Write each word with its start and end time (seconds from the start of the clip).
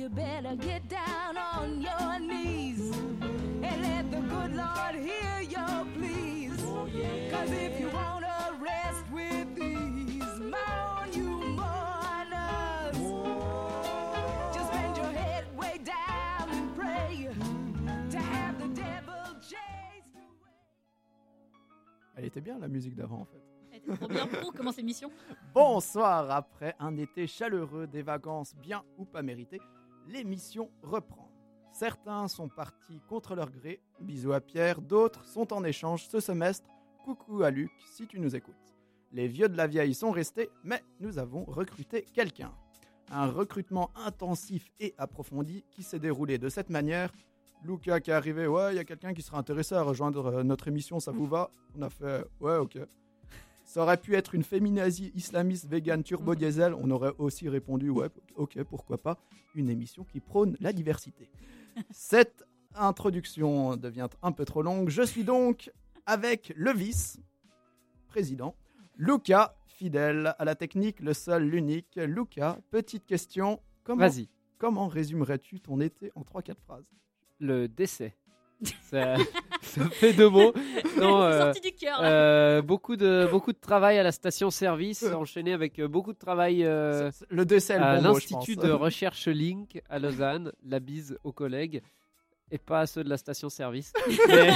you 0.00 0.08
better 0.08 0.56
get 0.56 0.88
down 0.88 1.36
on 1.36 1.82
your 1.82 2.18
knees 2.18 2.90
and 3.20 3.82
let 3.82 4.10
the 4.10 4.20
good 4.32 4.56
Lord 4.56 4.94
hear 4.94 5.42
your 5.42 5.84
pleas. 5.94 6.56
Cause 7.30 7.50
if 7.50 7.78
you 7.78 7.90
wanna 7.92 8.56
rest 8.58 9.04
with 9.12 9.54
these, 9.54 10.40
mourn 10.40 11.12
you 11.12 11.28
mourners. 11.54 12.96
Just 14.54 14.72
bend 14.72 14.96
your 14.96 15.12
head 15.12 15.44
way 15.54 15.78
down 15.84 16.48
and 16.48 16.74
pray 16.74 17.28
to 18.10 18.18
have 18.18 18.58
the 18.58 18.68
devil 18.68 19.36
chased 19.42 20.14
away. 20.16 20.56
Elle 22.16 22.24
était 22.24 22.40
bien 22.40 22.58
la 22.58 22.68
musique 22.68 22.94
d'avant 22.96 23.20
en 23.20 23.26
fait. 23.26 23.42
Elle 23.70 23.76
était 23.76 23.96
trop 23.96 24.08
bien 24.08 24.26
pour 24.26 24.54
commencer 24.54 24.80
l'émission? 24.80 25.10
Bonsoir, 25.52 26.30
après 26.30 26.74
un 26.78 26.96
été 26.96 27.26
chaleureux, 27.26 27.86
des 27.86 28.00
vacances 28.02 28.56
bien 28.56 28.82
ou 28.96 29.04
pas 29.04 29.20
méritées, 29.20 29.60
l'émission 30.10 30.70
reprend. 30.82 31.30
Certains 31.72 32.28
sont 32.28 32.48
partis 32.48 33.00
contre 33.08 33.34
leur 33.34 33.50
gré, 33.50 33.80
bisous 34.00 34.32
à 34.32 34.40
Pierre, 34.40 34.80
d'autres 34.80 35.24
sont 35.24 35.52
en 35.52 35.62
échange 35.64 36.06
ce 36.08 36.20
semestre, 36.20 36.68
coucou 37.04 37.42
à 37.42 37.50
Luc 37.50 37.70
si 37.86 38.06
tu 38.06 38.18
nous 38.18 38.34
écoutes. 38.34 38.54
Les 39.12 39.28
vieux 39.28 39.48
de 39.48 39.56
la 39.56 39.66
vieille 39.66 39.94
sont 39.94 40.10
restés, 40.10 40.50
mais 40.64 40.82
nous 41.00 41.18
avons 41.18 41.44
recruté 41.44 42.04
quelqu'un. 42.12 42.52
Un 43.12 43.26
recrutement 43.26 43.90
intensif 43.96 44.70
et 44.78 44.94
approfondi 44.98 45.64
qui 45.70 45.82
s'est 45.82 45.98
déroulé 45.98 46.38
de 46.38 46.48
cette 46.48 46.70
manière. 46.70 47.12
Luca 47.62 48.00
qui 48.00 48.10
est 48.10 48.14
arrivé, 48.14 48.46
ouais, 48.46 48.72
il 48.72 48.76
y 48.76 48.80
a 48.80 48.84
quelqu'un 48.84 49.12
qui 49.12 49.22
serait 49.22 49.36
intéressé 49.36 49.74
à 49.74 49.82
rejoindre 49.82 50.26
euh, 50.26 50.42
notre 50.42 50.68
émission, 50.68 50.98
ça 50.98 51.12
vous 51.12 51.26
va? 51.26 51.50
On 51.76 51.82
a 51.82 51.90
fait, 51.90 52.24
ouais, 52.40 52.56
ok. 52.56 52.78
Ça 53.70 53.82
aurait 53.82 53.98
pu 53.98 54.16
être 54.16 54.34
une 54.34 54.42
féminazie 54.42 55.12
islamiste 55.14 55.68
vegan 55.68 56.02
turbo 56.02 56.34
diesel. 56.34 56.74
On 56.74 56.90
aurait 56.90 57.12
aussi 57.18 57.48
répondu 57.48 57.88
ouais, 57.88 58.08
ok, 58.34 58.60
pourquoi 58.64 58.98
pas. 58.98 59.16
Une 59.54 59.70
émission 59.70 60.02
qui 60.02 60.18
prône 60.18 60.56
la 60.58 60.72
diversité. 60.72 61.30
Cette 61.92 62.44
introduction 62.74 63.76
devient 63.76 64.08
un 64.24 64.32
peu 64.32 64.44
trop 64.44 64.62
longue. 64.62 64.88
Je 64.88 65.02
suis 65.02 65.22
donc 65.22 65.70
avec 66.04 66.52
le 66.56 66.72
vice-président, 66.72 68.56
Luca, 68.96 69.54
fidèle 69.68 70.34
à 70.36 70.44
la 70.44 70.56
technique, 70.56 70.98
le 70.98 71.14
seul, 71.14 71.44
l'unique. 71.44 71.94
Luca, 71.94 72.58
petite 72.72 73.06
question. 73.06 73.60
Comment, 73.84 74.08
Vas-y, 74.08 74.28
comment 74.58 74.88
résumerais-tu 74.88 75.60
ton 75.60 75.80
été 75.80 76.10
en 76.16 76.22
3-4 76.22 76.56
phrases? 76.66 76.90
Le 77.38 77.68
décès. 77.68 78.16
Ça, 78.90 79.16
ça 79.62 79.88
fait 79.90 80.12
deux 80.12 80.28
mots. 80.28 80.52
Non, 80.98 81.20
C'est 81.22 81.26
euh, 81.34 81.42
sorti 81.52 81.60
du 81.70 81.72
cœur. 81.76 81.98
euh, 82.02 82.60
beaucoup, 82.62 82.96
de, 82.96 83.26
beaucoup 83.30 83.52
de 83.52 83.58
travail 83.60 83.98
à 83.98 84.02
la 84.02 84.12
station-service, 84.12 85.04
enchaîné 85.14 85.52
avec 85.52 85.78
euh, 85.78 85.88
beaucoup 85.88 86.12
de 86.12 86.18
travail 86.18 86.64
euh, 86.64 87.10
C'est- 87.12 87.24
Le 87.30 87.42
est 87.42 87.70
le 87.70 87.82
à 87.84 87.96
bon 88.00 88.02
l'Institut 88.12 88.56
de 88.56 88.70
recherche 88.70 89.28
Link 89.28 89.80
à 89.88 89.98
Lausanne. 89.98 90.52
La 90.66 90.78
bise 90.80 91.18
aux 91.24 91.32
collègues 91.32 91.80
et 92.50 92.58
pas 92.58 92.80
à 92.80 92.86
ceux 92.86 93.04
de 93.04 93.08
la 93.08 93.16
station-service. 93.16 93.92
Mais- 94.28 94.50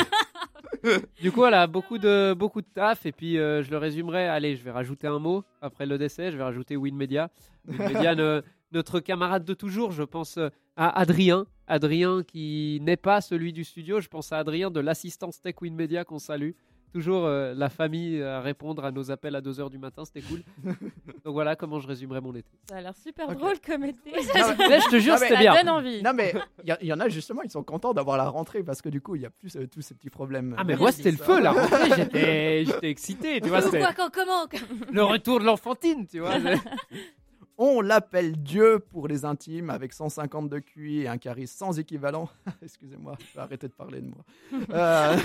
du 1.23 1.31
coup, 1.33 1.41
voilà, 1.41 1.67
beaucoup 1.67 1.97
de, 1.97 2.35
beaucoup 2.35 2.61
de 2.61 2.67
taf. 2.75 3.07
Et 3.07 3.13
puis, 3.13 3.39
euh, 3.39 3.63
je 3.63 3.71
le 3.71 3.79
résumerai. 3.79 4.29
Allez, 4.29 4.57
je 4.57 4.63
vais 4.65 4.71
rajouter 4.71 5.07
un 5.07 5.19
mot 5.19 5.43
après 5.63 5.87
le 5.87 5.97
décès. 5.97 6.31
Je 6.31 6.37
vais 6.37 6.43
rajouter 6.43 6.77
Winmedia. 6.77 7.31
Winmedia, 7.67 8.15
ne- 8.15 8.43
notre 8.75 9.01
camarade 9.01 9.45
de 9.45 9.55
toujours, 9.55 9.93
je 9.93 10.03
pense 10.03 10.37
euh, 10.39 10.49
à 10.77 10.99
Adrien. 11.01 11.47
Adrien 11.67 12.23
qui 12.23 12.79
n'est 12.83 12.97
pas 12.99 13.21
celui 13.23 13.53
du 13.53 13.65
studio. 13.65 14.01
Je 14.01 14.09
pense 14.09 14.33
à 14.33 14.39
Adrien 14.39 14.71
de 14.71 14.81
l'assistance 14.81 15.41
Tech 15.41 15.55
Winmedia 15.63 16.05
qu'on 16.05 16.19
salue. 16.19 16.51
Toujours 16.93 17.25
euh, 17.25 17.55
la 17.57 17.71
famille 17.71 18.23
à 18.23 18.41
répondre 18.41 18.85
à 18.85 18.93
nos 18.93 19.11
appels 19.11 19.35
à 19.35 19.41
2h 19.41 19.69
du 19.69 19.79
matin, 19.79 20.05
c'était 20.05 20.21
cool. 20.21 20.43
Donc 21.25 21.33
voilà 21.33 21.57
comment 21.57 21.81
je 21.81 21.89
résumerai 21.89 22.21
mon 22.21 22.33
été. 22.37 22.49
Ça 22.69 22.77
a 22.77 22.81
l'air 22.83 22.95
super 22.97 23.35
drôle 23.35 23.57
comme 23.67 23.83
été. 23.85 24.13
Non, 24.13 24.55
mais- 24.59 24.69
Là, 24.69 24.79
je 24.79 24.91
te 24.91 24.99
jure, 25.01 25.19
c'était 25.19 25.35
Ça 25.35 25.41
bien. 25.41 25.55
donne 25.57 25.71
envie. 25.71 26.03
Non 26.05 26.13
mais 26.15 26.33
il 26.65 26.87
y, 26.87 26.93
en 26.93 27.01
a 27.01 27.09
justement, 27.09 27.43
ils 27.43 27.51
sont 27.51 27.65
contents 27.65 27.95
d'avoir 27.95 28.17
la 28.17 28.29
rentrée 28.29 28.63
parce 28.63 28.81
que 28.81 28.89
du 28.91 29.01
coup, 29.01 29.17
il 29.17 29.23
y 29.23 29.27
a 29.27 29.31
plus 29.31 29.57
euh, 29.57 29.67
tous 29.67 29.81
ces 29.81 29.95
petits 29.95 30.11
problèmes. 30.11 30.55
Ah 30.57 30.63
mais 30.63 30.77
moi 30.77 30.93
c'était 30.93 31.11
le 31.11 31.17
feu 31.17 31.41
la 31.41 31.51
rentrée, 31.61 31.91
j'étais 31.97 32.91
excité, 32.91 33.41
tu 33.41 33.49
vois, 33.49 33.61
Pourquoi, 33.63 33.93
quand, 33.93 34.11
comment 34.13 34.47
le 34.93 35.03
retour 35.03 35.41
de 35.41 35.47
l'enfantine, 35.47 36.07
tu 36.07 36.21
vois. 36.21 36.35
On 37.57 37.81
l'appelle 37.81 38.37
Dieu 38.37 38.81
pour 38.81 39.07
les 39.07 39.25
intimes 39.25 39.71
avec 39.71 39.93
150 39.93 40.49
de 40.49 40.59
QI 40.59 41.03
et 41.03 41.09
un 41.09 41.19
charisme 41.19 41.57
sans 41.57 41.79
équivalent. 41.79 42.29
Excusez-moi, 42.63 43.17
je 43.21 43.35
vais 43.35 43.41
arrêter 43.41 43.69
de 43.69 43.73
parler 43.73 44.01
de 44.01 44.09
moi. 44.09 44.25
Euh, 44.71 45.17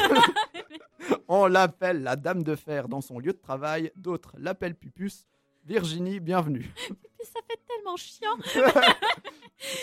on 1.27 1.47
l'appelle 1.47 2.03
la 2.03 2.15
Dame 2.15 2.43
de 2.43 2.55
Fer 2.55 2.87
dans 2.87 3.01
son 3.01 3.17
lieu 3.17 3.33
de 3.33 3.37
travail. 3.39 3.91
D'autres 3.95 4.35
l'appellent 4.37 4.75
Pupus. 4.75 5.25
Virginie, 5.65 6.19
bienvenue. 6.19 6.71
Mais 6.89 7.25
ça 7.25 7.39
fait 7.47 7.59
tellement 7.67 7.97
chiant. 7.97 8.37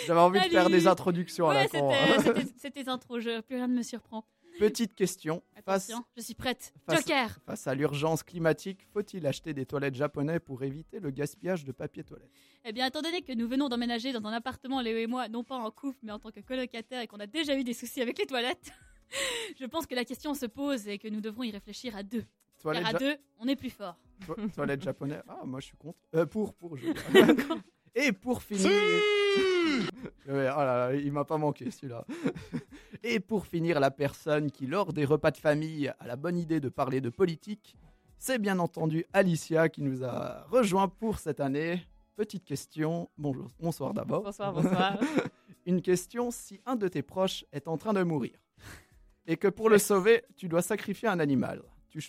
J'avais 0.05 0.19
envie 0.19 0.39
de 0.39 0.45
faire 0.45 0.69
des 0.69 0.87
introductions 0.87 1.49
à 1.49 1.53
la 1.53 1.67
con. 1.67 1.91
c'était 2.23 2.67
hein. 2.67 2.71
tes 2.73 2.87
intros, 2.89 3.19
je- 3.19 3.41
plus 3.41 3.57
rien 3.57 3.67
ne 3.67 3.75
me 3.75 3.83
surprend. 3.83 4.25
Petite 4.59 4.95
question. 4.95 5.43
Face, 5.65 5.91
je 6.15 6.21
suis 6.21 6.33
prête. 6.33 6.73
face- 6.85 6.99
Joker 7.07 7.37
face 7.45 7.67
à 7.67 7.75
l'urgence 7.75 8.23
climatique, 8.23 8.87
faut-il 8.93 9.25
acheter 9.27 9.53
des 9.53 9.65
toilettes 9.65 9.95
japonais 9.95 10.39
pour 10.39 10.63
éviter 10.63 10.99
le 10.99 11.09
gaspillage 11.11 11.65
de 11.65 11.71
papier 11.71 12.03
toilette? 12.03 12.31
Eh 12.65 12.71
bien, 12.71 12.85
étant 12.87 13.01
donné 13.01 13.21
que 13.21 13.33
nous 13.33 13.47
venons 13.47 13.67
d'emménager 13.69 14.13
dans 14.13 14.25
un 14.27 14.33
appartement, 14.33 14.81
Léo 14.81 14.97
et 14.97 15.07
moi, 15.07 15.27
non 15.27 15.43
pas 15.43 15.57
en 15.57 15.69
couple, 15.71 15.99
mais 16.03 16.11
en 16.11 16.19
tant 16.19 16.31
que 16.31 16.39
colocataire, 16.39 17.01
et 17.01 17.07
qu'on 17.07 17.19
a 17.19 17.27
déjà 17.27 17.57
eu 17.57 17.63
des 17.63 17.73
soucis 17.73 18.01
avec 18.01 18.17
les 18.17 18.25
toilettes, 18.25 18.71
je 19.59 19.65
pense 19.65 19.85
que 19.85 19.95
la 19.95 20.05
question 20.05 20.33
se 20.33 20.45
pose 20.45 20.87
et 20.87 20.97
que 20.97 21.07
nous 21.07 21.21
devrons 21.21 21.43
y 21.43 21.51
réfléchir 21.51 21.95
à 21.95 22.03
deux. 22.03 22.21
Car 22.21 22.73
Toilettes 22.73 22.85
à 22.87 22.91
ja- 22.91 22.97
deux, 22.99 23.15
on 23.39 23.47
est 23.47 23.55
plus 23.55 23.69
fort. 23.69 23.97
To- 24.25 24.35
Toilette 24.55 24.81
japonais. 24.81 25.21
Ah, 25.27 25.41
moi 25.45 25.59
je 25.59 25.67
suis 25.67 25.77
contre. 25.77 25.99
Euh, 26.15 26.25
pour, 26.25 26.53
pour. 26.53 26.75
je. 26.77 26.87
Et 27.97 28.11
pour 28.11 28.41
finir. 28.41 28.71
Ouais, 30.27 30.49
oh 30.53 30.59
là 30.59 30.89
là, 30.89 30.93
il 30.93 31.11
m'a 31.13 31.23
pas 31.23 31.37
manqué 31.37 31.71
celui-là. 31.71 32.05
Et 33.03 33.21
pour 33.21 33.47
finir, 33.47 33.79
la 33.79 33.91
personne 33.91 34.51
qui, 34.51 34.67
lors 34.67 34.91
des 34.91 35.05
repas 35.05 35.31
de 35.31 35.37
famille, 35.37 35.87
a 35.87 36.05
la 36.05 36.17
bonne 36.17 36.37
idée 36.37 36.59
de 36.59 36.67
parler 36.67 36.99
de 36.99 37.07
politique, 37.07 37.77
c'est 38.17 38.37
bien 38.37 38.59
entendu 38.59 39.05
Alicia 39.13 39.69
qui 39.69 39.81
nous 39.81 40.03
a 40.03 40.45
rejoint 40.49 40.89
pour 40.89 41.19
cette 41.19 41.39
année. 41.39 41.81
Petite 42.17 42.43
question. 42.43 43.09
Bonjour, 43.17 43.47
bonsoir 43.61 43.93
d'abord. 43.93 44.23
Bonsoir, 44.23 44.51
bonsoir. 44.51 44.99
Une 45.65 45.81
question 45.81 46.29
si 46.29 46.59
un 46.65 46.75
de 46.75 46.89
tes 46.89 47.03
proches 47.03 47.45
est 47.53 47.69
en 47.69 47.77
train 47.77 47.93
de 47.93 48.03
mourir 48.03 48.33
et 49.27 49.37
que 49.37 49.47
pour 49.47 49.69
le 49.69 49.77
sauver, 49.77 50.23
tu 50.35 50.49
dois 50.49 50.61
sacrifier 50.61 51.07
un 51.07 51.19
animal. 51.19 51.61
Tu 51.89 52.01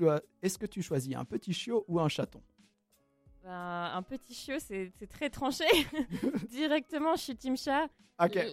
Est-ce 0.43 0.59
que 0.59 0.67
tu 0.67 0.83
choisis 0.83 1.15
un 1.15 1.25
petit 1.25 1.53
chiot 1.53 1.85
ou 1.87 2.01
un 2.01 2.09
chaton? 2.09 2.43
Ben, 3.49 3.91
un 3.95 4.03
petit 4.03 4.35
chiot, 4.35 4.59
c'est 4.59 4.93
très 5.09 5.31
tranché. 5.31 5.65
Directement, 6.51 7.17
je 7.17 7.23
suis 7.23 7.35
team 7.37 7.57
chat. 7.57 7.87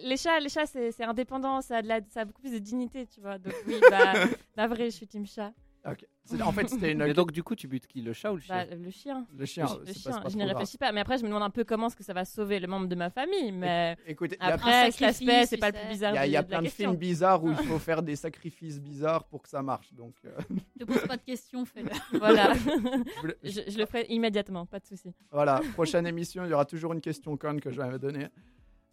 Les 0.04 0.16
chats, 0.16 0.40
les 0.40 0.48
chats 0.48 0.64
c'est 0.64 0.90
c'est 0.90 1.04
indépendant, 1.04 1.60
ça 1.60 1.76
a, 1.78 1.82
de 1.82 1.88
la- 1.88 2.00
ça 2.08 2.20
a 2.20 2.24
beaucoup 2.24 2.40
plus 2.40 2.52
de 2.52 2.58
dignité, 2.58 3.06
tu 3.06 3.20
vois. 3.20 3.36
Donc 3.36 3.52
oui, 3.66 3.74
bah, 3.90 4.14
la 4.56 4.66
vraie, 4.66 4.86
je 4.90 4.96
suis 4.96 5.06
team 5.06 5.26
chat. 5.26 5.52
Ok. 5.88 6.04
C'est- 6.24 6.42
En 6.42 6.50
fait, 6.50 6.68
c'était 6.68 6.90
une. 6.90 6.98
Mais 6.98 7.14
donc 7.14 7.30
du 7.30 7.44
coup, 7.44 7.54
tu 7.54 7.68
butes 7.68 7.86
qui? 7.86 8.02
Le 8.02 8.12
chat 8.12 8.32
ou 8.32 8.36
le 8.36 8.40
chien? 8.40 8.56
Bah, 8.68 8.74
le 8.74 8.90
chien. 8.90 9.26
le 9.38 9.44
chien. 9.44 9.64
le 9.66 9.86
c'est 9.86 9.92
chien, 9.94 10.02
c'est 10.02 10.10
pas 10.10 10.16
je 10.16 10.20
trop 10.30 10.30
n'y 10.30 10.44
grave. 10.44 10.48
réfléchis 10.56 10.76
pas. 10.78 10.90
Mais 10.90 11.00
après, 11.00 11.18
je 11.18 11.22
me 11.22 11.28
demande 11.28 11.44
un 11.44 11.50
peu 11.50 11.62
comment 11.62 11.86
est-ce 11.86 11.94
que 11.94 12.02
ça 12.02 12.12
va 12.12 12.24
sauver 12.24 12.58
le 12.58 12.66
membre 12.66 12.88
de 12.88 12.94
ma 12.96 13.10
famille. 13.10 13.52
Mais 13.52 13.96
Écoutez, 14.06 14.36
il 14.40 14.44
y 14.44 14.50
a- 14.50 14.54
après, 14.54 14.86
Un 14.88 14.90
cet 14.90 15.02
aspect, 15.02 15.26
sacrifice, 15.26 15.48
c'est 15.50 15.56
tu 15.56 15.60
pas 15.60 15.70
le 15.70 15.74
sais. 15.74 15.78
plus 15.80 15.86
il 15.88 15.92
bizarre 15.92 16.14
y 16.14 16.18
a, 16.18 16.26
il 16.26 16.32
y 16.32 16.36
a 16.36 16.42
de, 16.42 16.46
de 16.48 16.50
la 16.52 16.58
plein 16.58 16.62
de 16.62 16.64
question. 16.70 16.90
films 16.90 16.98
bizarres 16.98 17.44
où 17.44 17.50
il 17.50 17.56
faut 17.56 17.78
faire 17.78 18.02
des 18.02 18.16
sacrifices 18.16 18.80
bizarres 18.80 19.24
pour 19.28 19.42
que 19.42 19.48
ça 19.48 19.62
marche. 19.62 19.92
Donc, 19.94 20.16
euh, 20.24 20.36
Ne 20.80 20.84
pose 20.84 21.06
pas 21.06 21.16
de 21.16 21.22
questions, 21.22 21.64
fais-le. 21.64 21.90
Voilà. 22.18 22.52
je 22.54 23.20
voulais- 23.20 23.36
je, 23.44 23.60
je 23.70 23.78
le 23.78 23.86
ferai 23.86 24.06
immédiatement, 24.08 24.66
pas 24.66 24.80
de 24.80 24.86
souci. 24.86 25.14
voilà. 25.30 25.60
Prochaine 25.74 26.06
émission, 26.08 26.44
il 26.44 26.50
y 26.50 26.52
aura 26.52 26.64
toujours 26.64 26.92
une 26.92 27.00
question 27.00 27.36
conne 27.36 27.60
que 27.60 27.70
je 27.70 27.80
vais 27.80 27.88
me 27.88 27.98
donner. 28.00 28.26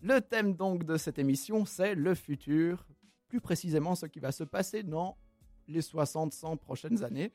Le 0.03 0.19
thème 0.21 0.53
donc 0.53 0.83
de 0.83 0.97
cette 0.97 1.17
émission, 1.17 1.65
c'est 1.65 1.95
le 1.95 2.13
futur. 2.13 2.85
Plus 3.27 3.41
précisément, 3.41 3.95
ce 3.95 4.05
qui 4.05 4.19
va 4.19 4.31
se 4.31 4.43
passer 4.43 4.83
dans 4.83 5.17
les 5.68 5.81
60-100 5.81 6.57
prochaines 6.57 7.03
années. 7.03 7.31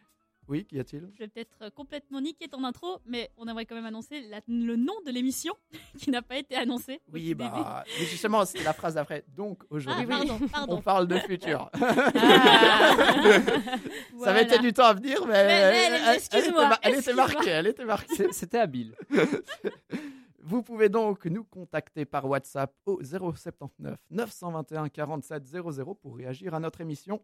Oui, 0.50 0.65
qu'y 0.65 0.81
a-t-il? 0.81 1.11
Je 1.12 1.19
vais 1.19 1.28
peut-être 1.28 1.59
euh, 1.61 1.69
complètement 1.69 2.22
niquer 2.22 2.49
ton 2.49 2.65
intro, 2.65 3.00
mais 3.05 3.31
on 3.37 3.47
aimerait 3.49 3.66
quand 3.66 3.75
même 3.75 3.84
annoncer 3.84 4.22
la- 4.31 4.41
le 4.49 4.77
nom 4.77 4.94
de 5.05 5.11
l'émission 5.11 5.53
qui 5.99 6.11
n'a 6.11 6.22
pas 6.22 6.39
été 6.39 6.56
annoncé. 6.56 7.03
Oui, 7.12 7.34
bah, 7.34 7.84
mais 8.00 8.06
justement, 8.06 8.47
c'est 8.47 8.62
la 8.62 8.72
phrase 8.72 8.94
d'après. 8.94 9.27
Donc, 9.36 9.59
Ah, 9.65 9.75
aujourd'hui, 9.75 10.07
pardon, 10.51 10.66
on 10.69 10.80
parle 10.80 11.07
de 11.07 11.19
futur. 11.19 11.69
Ah. 11.75 11.78
Ça 14.25 14.33
va 14.33 14.41
être 14.41 14.60
du 14.63 14.72
temps 14.72 14.86
à 14.86 14.95
venir, 14.95 15.21
mais, 15.27 15.33
Mais- 15.33 15.71
mais- 15.71 15.84
elle- 15.86 16.03
elle, 16.09 16.16
excuse-moi, 16.16 16.71
elle 16.83 16.95
était 16.95 17.15
marquée. 17.15 17.51
Elle 17.51 17.66
était 17.66 17.84
marquée. 17.84 18.33
C'était 18.33 18.59
habile. 18.59 18.95
Vous 20.41 20.63
pouvez 20.63 20.89
donc 20.89 21.27
nous 21.27 21.45
contacter 21.45 22.07
par 22.07 22.24
WhatsApp 22.24 22.72
au 22.86 23.01
079 23.03 23.98
921 24.10 24.89
47 24.89 25.45
00 25.47 25.95
pour 25.95 26.16
réagir 26.16 26.54
à 26.54 26.60
notre 26.60 26.81
émission. 26.81 27.21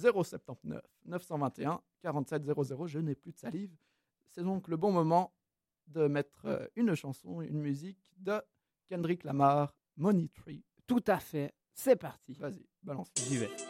079 0.00 0.80
921 1.06 1.80
47 2.02 2.44
00. 2.44 2.86
Je 2.86 2.98
n'ai 2.98 3.14
plus 3.14 3.32
de 3.32 3.38
salive. 3.38 3.74
C'est 4.30 4.42
donc 4.42 4.68
le 4.68 4.76
bon 4.76 4.92
moment 4.92 5.32
de 5.88 6.06
mettre 6.06 6.46
euh, 6.46 6.66
une 6.76 6.94
chanson, 6.94 7.40
une 7.40 7.60
musique 7.60 7.98
de 8.18 8.40
Kendrick 8.88 9.24
Lamar, 9.24 9.74
Money 9.96 10.28
Tree. 10.28 10.64
Tout 10.86 11.04
à 11.06 11.18
fait. 11.18 11.52
C'est 11.72 11.96
parti. 11.96 12.34
Vas-y, 12.34 12.66
balance. 12.82 13.10
J'y 13.16 13.38
vais. 13.38 13.69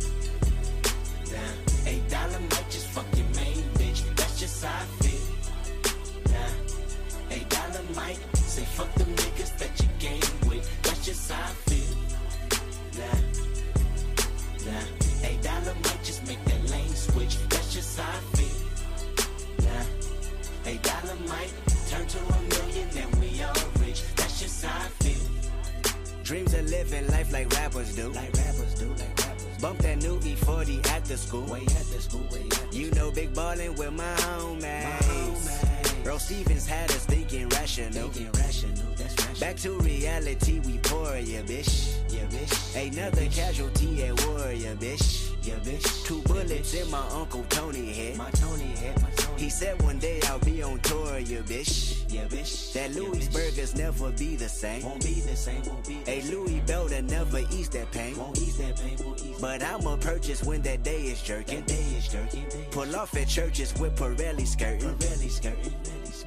Might 7.95 8.17
say 8.37 8.63
fuck 8.63 8.93
them 8.95 9.07
niggas 9.15 9.57
that 9.57 9.81
you 9.81 9.89
game 9.99 10.49
with, 10.49 10.81
that's 10.83 11.05
just 11.05 11.31
how 11.31 11.43
I 11.43 11.53
feel. 11.67 11.97
Nah, 12.97 13.19
nah, 14.71 15.27
eight 15.27 15.41
dollar 15.41 15.75
might 15.83 16.03
just 16.03 16.25
make 16.27 16.43
that 16.45 16.69
lane 16.71 16.93
switch, 16.93 17.37
that's 17.49 17.73
just 17.73 17.99
how 17.99 18.09
I 18.09 18.21
feel. 18.37 19.65
Nah, 19.65 20.71
eight 20.71 20.83
dollar 20.83 21.15
might 21.27 21.53
turn 21.89 22.07
to 22.07 22.19
a 22.19 22.41
million 22.53 22.87
and 22.97 23.15
we 23.19 23.43
all 23.43 23.53
rich, 23.85 24.03
that's 24.15 24.39
just 24.39 24.63
how 24.63 24.85
I 24.85 24.89
feel. 25.03 26.23
Dreams 26.23 26.53
of 26.53 26.69
living 26.69 27.07
life 27.07 27.31
like 27.33 27.51
rappers 27.51 27.93
do. 27.93 28.07
Like 28.09 28.33
rappers 28.37 28.73
do, 28.75 28.87
like 28.87 29.19
rappers. 29.19 29.57
Bump 29.61 29.79
that 29.79 29.97
new 29.97 30.17
E40 30.19 30.87
at 30.91 31.03
the 31.05 31.17
school. 31.17 31.43
Way 31.43 31.61
at 31.61 31.85
the 31.91 31.99
school, 32.01 32.25
way 32.31 32.43
at 32.43 32.71
the 32.71 32.77
You 32.77 32.91
know 32.91 33.11
big 33.11 33.33
ballin' 33.33 33.75
with 33.75 33.91
my 33.91 34.15
homies. 34.15 35.30
Bro 36.03 36.17
Stevens 36.17 36.65
had 36.65 36.89
us 36.91 37.05
thinking 37.05 37.47
rational. 37.49 38.09
Thinking 38.09 38.31
rational, 38.33 38.87
that's 38.95 39.15
rational. 39.17 39.39
Back 39.39 39.55
to 39.57 39.77
reality, 39.79 40.59
we 40.59 40.79
pour, 40.79 41.15
yeah, 41.17 41.41
bitch. 41.41 41.95
Yeah, 42.09 42.25
bitch. 42.25 42.91
Another 42.91 43.25
casualty 43.27 44.03
at 44.05 44.25
war, 44.25 44.51
yeah, 44.51 44.73
bitch. 44.73 45.29
Yeah, 45.43 45.55
bitch. 45.55 46.05
Two 46.05 46.21
bullets 46.23 46.73
in 46.73 46.89
my 46.89 47.07
Uncle 47.09 47.45
Tony 47.49 47.93
head. 47.93 48.17
My 48.17 48.31
Tony 48.31 48.63
head, 48.63 48.99
my 49.01 49.09
Tony. 49.11 49.30
He 49.41 49.49
said 49.49 49.81
one 49.81 49.97
day 49.97 50.19
I'll 50.25 50.37
be 50.37 50.61
on 50.61 50.79
tour, 50.81 51.17
yeah, 51.17 51.39
bitch. 51.39 52.03
Yeah, 52.13 52.25
bitch. 52.25 52.73
That 52.73 52.93
Louis 52.93 53.27
burgers 53.29 53.75
never 53.75 54.11
be 54.11 54.35
the 54.35 54.47
same. 54.47 54.83
Won't 54.83 55.03
be 55.03 55.15
the 55.15 55.35
same, 55.35 55.63
won't 55.63 55.87
be. 55.87 55.97
A 56.05 56.21
Louis 56.29 56.61
Belder 56.67 57.03
never 57.09 57.39
ease 57.49 57.67
that 57.69 57.89
pain. 57.91 58.15
Won't 58.17 58.37
ease 58.37 58.59
that 58.59 58.79
pain, 58.79 58.97
won't 59.03 59.25
ease 59.25 59.41
But 59.41 59.63
I'ma 59.63 59.95
purchase 59.95 60.43
when 60.43 60.61
that 60.61 60.83
day 60.83 61.01
is 61.05 61.23
jerking. 61.23 61.61
That 61.61 61.67
day 61.69 61.85
is 61.97 62.07
jerking. 62.07 62.45
Pull 62.69 62.95
off 62.95 63.17
at 63.17 63.27
churches 63.27 63.73
with 63.79 63.95
Pirelli 63.95 64.45
skirting. 64.45 64.93
Pirelli 64.97 65.31
skirting. 65.31 65.73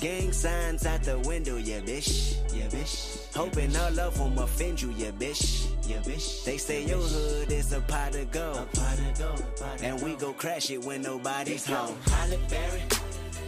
Gang 0.00 0.32
signs 0.32 0.84
out 0.84 1.05
the 1.05 1.20
window, 1.20 1.56
yeah, 1.56 1.78
bitch. 1.82 2.34
Yeah, 2.52 2.67
bitch. 2.67 3.32
Hoping 3.37 3.76
all 3.76 4.00
of 4.00 4.19
them 4.19 4.37
offend 4.38 4.82
you, 4.82 4.90
yeah, 4.96 5.12
bitch. 5.12 5.69
Yeah, 5.86 5.98
bitch. 5.98 6.44
They 6.44 6.56
say 6.56 6.84
your 6.86 6.96
hood 6.98 7.52
is 7.52 7.72
a 7.75 7.81
pot 7.82 8.14
of 8.14 8.31
gold. 8.31 8.56
A 8.56 8.76
pot 8.76 8.98
of 8.98 9.19
gold. 9.19 9.40
a 9.40 9.60
pot 9.60 9.75
of 9.75 9.84
And 9.84 10.00
we 10.02 10.14
go 10.14 10.32
crash 10.32 10.70
it 10.70 10.82
when 10.82 11.02
nobody's 11.02 11.66
home. 11.66 11.94
Halle 12.06 12.38
Berry 12.48 12.82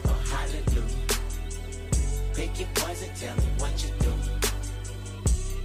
or 0.05 0.17
Hallelujah. 0.33 1.07
Pick 2.35 2.61
your 2.61 2.69
poison, 2.75 3.09
tell 3.15 3.35
me 3.37 3.49
what 3.57 3.73
you 3.83 3.91
do. 4.01 4.13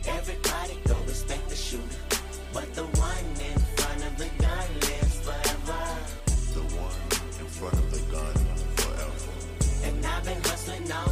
Everybody 0.08 0.80
go 0.88 0.96
respect 1.06 1.50
the 1.50 1.56
shooter. 1.56 1.84
But 2.54 2.74
the 2.74 2.84
one 2.84 3.28
in 3.52 3.60
front 3.76 4.06
of 4.06 4.18
the 4.18 4.30
gun 4.40 4.68
lives 4.80 5.20
forever. 5.20 5.84
The 6.56 6.64
one 6.80 7.04
in 7.42 7.48
front 7.48 7.74
of 7.74 7.92
the 7.92 8.00
gun 8.16 8.36
forever. 8.78 9.32
And 9.84 10.06
I've 10.06 10.24
been 10.24 10.42
hustling 10.44 10.90
all 10.90 11.11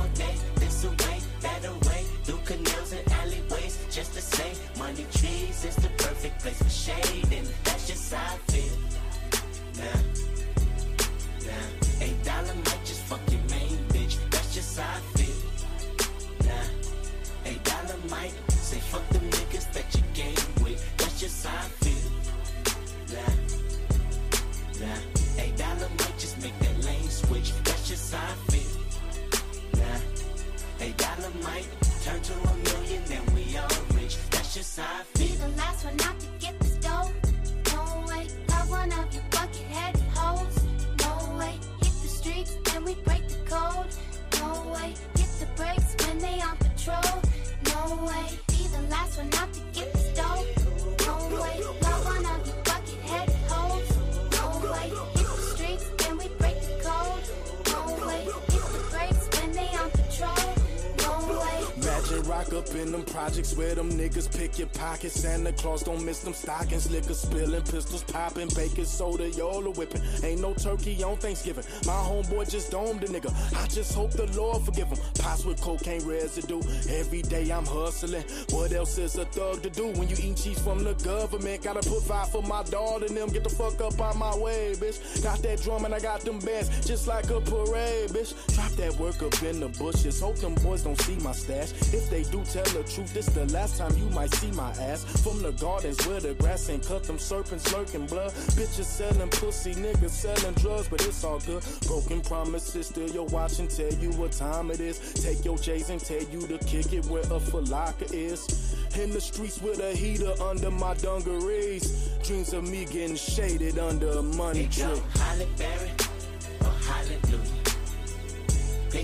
where 63.59 63.75
them 63.75 63.91
niggas 63.91 64.31
pick 64.37 64.57
your 64.57 64.69
pockets. 64.69 65.19
Santa 65.19 65.51
Claus 65.51 65.83
don't 65.83 66.03
miss 66.05 66.19
them 66.19 66.33
stockings. 66.33 66.89
Liquor 66.89 67.13
spilling, 67.13 67.61
pistols 67.63 68.03
popping, 68.03 68.47
baking 68.55 68.85
soda, 68.85 69.29
y'all 69.31 69.69
whipping. 69.73 70.01
Ain't 70.23 70.39
no 70.39 70.53
turkey 70.53 71.03
on 71.03 71.17
Thanksgiving. 71.17 71.65
My 71.85 71.99
homeboy 72.09 72.49
just 72.49 72.71
domed 72.71 73.03
a 73.03 73.07
nigga. 73.07 73.31
I 73.61 73.67
just 73.67 73.93
hope 73.93 74.11
the 74.11 74.27
Lord 74.27 74.63
forgive 74.63 74.87
him. 74.87 74.97
Pots 75.19 75.43
with 75.43 75.59
cocaine 75.59 76.05
residue. 76.05 76.61
Every 76.87 77.21
day 77.21 77.51
I'm 77.51 77.65
hustling. 77.65 78.23
What 78.51 78.71
else 78.71 78.97
is 78.97 79.17
a 79.17 79.25
thug 79.25 79.61
to 79.63 79.69
do 79.69 79.87
when 79.87 80.07
you 80.07 80.15
eat 80.21 80.37
cheese 80.37 80.59
from 80.59 80.85
the 80.85 80.93
government? 80.93 81.61
Gotta 81.61 81.81
put 81.81 82.03
five 82.03 82.31
for 82.31 82.41
my 82.43 82.63
daughter 82.63 83.07
and 83.07 83.17
them. 83.17 83.27
Get 83.27 83.43
the 83.43 83.49
fuck 83.49 83.81
up 83.81 83.99
out 83.99 84.15
my 84.15 84.35
way, 84.37 84.71
bitch. 84.75 85.21
Got 85.21 85.39
that 85.43 85.61
drum 85.61 85.83
and 85.83 85.93
I 85.93 85.99
got 85.99 86.21
them 86.21 86.39
bands 86.39 86.69
just 86.87 87.07
like 87.07 87.29
a 87.29 87.41
parade, 87.41 88.11
bitch. 88.11 88.31
That 88.79 88.95
work 88.95 89.21
up 89.21 89.43
in 89.43 89.59
the 89.59 89.67
bushes. 89.67 90.21
Hope 90.21 90.37
them 90.37 90.55
boys 90.55 90.83
don't 90.83 90.97
see 91.01 91.17
my 91.17 91.33
stash. 91.33 91.73
If 91.93 92.09
they 92.09 92.23
do 92.23 92.41
tell 92.45 92.63
the 92.63 92.81
truth, 92.89 93.13
this 93.13 93.25
the 93.25 93.45
last 93.47 93.77
time 93.77 93.91
you 93.97 94.05
might 94.11 94.33
see 94.35 94.51
my 94.51 94.69
ass. 94.79 95.03
From 95.21 95.41
the 95.41 95.51
gardens 95.51 96.07
where 96.07 96.21
the 96.21 96.33
grass 96.35 96.69
ain't 96.69 96.87
cut, 96.87 97.03
them 97.03 97.19
serpents 97.19 97.73
lurking 97.73 98.07
blood. 98.07 98.31
Bitches 98.55 98.85
selling 98.85 99.27
pussy, 99.31 99.75
niggas 99.75 100.11
selling 100.11 100.53
drugs, 100.53 100.87
but 100.87 101.05
it's 101.05 101.25
all 101.25 101.39
good. 101.39 101.61
Broken 101.87 102.21
promises, 102.21 102.87
still 102.87 103.09
your 103.09 103.25
watch 103.25 103.59
and 103.59 103.69
tell 103.69 103.91
you 103.95 104.11
what 104.11 104.31
time 104.31 104.71
it 104.71 104.79
is. 104.79 104.97
Take 105.13 105.43
your 105.43 105.57
J's 105.57 105.89
and 105.89 105.99
tell 105.99 106.23
you 106.23 106.47
to 106.47 106.57
kick 106.59 106.93
it 106.93 107.05
where 107.07 107.23
a 107.23 107.39
falaka 107.51 108.09
is. 108.13 108.77
In 108.97 109.11
the 109.11 109.19
streets 109.19 109.61
with 109.61 109.81
a 109.81 109.93
heater 109.93 110.31
under 110.41 110.71
my 110.71 110.93
dungarees. 110.93 112.09
Dreams 112.23 112.53
of 112.53 112.63
me 112.63 112.85
getting 112.85 113.17
shaded 113.17 113.77
under 113.77 114.07
a 114.11 114.23
money 114.23 114.69
tree. 114.71 115.01
Halle 115.15 115.47
Berry 115.57 115.91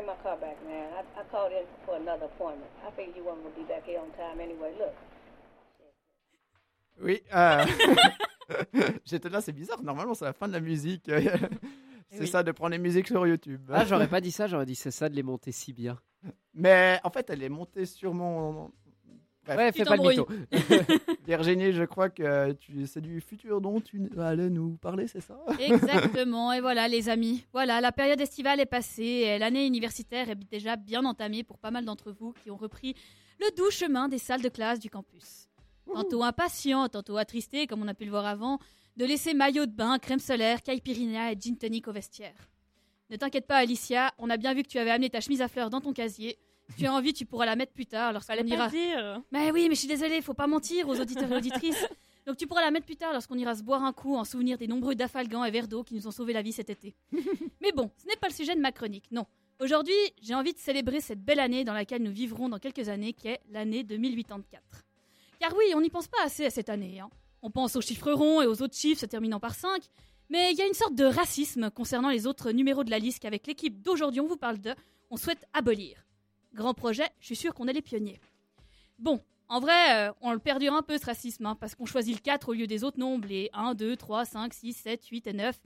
Bring 0.00 0.06
my 0.06 0.22
car 0.22 0.36
back, 0.36 0.56
man. 0.66 0.88
I, 0.94 1.20
I 1.20 1.24
called 1.30 1.52
in 1.52 1.64
for 1.84 1.96
another 1.96 2.26
appointment. 2.26 2.70
I 2.86 2.90
figured 2.90 3.16
you 3.16 3.24
weren't 3.24 3.42
going 3.42 3.54
to 3.54 3.60
be 3.60 3.66
back 3.66 3.84
here 3.86 4.00
on 4.00 4.10
time 4.12 4.40
anyway. 4.40 4.72
Look. 4.78 4.94
Oui. 7.02 7.22
euh, 7.34 7.64
J'étais 9.04 9.28
là, 9.28 9.40
c'est 9.40 9.52
bizarre. 9.52 9.82
Normalement, 9.82 10.14
c'est 10.14 10.24
la 10.24 10.32
fin 10.32 10.48
de 10.48 10.52
la 10.52 10.60
musique. 10.60 11.04
c'est 12.10 12.20
Oui. 12.20 12.26
ça 12.28 12.42
de 12.42 12.52
prendre 12.52 12.72
les 12.72 12.78
musiques 12.78 13.08
sur 13.08 13.26
YouTube. 13.26 13.70
Ah, 13.72 13.84
j'aurais 13.84 14.08
pas 14.08 14.20
dit 14.20 14.32
ça, 14.32 14.46
j'aurais 14.46 14.66
dit 14.66 14.74
c'est 14.74 14.90
ça 14.90 15.08
de 15.08 15.14
les 15.14 15.22
monter 15.22 15.52
si 15.52 15.72
bien. 15.72 15.98
Mais 16.52 17.00
en 17.04 17.10
fait, 17.10 17.30
elle 17.30 17.42
est 17.42 17.48
montée 17.48 17.86
sur 17.86 18.12
mon. 18.12 18.70
Bref. 19.44 19.56
Ouais, 19.56 19.72
fais 19.72 19.84
pas 19.84 19.96
le 19.96 20.02
mytho. 20.02 20.28
Virginie, 21.26 21.72
je 21.72 21.84
crois 21.84 22.10
que 22.10 22.52
tu... 22.52 22.86
c'est 22.86 23.00
du 23.00 23.20
futur 23.20 23.60
dont 23.60 23.80
tu 23.80 24.10
allais 24.18 24.50
nous 24.50 24.76
parler, 24.76 25.06
c'est 25.06 25.20
ça? 25.20 25.38
Exactement, 25.58 26.52
et 26.52 26.60
voilà 26.60 26.88
les 26.88 27.08
amis. 27.08 27.44
Voilà, 27.52 27.80
la 27.80 27.92
période 27.92 28.20
estivale 28.20 28.60
est 28.60 28.66
passée 28.66 29.02
et 29.02 29.38
l'année 29.38 29.66
universitaire 29.66 30.28
est 30.28 30.36
déjà 30.50 30.76
bien 30.76 31.04
entamée 31.04 31.42
pour 31.42 31.58
pas 31.58 31.70
mal 31.70 31.84
d'entre 31.84 32.12
vous 32.12 32.32
qui 32.42 32.50
ont 32.50 32.56
repris 32.56 32.94
le 33.40 33.56
doux 33.56 33.70
chemin 33.70 34.08
des 34.08 34.18
salles 34.18 34.42
de 34.42 34.48
classe 34.48 34.78
du 34.78 34.90
campus. 34.90 35.48
Tantôt 35.92 36.22
impatients, 36.22 36.88
tantôt 36.88 37.16
attristés, 37.16 37.66
comme 37.66 37.82
on 37.82 37.88
a 37.88 37.94
pu 37.94 38.04
le 38.04 38.10
voir 38.10 38.26
avant, 38.26 38.58
de 38.96 39.04
laisser 39.04 39.34
maillot 39.34 39.66
de 39.66 39.72
bain, 39.72 39.98
crème 39.98 40.20
solaire, 40.20 40.62
caipirinha 40.62 41.32
et 41.32 41.36
gin 41.40 41.56
tonic 41.56 41.88
au 41.88 41.92
vestiaire. 41.92 42.34
Ne 43.08 43.16
t'inquiète 43.16 43.46
pas 43.46 43.56
Alicia, 43.56 44.12
on 44.18 44.30
a 44.30 44.36
bien 44.36 44.54
vu 44.54 44.62
que 44.62 44.68
tu 44.68 44.78
avais 44.78 44.90
amené 44.90 45.10
ta 45.10 45.20
chemise 45.20 45.42
à 45.42 45.48
fleurs 45.48 45.70
dans 45.70 45.80
ton 45.80 45.92
casier. 45.92 46.38
Tu 46.76 46.86
as 46.86 46.92
envie, 46.92 47.12
tu 47.12 47.26
pourras 47.26 47.46
la 47.46 47.56
mettre 47.56 47.72
plus 47.72 47.86
tard 47.86 48.12
lorsqu'on 48.12 48.34
ira... 48.34 48.68
dire. 48.68 49.22
Mais 49.32 49.50
oui, 49.50 49.68
mais 49.68 49.74
je 49.74 49.80
suis 49.80 49.88
désolée, 49.88 50.20
faut 50.22 50.34
pas 50.34 50.46
mentir 50.46 50.88
aux 50.88 50.98
auditeurs 51.00 51.30
et 51.32 51.36
auditrices. 51.36 51.86
Donc 52.26 52.36
tu 52.36 52.46
pourras 52.46 52.60
la 52.62 52.70
mettre 52.70 52.86
plus 52.86 52.96
tard 52.96 53.12
lorsqu'on 53.12 53.36
ira 53.36 53.54
se 53.54 53.62
boire 53.62 53.82
un 53.82 53.92
coup 53.92 54.14
en 54.16 54.24
souvenir 54.24 54.58
des 54.58 54.66
nombreux 54.68 54.94
dafalgans 54.94 55.44
et 55.44 55.50
verres 55.50 55.68
d'eau 55.68 55.82
qui 55.82 55.94
nous 55.94 56.06
ont 56.06 56.10
sauvé 56.10 56.32
la 56.32 56.42
vie 56.42 56.52
cet 56.52 56.70
été. 56.70 56.94
mais 57.60 57.72
bon, 57.72 57.90
ce 57.96 58.06
n'est 58.06 58.16
pas 58.16 58.28
le 58.28 58.34
sujet 58.34 58.54
de 58.54 58.60
ma 58.60 58.72
chronique, 58.72 59.10
non. 59.10 59.26
Aujourd'hui, 59.60 59.94
j'ai 60.22 60.34
envie 60.34 60.52
de 60.52 60.58
célébrer 60.58 61.00
cette 61.00 61.22
belle 61.22 61.40
année 61.40 61.64
dans 61.64 61.74
laquelle 61.74 62.02
nous 62.02 62.12
vivrons 62.12 62.48
dans 62.48 62.58
quelques 62.58 62.88
années, 62.88 63.12
qui 63.12 63.28
est 63.28 63.40
l'année 63.50 63.84
2084. 63.84 64.62
Car 65.38 65.52
oui, 65.56 65.64
on 65.74 65.80
n'y 65.80 65.90
pense 65.90 66.08
pas 66.08 66.22
assez 66.24 66.46
à 66.46 66.50
cette 66.50 66.68
année. 66.68 67.00
hein. 67.00 67.10
On 67.42 67.50
pense 67.50 67.74
aux 67.76 67.80
chiffres 67.80 68.12
ronds 68.12 68.42
et 68.42 68.46
aux 68.46 68.62
autres 68.62 68.76
chiffres 68.76 69.00
se 69.00 69.06
terminant 69.06 69.40
par 69.40 69.54
5, 69.54 69.82
mais 70.28 70.52
il 70.52 70.58
y 70.58 70.62
a 70.62 70.66
une 70.66 70.74
sorte 70.74 70.94
de 70.94 71.04
racisme 71.04 71.70
concernant 71.70 72.10
les 72.10 72.26
autres 72.26 72.52
numéros 72.52 72.84
de 72.84 72.90
la 72.90 72.98
liste 72.98 73.20
qu'avec 73.20 73.46
l'équipe 73.46 73.82
d'aujourd'hui 73.82 74.20
on 74.20 74.26
vous 74.26 74.36
parle 74.36 74.60
de, 74.60 74.74
on 75.10 75.16
souhaite 75.16 75.44
abolir. 75.52 76.04
Grand 76.54 76.74
projet, 76.74 77.08
je 77.20 77.26
suis 77.26 77.36
sûr 77.36 77.54
qu'on 77.54 77.68
est 77.68 77.72
les 77.72 77.82
pionniers. 77.82 78.20
Bon, 78.98 79.20
en 79.48 79.60
vrai, 79.60 80.08
euh, 80.08 80.12
on 80.20 80.32
le 80.32 80.38
perdure 80.38 80.74
un 80.74 80.82
peu 80.82 80.98
ce 80.98 81.06
racisme, 81.06 81.46
hein, 81.46 81.56
parce 81.58 81.74
qu'on 81.74 81.86
choisit 81.86 82.14
le 82.14 82.20
4 82.20 82.48
au 82.48 82.52
lieu 82.52 82.66
des 82.66 82.84
autres 82.84 82.98
nombres, 82.98 83.28
les 83.28 83.50
1, 83.52 83.74
2, 83.74 83.96
3, 83.96 84.24
5, 84.24 84.52
6, 84.52 84.72
7, 84.72 85.06
8 85.06 85.26
et 85.28 85.32
9. 85.32 85.60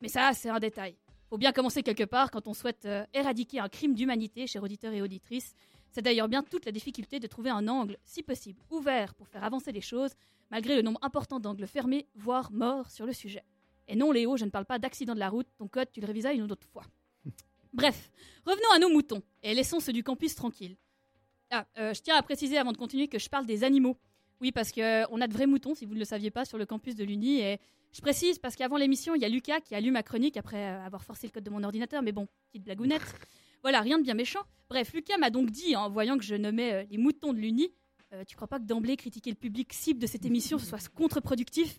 Mais 0.00 0.08
ça, 0.08 0.32
c'est 0.32 0.48
un 0.48 0.58
détail. 0.58 0.96
Faut 1.28 1.38
bien 1.38 1.52
commencer 1.52 1.82
quelque 1.82 2.04
part 2.04 2.30
quand 2.30 2.48
on 2.48 2.54
souhaite 2.54 2.86
euh, 2.86 3.04
éradiquer 3.14 3.60
un 3.60 3.68
crime 3.68 3.94
d'humanité, 3.94 4.46
chers 4.46 4.62
auditeurs 4.62 4.92
et 4.92 5.02
auditrices. 5.02 5.54
C'est 5.92 6.02
d'ailleurs 6.02 6.28
bien 6.28 6.42
toute 6.42 6.64
la 6.66 6.72
difficulté 6.72 7.20
de 7.20 7.26
trouver 7.26 7.50
un 7.50 7.68
angle, 7.68 7.98
si 8.04 8.22
possible, 8.22 8.60
ouvert 8.70 9.14
pour 9.14 9.28
faire 9.28 9.44
avancer 9.44 9.72
les 9.72 9.80
choses, 9.80 10.12
malgré 10.50 10.76
le 10.76 10.82
nombre 10.82 11.00
important 11.02 11.38
d'angles 11.38 11.66
fermés, 11.66 12.08
voire 12.14 12.50
morts 12.52 12.90
sur 12.90 13.06
le 13.06 13.12
sujet. 13.12 13.44
Et 13.88 13.96
non, 13.96 14.12
Léo, 14.12 14.36
je 14.36 14.44
ne 14.44 14.50
parle 14.50 14.66
pas 14.66 14.78
d'accident 14.78 15.14
de 15.14 15.18
la 15.18 15.28
route, 15.28 15.48
ton 15.58 15.68
code, 15.68 15.90
tu 15.92 16.00
le 16.00 16.06
réviseras 16.06 16.32
une 16.32 16.50
autre 16.50 16.66
fois. 16.72 16.84
Bref, 17.72 18.10
revenons 18.44 18.70
à 18.74 18.78
nos 18.78 18.88
moutons, 18.88 19.22
et 19.42 19.54
laissons 19.54 19.80
ceux 19.80 19.92
du 19.92 20.02
campus 20.02 20.34
tranquilles. 20.34 20.76
Ah, 21.50 21.66
euh, 21.78 21.94
je 21.94 22.00
tiens 22.00 22.16
à 22.16 22.22
préciser 22.22 22.58
avant 22.58 22.72
de 22.72 22.76
continuer 22.76 23.08
que 23.08 23.18
je 23.18 23.28
parle 23.28 23.46
des 23.46 23.64
animaux. 23.64 23.96
Oui, 24.40 24.52
parce 24.52 24.72
qu'on 24.72 25.20
a 25.20 25.26
de 25.26 25.32
vrais 25.32 25.46
moutons, 25.46 25.74
si 25.74 25.84
vous 25.84 25.94
ne 25.94 25.98
le 25.98 26.04
saviez 26.04 26.30
pas, 26.30 26.44
sur 26.44 26.58
le 26.58 26.66
campus 26.66 26.94
de 26.94 27.04
l'Uni. 27.04 27.40
Et 27.40 27.58
je 27.92 28.00
précise 28.00 28.38
parce 28.38 28.56
qu'avant 28.56 28.76
l'émission, 28.76 29.14
il 29.14 29.20
y 29.20 29.24
a 29.24 29.28
Lucas 29.28 29.60
qui 29.60 29.74
a 29.74 29.80
lu 29.80 29.90
ma 29.90 30.02
chronique 30.02 30.36
après 30.36 30.56
euh, 30.56 30.84
avoir 30.84 31.04
forcé 31.04 31.26
le 31.26 31.32
code 31.32 31.44
de 31.44 31.50
mon 31.50 31.62
ordinateur. 31.62 32.02
Mais 32.02 32.12
bon, 32.12 32.26
petite 32.50 32.64
blagounette. 32.64 33.02
Voilà, 33.62 33.82
rien 33.82 33.98
de 33.98 34.02
bien 34.02 34.14
méchant. 34.14 34.40
Bref, 34.70 34.94
Lucas 34.94 35.18
m'a 35.18 35.28
donc 35.28 35.50
dit, 35.50 35.76
en 35.76 35.90
voyant 35.90 36.16
que 36.16 36.24
je 36.24 36.34
nommais 36.34 36.72
euh, 36.72 36.84
les 36.90 36.96
moutons 36.96 37.34
de 37.34 37.38
l'Uni, 37.38 37.68
euh, 38.14 38.24
tu 38.24 38.34
crois 38.34 38.48
pas 38.48 38.58
que 38.58 38.64
d'emblée 38.64 38.96
critiquer 38.96 39.28
le 39.28 39.36
public 39.36 39.74
cible 39.74 40.00
de 40.00 40.06
cette 40.06 40.24
émission 40.24 40.58
soit 40.58 40.88
contre-productif? 40.88 41.78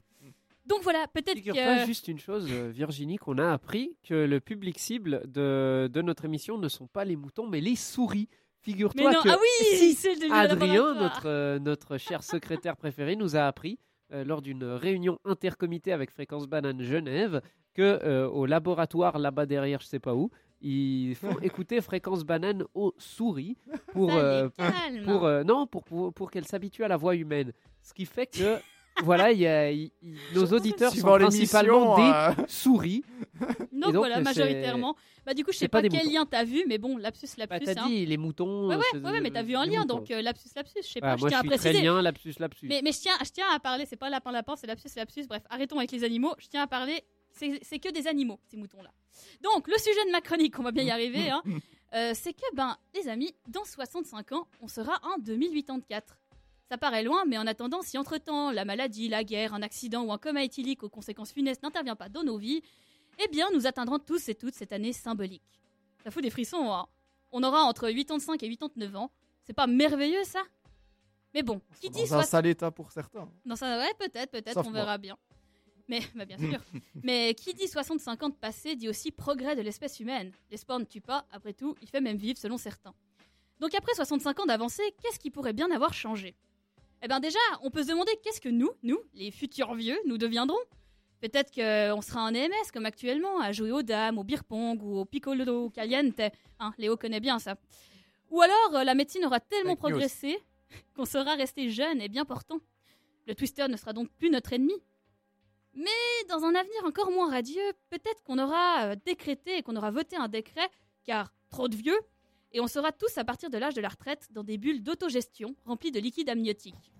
Donc 0.65 0.83
voilà, 0.83 1.07
peut-être 1.07 1.37
Figure-toi 1.37 1.79
que... 1.79 1.85
juste 1.85 2.07
une 2.07 2.19
chose, 2.19 2.47
euh, 2.51 2.69
Virginie, 2.71 3.17
qu'on 3.17 3.37
a 3.37 3.51
appris 3.51 3.95
que 4.03 4.13
le 4.13 4.39
public 4.39 4.77
cible 4.79 5.23
de, 5.27 5.89
de 5.91 6.01
notre 6.01 6.25
émission 6.25 6.57
ne 6.57 6.67
sont 6.67 6.87
pas 6.87 7.03
les 7.03 7.15
moutons, 7.15 7.47
mais 7.47 7.61
les 7.61 7.75
souris. 7.75 8.29
Figure-toi 8.61 9.11
que 9.23 9.29
ah 9.29 9.37
oui, 9.41 9.95
si 9.95 10.07
Adrien, 10.31 10.93
notre, 10.93 11.25
euh, 11.25 11.57
notre 11.57 11.97
cher 11.97 12.21
secrétaire 12.21 12.77
préféré, 12.77 13.15
nous 13.15 13.35
a 13.35 13.47
appris 13.47 13.79
euh, 14.13 14.23
lors 14.23 14.43
d'une 14.43 14.63
réunion 14.63 15.17
intercomité 15.25 15.91
avec 15.93 16.11
Fréquence 16.11 16.47
Banane 16.47 16.83
Genève 16.83 17.41
que 17.73 17.99
euh, 18.03 18.27
au 18.27 18.45
laboratoire 18.45 19.17
là-bas 19.17 19.45
derrière, 19.45 19.79
je 19.81 19.87
sais 19.87 19.99
pas 19.99 20.13
où, 20.13 20.29
ils 20.61 21.15
font 21.21 21.37
écouter 21.39 21.81
Fréquence 21.81 22.23
Banane 22.23 22.63
aux 22.73 22.93
souris 22.97 23.57
pour 23.93 24.13
euh, 24.13 24.49
pour 25.05 25.25
euh, 25.25 25.43
non 25.43 25.67
pour 25.67 25.83
pour, 25.83 26.13
pour 26.13 26.31
qu'elles 26.31 26.47
s'habituent 26.47 26.83
à 26.83 26.87
la 26.87 26.97
voix 26.97 27.15
humaine. 27.15 27.51
Ce 27.81 27.93
qui 27.93 28.05
fait 28.05 28.27
que 28.27 28.59
voilà, 29.03 29.31
il 29.31 29.39
y 29.39 29.47
a, 29.47 29.71
nos 30.33 30.45
auditeurs 30.53 30.93
sont 30.93 31.07
principalement 31.17 31.95
des 31.95 32.01
euh, 32.41 32.45
souris. 32.47 33.03
Donc, 33.71 33.93
voilà, 33.95 34.21
majoritairement. 34.21 34.95
Bah 35.25 35.33
du 35.35 35.43
coup, 35.43 35.51
je 35.51 35.57
sais 35.57 35.67
pas 35.67 35.81
pas, 35.81 35.87
quel 35.89 35.99
moutons. 36.03 36.13
lien 36.13 36.25
t'as 36.25 36.43
vu, 36.43 36.63
mais 36.67 36.77
bon, 36.79 36.97
lapsus, 36.97 37.27
Bah, 37.37 37.45
lapsus. 37.49 37.65
t'as 37.75 37.81
hein. 37.83 37.87
dit 37.87 38.05
les 38.07 38.17
moutons. 38.17 38.67
Ouais, 38.69 38.75
ouais, 38.75 38.99
ouais, 39.03 39.21
mais 39.21 39.29
t'as 39.29 39.43
vu 39.43 39.55
un 39.55 39.65
lien, 39.65 39.81
moutons. 39.81 39.97
donc 39.99 40.11
euh, 40.11 40.21
lapsus, 40.21 40.49
lapsus, 40.55 40.73
je 40.81 40.87
sais 40.87 40.99
Voilà, 40.99 41.13
pas, 41.13 41.17
je 41.17 41.21
moi, 41.21 41.29
tiens 41.29 41.37
je 41.43 41.47
à 41.47 41.51
suis 41.51 41.59
très 41.59 41.69
préciser. 41.69 41.83
lien, 41.85 42.01
lapsus, 42.01 42.33
lapsus. 42.39 42.67
Mais, 42.67 42.81
mais 42.83 42.91
je, 42.91 42.99
tiens, 43.01 43.13
je 43.23 43.29
tiens 43.29 43.45
à 43.53 43.59
parler, 43.59 43.85
c'est 43.85 43.95
pas 43.97 44.09
lapin 44.09 44.31
lapin, 44.31 44.55
c'est 44.55 44.65
lapsus 44.67 44.89
lapsus, 44.95 45.27
bref, 45.27 45.43
arrêtons 45.49 45.77
avec 45.77 45.91
les 45.91 46.03
animaux, 46.03 46.33
je 46.39 46.47
tiens 46.47 46.63
à 46.63 46.67
parler, 46.67 47.03
c'est 47.31 47.59
c'est 47.61 47.77
que 47.79 47.91
des 47.91 48.07
animaux, 48.07 48.39
ces 48.49 48.57
moutons-là. 48.57 48.89
Donc, 49.43 49.67
le 49.67 49.77
sujet 49.77 50.05
de 50.07 50.11
ma 50.11 50.21
chronique, 50.21 50.57
on 50.59 50.63
va 50.63 50.71
bien 50.71 50.83
y 50.83 50.89
arriver, 50.91 51.29
hein, 51.29 51.43
euh, 51.93 52.11
c'est 52.15 52.33
que, 52.33 52.55
ben, 52.55 52.75
les 52.95 53.07
amis, 53.07 53.35
dans 53.47 53.63
65 53.63 54.31
ans, 54.31 54.47
on 54.61 54.67
sera 54.67 54.99
en 55.03 55.19
2084. 55.19 56.17
Ça 56.71 56.77
paraît 56.77 57.03
loin, 57.03 57.25
mais 57.27 57.37
en 57.37 57.45
attendant, 57.47 57.81
si 57.81 57.97
entre-temps, 57.97 58.49
la 58.49 58.63
maladie, 58.63 59.09
la 59.09 59.25
guerre, 59.25 59.53
un 59.53 59.61
accident 59.61 60.03
ou 60.05 60.13
un 60.13 60.17
coma 60.17 60.41
éthylique 60.41 60.83
aux 60.83 60.89
conséquences 60.89 61.33
funestes 61.33 61.63
n'intervient 61.63 61.97
pas 61.97 62.07
dans 62.07 62.23
nos 62.23 62.37
vies, 62.37 62.61
eh 63.21 63.27
bien, 63.27 63.49
nous 63.53 63.67
atteindrons 63.67 63.99
tous 63.99 64.29
et 64.29 64.35
toutes 64.35 64.53
cette 64.55 64.71
année 64.71 64.93
symbolique. 64.93 65.43
Ça 66.01 66.11
fout 66.11 66.23
des 66.23 66.29
frissons, 66.29 66.71
hein. 66.71 66.87
On 67.33 67.43
aura 67.43 67.63
entre 67.63 67.89
85 67.89 68.41
et 68.43 68.49
89 68.49 68.95
ans. 68.95 69.11
C'est 69.43 69.51
pas 69.51 69.67
merveilleux, 69.67 70.23
ça? 70.23 70.43
Mais 71.33 71.43
bon, 71.43 71.59
qui 71.81 71.89
dit 71.89 72.03
Dans 72.03 72.05
un 72.05 72.23
60 72.23 72.25
sale 72.29 72.45
état 72.45 72.71
pour 72.71 72.89
certains. 72.93 73.29
non, 73.43 73.57
ça, 73.57 73.77
ouais, 73.77 73.93
peut-être, 73.99 74.31
peut-être, 74.31 74.53
Sauf 74.53 74.67
on 74.67 74.69
moi. 74.69 74.79
verra 74.79 74.97
bien. 74.97 75.17
Mais, 75.89 75.99
bah, 76.15 76.23
bien 76.23 76.37
sûr. 76.51 76.61
Mais 77.03 77.33
qui 77.33 77.53
dit 77.53 77.67
65 77.67 78.23
ans 78.23 78.29
de 78.29 78.35
passé 78.35 78.77
dit 78.77 78.87
aussi 78.87 79.11
progrès 79.11 79.57
de 79.57 79.61
l'espèce 79.61 79.99
humaine. 79.99 80.31
L'espoir 80.49 80.79
ne 80.79 80.85
tue 80.85 81.01
pas, 81.01 81.25
après 81.33 81.51
tout, 81.51 81.75
il 81.81 81.89
fait 81.89 81.99
même 81.99 82.15
vivre 82.15 82.39
selon 82.39 82.57
certains. 82.57 82.93
Donc 83.59 83.75
après 83.75 83.93
65 83.93 84.39
ans 84.39 84.45
d'avancée, 84.45 84.95
qu'est-ce 85.03 85.19
qui 85.19 85.31
pourrait 85.31 85.51
bien 85.51 85.69
avoir 85.69 85.93
changé? 85.93 86.33
Eh 87.03 87.07
bien 87.07 87.19
déjà, 87.19 87.39
on 87.63 87.71
peut 87.71 87.83
se 87.83 87.87
demander 87.87 88.11
qu'est-ce 88.23 88.41
que 88.41 88.49
nous, 88.49 88.69
nous, 88.83 88.99
les 89.15 89.31
futurs 89.31 89.73
vieux, 89.73 89.97
nous 90.05 90.17
deviendrons? 90.17 90.59
Peut-être 91.19 91.51
qu'on 91.53 92.01
sera 92.01 92.21
un 92.21 92.33
EMS 92.33 92.71
comme 92.73 92.85
actuellement, 92.85 93.39
à 93.39 93.51
jouer 93.51 93.71
aux 93.71 93.83
dames, 93.83 94.17
au 94.17 94.23
beer 94.23 94.43
pong 94.43 94.81
ou 94.83 94.97
au 94.97 95.05
piccolo 95.05 95.69
caliente. 95.69 96.19
Hein, 96.59 96.73
Léo 96.77 96.97
connaît 96.97 97.19
bien 97.19 97.39
ça. 97.39 97.55
Ou 98.29 98.41
alors, 98.41 98.75
euh, 98.75 98.83
la 98.83 98.95
médecine 98.95 99.25
aura 99.25 99.39
tellement 99.39 99.75
progressé 99.75 100.39
qu'on 100.95 101.05
sera 101.05 101.35
resté 101.35 101.69
jeune 101.69 102.01
et 102.01 102.09
bien 102.09 102.25
portant. 102.25 102.59
Le 103.27 103.35
twister 103.35 103.67
ne 103.67 103.77
sera 103.77 103.93
donc 103.93 104.09
plus 104.17 104.29
notre 104.29 104.53
ennemi. 104.53 104.73
Mais 105.73 105.89
dans 106.27 106.43
un 106.43 106.55
avenir 106.55 106.85
encore 106.85 107.11
moins 107.11 107.29
radieux, 107.29 107.73
peut-être 107.89 108.23
qu'on 108.23 108.39
aura 108.39 108.85
euh, 108.85 108.95
décrété 109.05 109.57
et 109.57 109.63
qu'on 109.63 109.75
aura 109.75 109.91
voté 109.91 110.15
un 110.17 110.27
décret, 110.27 110.69
car 111.03 111.31
trop 111.49 111.67
de 111.67 111.75
vieux, 111.75 111.99
et 112.53 112.59
on 112.59 112.67
sera 112.67 112.91
tous 112.91 113.17
à 113.17 113.23
partir 113.23 113.49
de 113.49 113.57
l'âge 113.57 113.73
de 113.73 113.81
la 113.81 113.89
retraite 113.89 114.27
dans 114.31 114.43
des 114.43 114.57
bulles 114.57 114.83
d'autogestion 114.83 115.55
remplies 115.65 115.91
de 115.91 115.99
liquide 115.99 116.29
amniotique. 116.29 116.91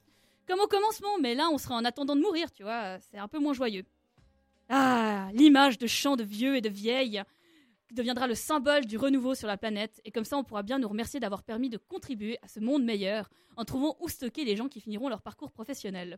Comme 0.48 0.60
au 0.60 0.67
commencement, 0.67 1.17
mais 1.20 1.36
là 1.36 1.50
on 1.51 1.58
sera 1.58 1.75
en 1.75 1.86
attendant 1.86 2.15
de 2.15 2.22
mourir, 2.22 2.51
tu 2.51 2.63
vois, 2.63 3.00
c'est 3.00 3.17
un 3.17 3.27
peu 3.27 3.39
moins 3.39 3.53
joyeux. 3.53 3.86
Ah, 4.70 5.29
l'image 5.34 5.77
de 5.77 5.88
champs 5.88 6.15
de 6.15 6.24
vieux 6.24 6.55
et 6.55 6.62
de 6.62 6.70
vieilles 6.70 7.22
deviendra 7.91 8.27
le 8.27 8.36
symbole 8.36 8.86
du 8.86 8.98
renouveau 8.98 9.36
sur 9.36 9.48
la 9.48 9.58
planète, 9.58 10.01
et 10.05 10.12
comme 10.12 10.24
ça 10.24 10.38
on 10.38 10.43
pourra 10.43 10.63
bien 10.63 10.79
nous 10.79 10.88
remercier 10.88 11.20
d'avoir 11.20 11.43
permis 11.43 11.70
de 11.70 11.77
contribuer 11.77 12.38
à 12.41 12.48
ce 12.48 12.60
monde 12.60 12.84
meilleur 12.84 13.29
en 13.58 13.65
trouvant 13.65 13.98
où 14.00 14.08
stocker 14.08 14.46
les 14.46 14.55
gens 14.55 14.70
qui 14.70 14.79
finiront 14.79 15.10
leur 15.10 15.22
parcours 15.22 15.51
professionnel. 15.51 16.17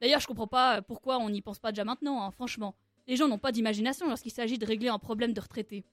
D'ailleurs, 0.00 0.20
je 0.20 0.26
comprends 0.26 0.46
pas 0.46 0.82
pourquoi 0.82 1.18
on 1.18 1.30
n'y 1.30 1.42
pense 1.42 1.58
pas 1.58 1.72
déjà 1.72 1.84
maintenant, 1.84 2.22
hein, 2.22 2.30
franchement. 2.30 2.76
Les 3.06 3.16
gens 3.16 3.28
n'ont 3.28 3.38
pas 3.38 3.52
d'imagination 3.52 4.08
lorsqu'il 4.08 4.32
s'agit 4.32 4.58
de 4.58 4.66
régler 4.66 4.88
un 4.88 4.98
problème 4.98 5.32
de 5.32 5.40
retraité. 5.40 5.84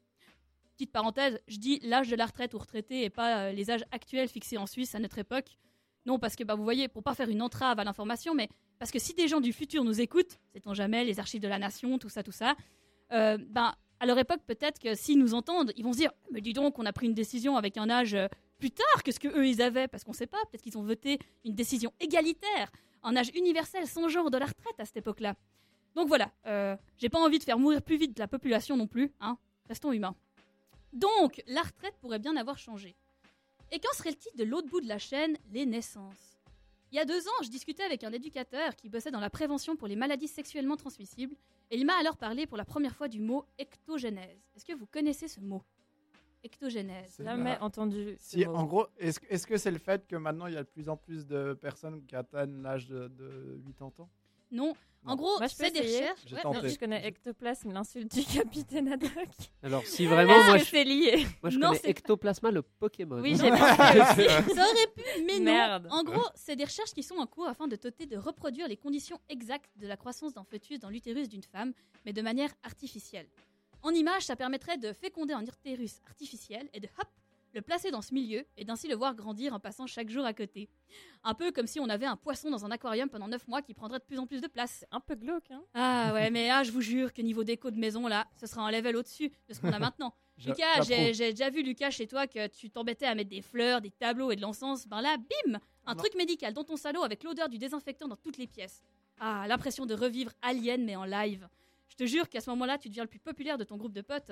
Petite 0.75 0.91
parenthèse, 0.91 1.39
je 1.47 1.57
dis 1.57 1.79
l'âge 1.83 2.09
de 2.09 2.15
la 2.15 2.25
retraite 2.25 2.53
ou 2.53 2.57
retraité 2.57 3.03
et 3.03 3.09
pas 3.09 3.37
euh, 3.37 3.51
les 3.51 3.69
âges 3.69 3.85
actuels 3.91 4.27
fixés 4.27 4.57
en 4.57 4.65
Suisse 4.65 4.95
à 4.95 4.99
notre 4.99 5.19
époque. 5.19 5.57
Non, 6.05 6.19
parce 6.19 6.35
que 6.35 6.43
bah, 6.43 6.55
vous 6.55 6.63
voyez, 6.63 6.87
pour 6.87 7.03
pas 7.03 7.13
faire 7.13 7.29
une 7.29 7.41
entrave 7.41 7.79
à 7.79 7.83
l'information, 7.83 8.33
mais 8.33 8.49
parce 8.79 8.91
que 8.91 8.99
si 8.99 9.13
des 9.13 9.27
gens 9.27 9.39
du 9.39 9.53
futur 9.53 9.83
nous 9.83 10.01
écoutent, 10.01 10.39
sait-on 10.51 10.73
jamais, 10.73 11.05
les 11.05 11.19
archives 11.19 11.41
de 11.41 11.47
la 11.47 11.59
nation, 11.59 11.97
tout 11.99 12.09
ça, 12.09 12.23
tout 12.23 12.31
ça, 12.31 12.55
euh, 13.11 13.37
ben, 13.37 13.73
à 13.99 14.05
leur 14.05 14.17
époque, 14.17 14.41
peut-être 14.45 14.79
que 14.79 14.95
s'ils 14.95 15.17
nous 15.17 15.33
entendent, 15.33 15.71
ils 15.77 15.83
vont 15.83 15.93
se 15.93 15.99
dire 15.99 16.11
Mais 16.31 16.41
dis 16.41 16.53
donc, 16.53 16.79
on 16.79 16.85
a 16.85 16.91
pris 16.91 17.05
une 17.05 17.13
décision 17.13 17.55
avec 17.55 17.77
un 17.77 17.89
âge 17.89 18.15
euh, 18.15 18.27
plus 18.57 18.71
tard 18.71 19.03
que 19.03 19.11
ce 19.11 19.19
que 19.19 19.27
eux 19.27 19.47
ils 19.47 19.61
avaient, 19.61 19.87
parce 19.87 20.03
qu'on 20.03 20.13
sait 20.13 20.27
pas, 20.27 20.39
peut-être 20.49 20.61
qu'ils 20.61 20.77
ont 20.77 20.83
voté 20.83 21.19
une 21.45 21.53
décision 21.53 21.93
égalitaire, 21.99 22.71
un 23.03 23.15
âge 23.15 23.29
universel 23.35 23.87
sans 23.87 24.09
genre 24.09 24.31
de 24.31 24.37
la 24.37 24.45
retraite 24.45 24.79
à 24.79 24.85
cette 24.85 24.97
époque-là. 24.97 25.35
Donc 25.95 26.07
voilà, 26.07 26.31
euh, 26.47 26.75
j'ai 26.97 27.09
pas 27.09 27.19
envie 27.19 27.39
de 27.39 27.43
faire 27.43 27.59
mourir 27.59 27.81
plus 27.81 27.97
vite 27.97 28.17
la 28.17 28.27
population 28.27 28.75
non 28.75 28.87
plus, 28.87 29.11
hein. 29.21 29.37
Restons 29.69 29.93
humains. 29.93 30.15
Donc, 30.93 31.41
la 31.47 31.61
retraite 31.61 31.95
pourrait 31.99 32.19
bien 32.19 32.35
avoir 32.35 32.57
changé. 32.57 32.95
Et 33.71 33.79
qu'en 33.79 33.91
serait-il 33.93 34.35
de 34.37 34.43
l'autre 34.43 34.67
bout 34.69 34.81
de 34.81 34.87
la 34.87 34.99
chaîne, 34.99 35.35
les 35.51 35.65
naissances? 35.65 36.37
Il 36.91 36.95
y 36.95 36.99
a 36.99 37.05
deux 37.05 37.27
ans, 37.27 37.41
je 37.43 37.49
discutais 37.49 37.83
avec 37.83 38.03
un 38.03 38.11
éducateur 38.11 38.75
qui 38.75 38.87
bossait 38.87 39.09
dans 39.09 39.19
la 39.19 39.31
prévention 39.31 39.75
pour 39.75 39.87
les 39.87 39.95
maladies 39.95 40.27
sexuellement 40.27 40.75
transmissibles, 40.77 41.35
et 41.71 41.77
il 41.77 41.85
m'a 41.87 41.95
alors 41.97 42.17
parlé 42.17 42.45
pour 42.45 42.55
la 42.57 42.65
première 42.65 42.95
fois 42.95 43.07
du 43.07 43.19
mot 43.19 43.45
ectogénèse. 43.57 44.37
Est-ce 44.55 44.63
que 44.65 44.73
vous 44.73 44.85
connaissez 44.85 45.27
ce 45.27 45.39
mot? 45.39 45.63
Ectogénèse. 46.43 47.15
Jamais 47.19 47.51
la- 47.53 47.63
entendu. 47.63 48.15
ce 48.19 48.29
Si, 48.31 48.45
mot. 48.45 48.53
en 48.55 48.65
gros, 48.65 48.85
est-ce 48.99 49.19
est-ce 49.29 49.47
que 49.47 49.57
c'est 49.57 49.71
le 49.71 49.79
fait 49.79 50.05
que 50.05 50.15
maintenant 50.17 50.45
il 50.45 50.53
y 50.53 50.57
a 50.57 50.63
de 50.63 50.69
plus 50.69 50.87
en 50.89 50.97
plus 50.97 51.25
de 51.25 51.53
personnes 51.53 52.05
qui 52.05 52.15
atteignent 52.15 52.61
l'âge 52.61 52.85
de, 52.87 53.07
de 53.07 53.59
80 53.65 54.03
ans? 54.03 54.09
Non. 54.53 54.73
En 55.05 55.09
Non. 55.09 55.15
gros, 55.17 55.37
Moi, 55.37 55.47
je 55.47 55.69
des 55.69 55.81
recherches. 55.81 56.31
Ouais. 56.31 56.39
Non, 56.45 56.53
je 56.63 56.79
connais 56.79 57.05
ectoplasme, 57.05 57.73
l'insulte 57.73 58.13
du 58.15 58.23
capitaine 58.23 58.87
Haddock. 58.87 59.11
Alors, 59.61 59.85
si 59.85 60.05
vraiment, 60.05 60.33
Est-ce 60.33 60.47
moi, 60.47 60.57
je, 60.59 60.63
c'est 60.63 60.83
lié 60.85 61.27
moi, 61.41 61.49
je 61.49 61.59
Non, 61.59 61.67
connais 61.71 61.89
Ectoplasma, 61.89 62.51
le 62.51 62.61
Pokémon. 62.61 63.19
Oui, 63.19 63.31
j'ai. 63.35 63.49
Ça 63.57 64.65
aurait 64.69 64.87
pu, 64.95 65.03
mais 65.25 65.39
non. 65.39 65.43
Merde. 65.45 65.87
En 65.91 66.03
gros, 66.03 66.25
c'est 66.35 66.55
des 66.55 66.63
recherches 66.63 66.93
qui 66.93 67.03
sont 67.03 67.17
en 67.17 67.27
cours 67.27 67.47
afin 67.47 67.67
de 67.67 67.75
tenter 67.75 68.05
de 68.05 68.15
reproduire 68.15 68.69
les 68.69 68.77
conditions 68.77 69.19
exactes 69.27 69.71
de 69.75 69.87
la 69.87 69.97
croissance 69.97 70.33
d'un 70.33 70.45
fœtus 70.45 70.79
dans 70.79 70.89
l'utérus 70.89 71.27
d'une 71.27 71.43
femme, 71.43 71.73
mais 72.05 72.13
de 72.13 72.21
manière 72.21 72.51
artificielle. 72.63 73.27
En 73.81 73.89
image, 73.89 74.23
ça 74.23 74.37
permettrait 74.37 74.77
de 74.77 74.93
féconder 74.93 75.33
un 75.33 75.43
utérus 75.43 75.99
artificiel 76.07 76.69
et 76.73 76.79
de 76.79 76.87
hop, 76.97 77.07
le 77.53 77.61
placer 77.61 77.91
dans 77.91 78.01
ce 78.01 78.13
milieu 78.13 78.45
et 78.57 78.65
d'ainsi 78.65 78.87
le 78.87 78.95
voir 78.95 79.15
grandir 79.15 79.53
en 79.53 79.59
passant 79.59 79.85
chaque 79.87 80.09
jour 80.09 80.25
à 80.25 80.33
côté. 80.33 80.69
Un 81.23 81.33
peu 81.33 81.51
comme 81.51 81.67
si 81.67 81.79
on 81.79 81.87
avait 81.89 82.05
un 82.05 82.15
poisson 82.15 82.49
dans 82.49 82.65
un 82.65 82.71
aquarium 82.71 83.09
pendant 83.09 83.27
9 83.27 83.47
mois 83.47 83.61
qui 83.61 83.73
prendrait 83.73 83.99
de 83.99 84.03
plus 84.03 84.17
en 84.19 84.25
plus 84.25 84.41
de 84.41 84.47
place. 84.47 84.85
Un 84.91 84.99
peu 84.99 85.15
glauque, 85.15 85.51
hein. 85.51 85.63
Ah 85.73 86.11
ouais, 86.13 86.29
mais 86.31 86.49
ah, 86.49 86.63
je 86.63 86.71
vous 86.71 86.81
jure 86.81 87.13
que 87.13 87.21
niveau 87.21 87.43
déco 87.43 87.69
de 87.71 87.77
maison, 87.77 88.07
là, 88.07 88.27
ce 88.39 88.47
sera 88.47 88.63
un 88.67 88.71
level 88.71 88.95
au-dessus 88.97 89.31
de 89.47 89.53
ce 89.53 89.61
qu'on 89.61 89.71
a 89.71 89.79
maintenant. 89.79 90.13
Lucas, 90.45 90.81
j'ai 90.87 91.13
j'ai 91.13 91.29
déjà 91.31 91.51
vu 91.51 91.61
Lucas 91.61 91.91
chez 91.91 92.07
toi 92.07 92.25
que 92.25 92.47
tu 92.47 92.71
t'embêtais 92.71 93.05
à 93.05 93.13
mettre 93.13 93.29
des 93.29 93.43
fleurs, 93.43 93.81
des 93.81 93.91
tableaux 93.91 94.31
et 94.31 94.35
de 94.35 94.41
l'encens. 94.41 94.87
Ben 94.87 94.99
là, 94.99 95.15
bim 95.17 95.59
Un 95.85 95.91
Non. 95.93 95.97
truc 95.97 96.15
médical 96.15 96.53
dans 96.53 96.63
ton 96.63 96.75
salon 96.75 97.03
avec 97.03 97.23
l'odeur 97.23 97.49
du 97.49 97.59
désinfectant 97.59 98.07
dans 98.07 98.15
toutes 98.15 98.37
les 98.37 98.47
pièces. 98.47 98.83
Ah, 99.19 99.45
l'impression 99.47 99.85
de 99.85 99.93
revivre 99.93 100.31
Alien 100.41 100.83
mais 100.83 100.95
en 100.95 101.05
live. 101.05 101.47
Je 101.87 101.95
te 101.95 102.05
jure 102.07 102.27
qu'à 102.27 102.41
ce 102.41 102.49
moment-là, 102.49 102.79
tu 102.79 102.89
deviens 102.89 103.03
le 103.03 103.09
plus 103.09 103.19
populaire 103.19 103.59
de 103.59 103.63
ton 103.63 103.77
groupe 103.77 103.93
de 103.93 104.01
potes. 104.01 104.31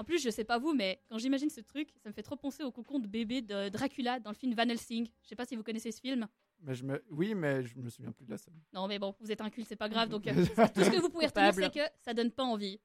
En 0.00 0.04
plus, 0.04 0.22
je 0.22 0.30
sais 0.30 0.44
pas 0.44 0.56
vous, 0.56 0.72
mais 0.72 0.98
quand 1.10 1.18
j'imagine 1.18 1.50
ce 1.50 1.60
truc, 1.60 1.90
ça 2.02 2.08
me 2.08 2.14
fait 2.14 2.22
trop 2.22 2.34
penser 2.34 2.62
au 2.62 2.72
cocon 2.72 3.00
de 3.00 3.06
bébé 3.06 3.42
de 3.42 3.68
Dracula 3.68 4.18
dans 4.18 4.30
le 4.30 4.34
film 4.34 4.54
Van 4.54 4.66
Helsing. 4.66 5.06
Je 5.22 5.28
sais 5.28 5.36
pas 5.36 5.44
si 5.44 5.56
vous 5.56 5.62
connaissez 5.62 5.92
ce 5.92 6.00
film. 6.00 6.26
Mais 6.62 6.74
je 6.74 6.84
me... 6.84 7.04
Oui, 7.10 7.34
mais 7.34 7.62
je 7.66 7.78
me 7.78 7.90
souviens 7.90 8.10
plus 8.10 8.24
de 8.24 8.30
la 8.30 8.38
scène. 8.38 8.58
Non, 8.72 8.88
mais 8.88 8.98
bon, 8.98 9.14
vous 9.20 9.30
êtes 9.30 9.42
un 9.42 9.50
culte, 9.50 9.68
c'est 9.68 9.76
pas 9.76 9.90
grave. 9.90 10.08
Donc, 10.08 10.26
euh, 10.26 10.32
tout 10.74 10.84
ce 10.84 10.90
que 10.90 10.98
vous 10.98 11.10
pouvez 11.10 11.26
retenir, 11.26 11.52
c'est 11.52 11.74
que 11.74 11.86
ça 11.98 12.14
donne 12.14 12.30
pas 12.30 12.44
envie. 12.44 12.80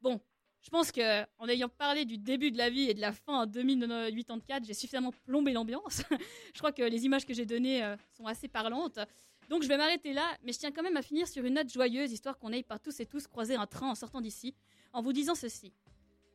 Bon, 0.00 0.20
je 0.60 0.70
pense 0.70 0.92
que 0.92 1.22
en 1.38 1.48
ayant 1.48 1.68
parlé 1.68 2.04
du 2.04 2.18
début 2.18 2.52
de 2.52 2.58
la 2.58 2.70
vie 2.70 2.88
et 2.88 2.94
de 2.94 3.00
la 3.00 3.10
fin 3.10 3.40
en 3.40 3.46
2084, 3.46 4.64
j'ai 4.64 4.74
suffisamment 4.74 5.10
plombé 5.24 5.52
l'ambiance. 5.52 6.02
je 6.54 6.58
crois 6.60 6.70
que 6.70 6.84
les 6.84 7.04
images 7.04 7.26
que 7.26 7.34
j'ai 7.34 7.46
données 7.46 7.82
euh, 7.82 7.96
sont 8.12 8.26
assez 8.26 8.46
parlantes. 8.46 9.00
Donc, 9.48 9.64
je 9.64 9.68
vais 9.68 9.76
m'arrêter 9.76 10.12
là, 10.12 10.38
mais 10.44 10.52
je 10.52 10.60
tiens 10.60 10.70
quand 10.70 10.84
même 10.84 10.96
à 10.96 11.02
finir 11.02 11.26
sur 11.26 11.44
une 11.44 11.54
note 11.54 11.72
joyeuse, 11.72 12.12
histoire 12.12 12.38
qu'on 12.38 12.52
aille 12.52 12.62
par 12.62 12.78
tous 12.78 13.00
et 13.00 13.06
tous 13.06 13.26
croiser 13.26 13.56
un 13.56 13.66
train 13.66 13.90
en 13.90 13.96
sortant 13.96 14.20
d'ici, 14.20 14.54
en 14.92 15.02
vous 15.02 15.12
disant 15.12 15.34
ceci. 15.34 15.72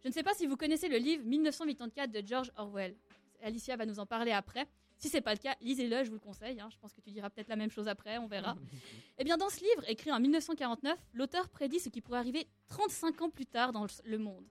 Je 0.04 0.08
ne 0.08 0.14
sais 0.14 0.24
pas 0.24 0.34
si 0.34 0.48
vous 0.48 0.56
connaissez 0.58 0.88
le 0.88 0.98
livre 0.98 1.24
1984 1.26 2.12
de 2.12 2.26
George 2.26 2.52
Orwell. 2.58 2.96
Alicia 3.42 3.76
va 3.76 3.86
nous 3.86 4.00
en 4.00 4.06
parler 4.06 4.32
après. 4.32 4.68
Si 4.98 5.08
c'est 5.08 5.22
pas 5.22 5.34
le 5.34 5.40
cas, 5.40 5.56
lisez-le, 5.62 6.04
je 6.04 6.10
vous 6.10 6.16
le 6.16 6.20
conseille. 6.20 6.60
hein. 6.60 6.68
Je 6.72 6.78
pense 6.78 6.94
que 6.94 7.00
tu 7.02 7.10
diras 7.12 7.30
peut-être 7.30 7.48
la 7.48 7.56
même 7.56 7.72
chose 7.72 7.88
après, 7.88 8.18
on 8.18 8.28
verra. 8.28 8.56
Eh 9.18 9.24
bien, 9.26 9.36
dans 9.38 9.50
ce 9.50 9.60
livre, 9.60 9.84
écrit 9.90 10.12
en 10.12 10.20
1949, 10.20 10.98
l'auteur 11.14 11.50
prédit 11.50 11.80
ce 11.80 11.90
qui 11.90 12.00
pourrait 12.02 12.20
arriver 12.20 12.48
35 12.70 13.22
ans 13.22 13.30
plus 13.30 13.46
tard 13.46 13.72
dans 13.74 13.86
le- 14.06 14.18
monde. 14.18 14.46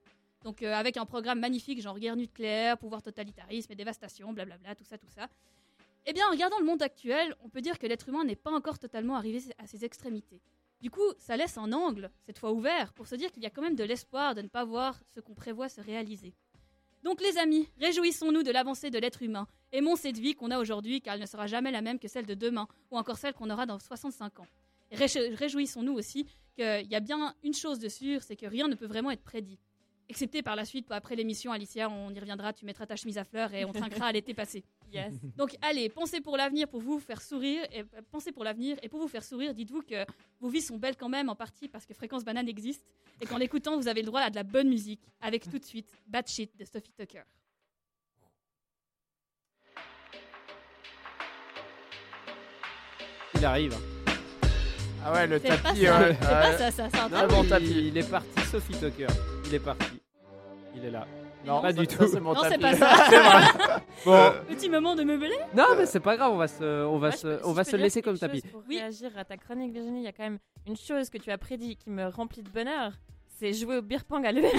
Donc, 0.44 0.62
euh, 0.62 0.72
avec 0.74 0.96
un 0.98 1.06
programme 1.06 1.40
magnifique, 1.40 1.80
genre 1.80 1.98
guerre 1.98 2.16
nucléaire, 2.16 2.76
pouvoir 2.78 3.02
totalitarisme 3.02 3.72
et 3.72 3.74
dévastation, 3.74 4.32
blablabla, 4.32 4.74
tout 4.74 4.84
ça, 4.84 4.96
tout 4.98 5.08
ça. 5.08 5.28
Eh 6.06 6.12
bien, 6.12 6.26
en 6.28 6.30
regardant 6.30 6.58
le 6.58 6.64
monde 6.66 6.82
actuel, 6.82 7.34
on 7.42 7.48
peut 7.48 7.60
dire 7.62 7.78
que 7.78 7.86
l'être 7.86 8.08
humain 8.08 8.24
n'est 8.24 8.36
pas 8.36 8.50
encore 8.52 8.78
totalement 8.78 9.16
arrivé 9.16 9.42
à 9.58 9.66
ses 9.66 9.84
extrémités. 9.84 10.40
Du 10.80 10.90
coup, 10.90 11.12
ça 11.18 11.36
laisse 11.36 11.58
un 11.58 11.72
angle, 11.72 12.10
cette 12.24 12.38
fois 12.38 12.52
ouvert, 12.52 12.92
pour 12.92 13.08
se 13.08 13.16
dire 13.16 13.32
qu'il 13.32 13.42
y 13.42 13.46
a 13.46 13.50
quand 13.50 13.62
même 13.62 13.74
de 13.74 13.84
l'espoir 13.84 14.34
de 14.34 14.42
ne 14.42 14.48
pas 14.48 14.64
voir 14.64 15.00
ce 15.12 15.18
qu'on 15.20 15.34
prévoit 15.34 15.68
se 15.68 15.80
réaliser. 15.80 16.34
Donc 17.02 17.20
les 17.20 17.36
amis, 17.38 17.68
réjouissons-nous 17.78 18.42
de 18.42 18.50
l'avancée 18.50 18.90
de 18.90 18.98
l'être 18.98 19.22
humain. 19.22 19.46
Aimons 19.72 19.96
cette 19.96 20.18
vie 20.18 20.34
qu'on 20.34 20.50
a 20.50 20.58
aujourd'hui 20.58 21.00
car 21.00 21.14
elle 21.14 21.20
ne 21.20 21.26
sera 21.26 21.46
jamais 21.46 21.70
la 21.70 21.82
même 21.82 21.98
que 21.98 22.08
celle 22.08 22.26
de 22.26 22.34
demain 22.34 22.68
ou 22.90 22.98
encore 22.98 23.18
celle 23.18 23.34
qu'on 23.34 23.50
aura 23.50 23.66
dans 23.66 23.78
65 23.78 24.40
ans. 24.40 24.46
Réjouissons-nous 24.92 25.92
aussi 25.92 26.26
qu'il 26.54 26.86
y 26.88 26.94
a 26.94 27.00
bien 27.00 27.34
une 27.42 27.54
chose 27.54 27.78
de 27.78 27.88
sûre, 27.88 28.22
c'est 28.22 28.36
que 28.36 28.46
rien 28.46 28.68
ne 28.68 28.74
peut 28.74 28.86
vraiment 28.86 29.10
être 29.10 29.22
prédit. 29.22 29.58
Excepté 30.10 30.42
par 30.42 30.56
la 30.56 30.64
suite, 30.64 30.86
après 30.90 31.16
l'émission, 31.16 31.52
Alicia, 31.52 31.90
on 31.90 32.10
y 32.14 32.18
reviendra, 32.18 32.54
tu 32.54 32.64
mettras 32.64 32.86
ta 32.86 32.96
chemise 32.96 33.18
à 33.18 33.24
fleurs 33.24 33.52
et 33.52 33.66
on 33.66 33.72
trinquera 33.72 34.06
à 34.06 34.12
l'été 34.12 34.32
passé. 34.34 34.64
Yes. 34.90 35.12
Donc 35.36 35.54
allez, 35.60 35.90
pensez 35.90 36.22
pour 36.22 36.38
l'avenir 36.38 36.66
pour 36.66 36.80
vous 36.80 36.98
faire 36.98 37.20
sourire 37.20 37.62
et 37.70 37.80
euh, 37.82 38.00
pensez 38.10 38.32
pour 38.32 38.42
l'avenir 38.42 38.78
et 38.82 38.88
pour 38.88 39.00
vous 39.00 39.06
faire 39.08 39.22
sourire, 39.22 39.52
dites-vous 39.52 39.82
que 39.82 40.06
vos 40.40 40.48
vies 40.48 40.62
sont 40.62 40.78
belles 40.78 40.96
quand 40.96 41.10
même 41.10 41.28
en 41.28 41.34
partie 41.34 41.68
parce 41.68 41.84
que 41.84 41.92
Fréquence 41.92 42.24
Banane 42.24 42.48
existe 42.48 42.82
et 43.20 43.26
qu'en 43.26 43.36
l'écoutant, 43.36 43.76
vous 43.76 43.86
avez 43.86 44.00
le 44.00 44.06
droit 44.06 44.22
à 44.22 44.30
de 44.30 44.36
la 44.36 44.44
bonne 44.44 44.70
musique 44.70 45.02
avec 45.20 45.44
tout 45.50 45.58
de 45.58 45.64
suite 45.64 45.90
Bad 46.06 46.26
Shit 46.26 46.56
de 46.58 46.64
Sophie 46.64 46.92
Tucker. 46.98 47.24
Il 53.34 53.44
arrive. 53.44 53.76
Ah 55.04 55.12
ouais, 55.12 55.26
le 55.26 55.38
C'est 55.38 55.48
pas 55.48 55.56
tapis. 55.58 55.84
ça, 55.84 56.00
ouais, 56.00 56.16
c'est 56.20 56.26
pas 56.28 56.52
ça, 56.58 56.70
ça, 56.70 56.88
c'est 56.90 56.98
un 56.98 57.08
Non, 57.08 57.28
bon 57.28 57.44
tapis. 57.48 57.88
il 57.88 57.96
est 57.98 58.10
parti, 58.10 58.40
Sophie 58.50 58.72
Tucker. 58.72 59.06
Il 59.46 59.54
est 59.54 59.60
parti. 59.60 59.97
Il 60.74 60.84
est 60.84 60.90
là. 60.90 61.06
Non, 61.46 61.62
Pas 61.62 61.72
ça- 61.72 61.82
du 61.84 61.84
ça, 61.90 61.96
tout. 61.98 62.08
c'est 62.12 62.20
mon 62.20 62.34
Non, 62.34 62.40
c'est 62.42 62.58
tapis. 62.58 62.62
pas 62.62 62.74
ça. 62.96 63.06
C'est 63.08 63.18
vrai. 63.20 63.82
Bon, 64.04 64.32
Petit 64.54 64.68
moment 64.68 64.94
de 64.96 65.02
meubler. 65.04 65.36
non, 65.56 65.64
mais 65.76 65.86
c'est 65.86 66.00
pas 66.00 66.16
grave, 66.16 66.32
on 66.32 66.36
va 66.36 66.48
se, 66.48 66.84
on 66.84 66.98
va 66.98 67.08
Moi, 67.08 67.10
je 67.10 67.16
se, 67.16 67.38
si 67.38 67.44
on 67.44 67.50
je 67.50 67.54
va 67.54 67.60
peux 67.62 67.70
se 67.70 67.76
dire 67.76 67.84
laisser 67.84 68.02
quelque 68.02 68.18
comme 68.18 68.18
tapis. 68.18 68.40
chose 68.42 68.50
Pour 68.50 68.62
Oui. 68.68 68.78
réagir 68.78 69.10
à 69.16 69.24
ta 69.24 69.36
chronique, 69.36 69.72
Virginie, 69.72 70.00
il 70.00 70.04
y 70.04 70.08
a 70.08 70.12
quand 70.12 70.24
même 70.24 70.38
une 70.66 70.76
chose 70.76 71.08
que 71.10 71.18
tu 71.18 71.30
as 71.30 71.38
prédit 71.38 71.76
qui 71.76 71.90
me 71.90 72.06
remplit 72.08 72.42
de 72.42 72.50
bonheur. 72.50 72.92
C'est 73.38 73.52
jouer 73.52 73.76
au 73.78 73.82
beer 73.82 74.04
pong 74.04 74.26
à 74.26 74.32
l'EMS. 74.32 74.50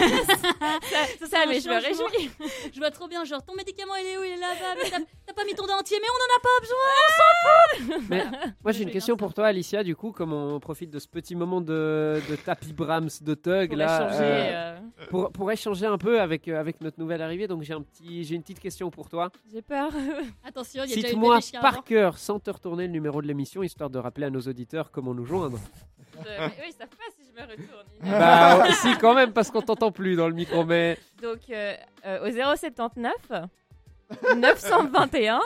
ça, 1.19 1.27
ça, 1.27 1.37
mais 1.47 1.59
je 1.59 1.67
me 1.69 1.75
réjouis. 1.81 2.31
Je 2.73 2.79
vois 2.79 2.91
trop 2.91 3.07
bien, 3.07 3.25
genre 3.25 3.43
ton 3.43 3.53
médicament 3.55 3.95
il 3.95 4.05
est 4.07 4.17
où? 4.17 4.23
Il 4.23 4.31
est 4.31 4.37
là-bas, 4.37 4.89
t'as- 5.27 5.33
pas 5.33 5.43
mis 5.45 5.53
ton 5.53 5.65
dentier, 5.67 5.97
mais 6.01 6.07
on 6.09 6.19
en 6.23 6.37
a 6.37 6.41
pas 6.41 6.59
besoin. 6.61 7.99
Mais 8.09 8.53
moi 8.63 8.71
j'ai 8.71 8.83
une 8.83 8.91
question 8.91 9.15
pour 9.17 9.33
toi, 9.33 9.47
Alicia. 9.47 9.83
Du 9.83 9.95
coup, 9.95 10.11
comme 10.11 10.33
on 10.33 10.59
profite 10.59 10.89
de 10.89 10.99
ce 10.99 11.07
petit 11.07 11.35
moment 11.35 11.61
de, 11.61 12.21
de 12.29 12.35
tapis 12.37 12.73
Brahms 12.73 13.09
de 13.21 13.33
Tug 13.35 13.69
Pour 13.69 13.77
là, 13.77 14.07
échanger, 14.07 14.23
euh, 14.23 14.77
euh, 15.01 15.05
pour, 15.09 15.31
pour 15.31 15.51
échanger 15.51 15.85
un 15.85 15.97
peu 15.97 16.19
avec 16.21 16.47
euh, 16.47 16.59
avec 16.59 16.81
notre 16.81 16.99
nouvelle 16.99 17.21
arrivée. 17.21 17.47
Donc 17.47 17.63
j'ai 17.63 17.73
un 17.73 17.81
petit, 17.81 18.23
j'ai 18.23 18.35
une 18.35 18.41
petite 18.41 18.59
question 18.59 18.89
pour 18.89 19.07
toi. 19.09 19.29
J'ai 19.51 19.61
peur. 19.61 19.91
Attention, 20.43 20.83
il 20.85 20.89
y 20.91 20.93
a 20.93 21.07
Cite-moi 21.09 21.39
par 21.61 21.83
cœur, 21.83 22.17
sans 22.17 22.39
te 22.39 22.49
retourner, 22.49 22.85
le 22.87 22.91
numéro 22.93 23.21
de 23.21 23.27
l'émission, 23.27 23.61
histoire 23.63 23.89
de 23.89 23.99
rappeler 23.99 24.25
à 24.27 24.29
nos 24.29 24.41
auditeurs 24.41 24.91
comment 24.91 25.13
nous 25.13 25.25
joindre. 25.25 25.59
Je- 26.17 26.23
mais 26.27 26.47
eux, 26.47 26.67
me 27.45 27.51
retourne. 27.51 27.85
Bah 28.01 28.59
ouais, 28.59 28.71
si 28.73 28.97
quand 28.97 29.13
même, 29.13 29.33
parce 29.33 29.51
qu'on 29.51 29.61
t'entend 29.61 29.91
plus 29.91 30.15
dans 30.15 30.27
le 30.27 30.33
micro. 30.33 30.63
Mais 30.63 30.97
Donc, 31.21 31.39
euh, 31.49 31.73
euh, 32.05 32.27
au 32.27 32.31
079 32.55 33.13
921 34.37 35.39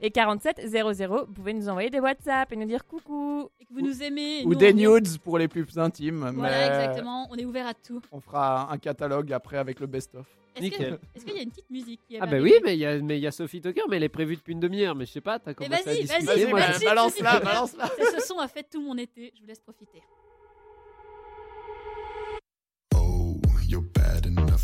et 0.00 0.10
47 0.10 0.60
00, 0.68 1.24
vous 1.26 1.32
pouvez 1.32 1.52
nous 1.52 1.68
envoyer 1.68 1.90
des 1.90 2.00
WhatsApp 2.00 2.52
et 2.52 2.56
nous 2.56 2.66
dire 2.66 2.84
coucou. 2.86 3.50
Et 3.60 3.64
que 3.64 3.72
vous 3.74 3.80
nous 3.82 4.02
aimez. 4.02 4.42
Ou 4.44 4.50
nous, 4.50 4.54
des 4.54 4.72
on- 4.72 4.94
nudes 4.94 5.18
pour 5.18 5.38
les 5.38 5.48
plus 5.48 5.78
intimes. 5.78 6.30
Voilà, 6.36 6.58
mais 6.58 6.66
exactement. 6.66 7.28
On 7.30 7.36
est 7.36 7.44
ouvert 7.44 7.66
à 7.66 7.74
tout. 7.74 8.00
On 8.12 8.20
fera 8.20 8.72
un 8.72 8.78
catalogue 8.78 9.32
après 9.32 9.58
avec 9.58 9.80
le 9.80 9.86
best-of. 9.86 10.26
Est-ce 10.54 10.60
que- 10.70 10.76
Nickel. 10.76 10.98
est-ce 11.14 11.24
qu'il 11.24 11.34
y 11.34 11.38
a 11.38 11.42
une 11.42 11.50
petite 11.50 11.70
musique 11.70 12.00
qui 12.06 12.16
est 12.16 12.18
ah 12.20 12.26
bah 12.26 12.36
oui, 12.38 12.52
mais 12.62 12.74
il 12.74 12.80
y 12.80 12.84
a, 12.86 12.98
mais 13.00 13.16
il 13.18 13.22
y 13.22 13.26
a 13.26 13.30
Sophie 13.32 13.62
Tucker, 13.62 13.80
mais 13.88 13.96
elle 13.96 14.02
est 14.02 14.10
prévue 14.10 14.36
depuis 14.36 14.52
une 14.52 14.60
demi-heure. 14.60 14.94
Mais 14.94 15.06
je 15.06 15.12
sais 15.12 15.22
pas, 15.22 15.38
t'as 15.38 15.52
Mais 15.58 15.66
commencé 15.66 15.82
à 15.82 15.92
vas-y, 15.92 16.00
discuter. 16.02 16.52
vas-y, 16.52 16.84
balance-la, 16.84 17.40
balance-la. 17.40 17.88
Ce 18.20 18.26
son 18.26 18.38
a 18.38 18.48
fait 18.48 18.62
tout 18.70 18.82
mon 18.82 18.96
été. 18.98 19.32
Je 19.34 19.40
vous 19.40 19.46
laisse 19.46 19.60
profiter. 19.60 20.02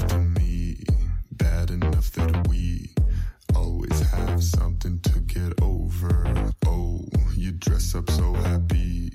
To 0.06 0.18
me, 0.18 0.82
bad 1.32 1.70
enough 1.70 2.10
that 2.12 2.48
we 2.48 2.90
always 3.54 4.00
have 4.10 4.42
something 4.42 5.00
to 5.00 5.18
get 5.20 5.60
over. 5.62 6.52
Oh, 6.66 7.04
you 7.34 7.52
dress 7.52 7.94
up 7.94 8.10
so 8.10 8.32
happy, 8.34 9.10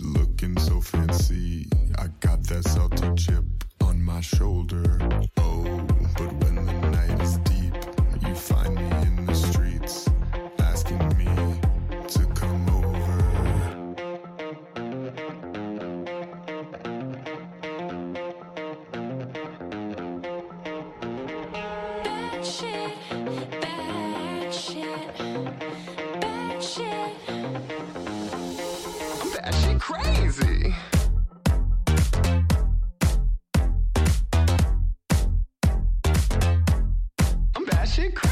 looking 0.00 0.56
so 0.58 0.80
fancy. 0.80 1.66
I 1.98 2.08
got 2.20 2.42
that 2.44 2.64
salty 2.64 3.14
chip 3.16 3.44
on 3.80 4.02
my 4.02 4.20
shoulder. 4.20 4.98
Oh, 5.38 5.86
but 6.16 6.32
when 6.44 6.57
She 37.98 38.27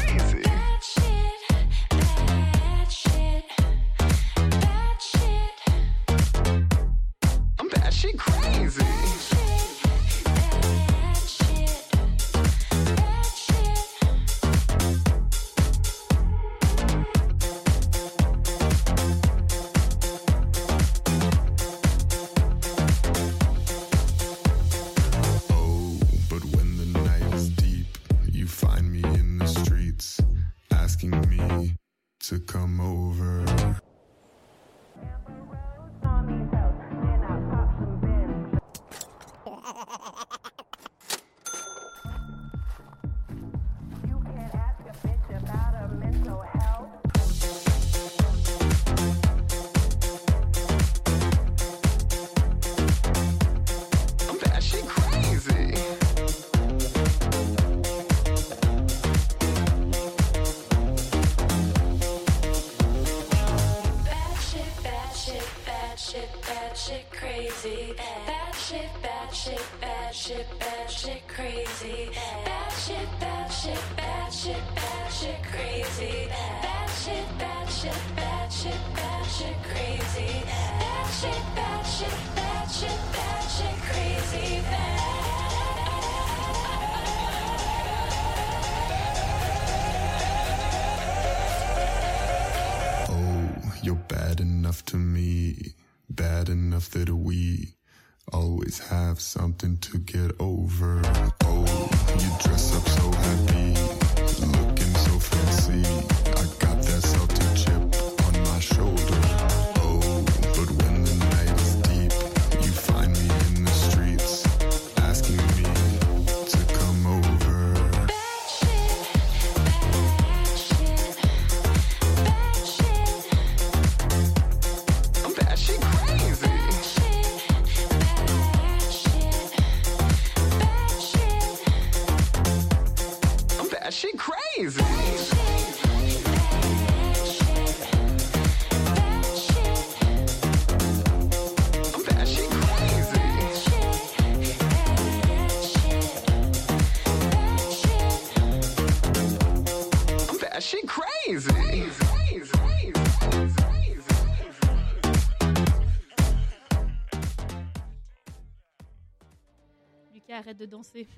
danser. 160.67 161.07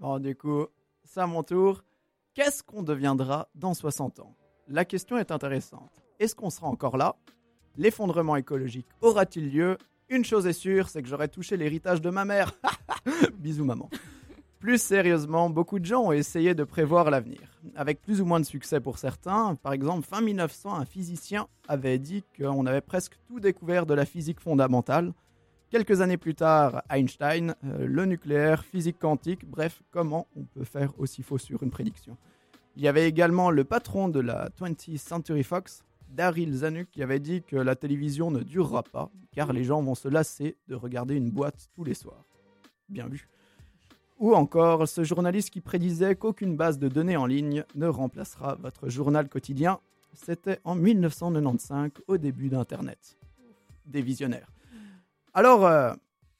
Bon, 0.00 0.18
du 0.18 0.34
coup, 0.34 0.66
c'est 1.04 1.20
à 1.20 1.26
mon 1.26 1.42
tour. 1.42 1.84
Qu'est-ce 2.34 2.62
qu'on 2.62 2.82
deviendra 2.82 3.48
dans 3.54 3.74
60 3.74 4.20
ans? 4.20 4.34
La 4.68 4.84
question 4.84 5.16
est 5.16 5.30
intéressante. 5.30 6.02
Est-ce 6.18 6.34
qu'on 6.34 6.50
sera 6.50 6.66
encore 6.66 6.96
là? 6.96 7.16
L'effondrement 7.76 8.36
écologique 8.36 8.88
aura-t-il 9.00 9.52
lieu? 9.52 9.78
Une 10.08 10.24
chose 10.24 10.46
est 10.46 10.52
sûre, 10.52 10.88
c'est 10.88 11.02
que 11.02 11.08
j'aurai 11.08 11.28
touché 11.28 11.56
l'héritage 11.56 12.00
de 12.00 12.10
ma 12.10 12.24
mère. 12.24 12.52
Bisous 13.38 13.64
maman. 13.64 13.88
Plus 14.58 14.80
sérieusement, 14.80 15.50
beaucoup 15.50 15.78
de 15.78 15.84
gens 15.84 16.04
ont 16.04 16.12
essayé 16.12 16.54
de 16.54 16.64
prévoir 16.64 17.10
l'avenir, 17.10 17.58
avec 17.74 18.00
plus 18.00 18.20
ou 18.20 18.24
moins 18.24 18.40
de 18.40 18.46
succès 18.46 18.80
pour 18.80 18.98
certains. 18.98 19.54
Par 19.56 19.72
exemple, 19.72 20.06
fin 20.06 20.20
1900, 20.20 20.74
un 20.74 20.84
physicien 20.84 21.46
avait 21.68 21.98
dit 21.98 22.24
qu'on 22.38 22.64
avait 22.66 22.80
presque 22.80 23.18
tout 23.26 23.40
découvert 23.40 23.86
de 23.86 23.94
la 23.94 24.06
physique 24.06 24.40
fondamentale. 24.40 25.12
Quelques 25.74 26.02
années 26.02 26.18
plus 26.18 26.36
tard, 26.36 26.84
Einstein, 26.88 27.56
euh, 27.64 27.84
le 27.84 28.04
nucléaire, 28.04 28.64
physique 28.64 28.96
quantique, 28.96 29.44
bref, 29.44 29.82
comment 29.90 30.28
on 30.36 30.44
peut 30.44 30.62
faire 30.62 30.92
aussi 31.00 31.24
faux 31.24 31.36
sur 31.36 31.64
une 31.64 31.72
prédiction. 31.72 32.16
Il 32.76 32.84
y 32.84 32.86
avait 32.86 33.08
également 33.08 33.50
le 33.50 33.64
patron 33.64 34.08
de 34.08 34.20
la 34.20 34.50
20th 34.50 34.98
Century 34.98 35.42
Fox, 35.42 35.82
Daryl 36.10 36.54
Zanuck, 36.54 36.86
qui 36.92 37.02
avait 37.02 37.18
dit 37.18 37.42
que 37.42 37.56
la 37.56 37.74
télévision 37.74 38.30
ne 38.30 38.44
durera 38.44 38.84
pas, 38.84 39.10
car 39.32 39.52
les 39.52 39.64
gens 39.64 39.82
vont 39.82 39.96
se 39.96 40.06
lasser 40.06 40.56
de 40.68 40.76
regarder 40.76 41.16
une 41.16 41.32
boîte 41.32 41.68
tous 41.74 41.82
les 41.82 41.94
soirs. 41.94 42.24
Bien 42.88 43.08
vu. 43.08 43.28
Ou 44.20 44.32
encore 44.32 44.86
ce 44.86 45.02
journaliste 45.02 45.50
qui 45.50 45.60
prédisait 45.60 46.14
qu'aucune 46.14 46.54
base 46.54 46.78
de 46.78 46.86
données 46.86 47.16
en 47.16 47.26
ligne 47.26 47.64
ne 47.74 47.88
remplacera 47.88 48.54
votre 48.60 48.88
journal 48.90 49.28
quotidien. 49.28 49.80
C'était 50.12 50.60
en 50.62 50.76
1995, 50.76 51.90
au 52.06 52.16
début 52.16 52.48
d'Internet. 52.48 53.18
Des 53.86 54.02
visionnaires. 54.02 54.53
Alors, 55.36 55.66
euh, 55.66 55.92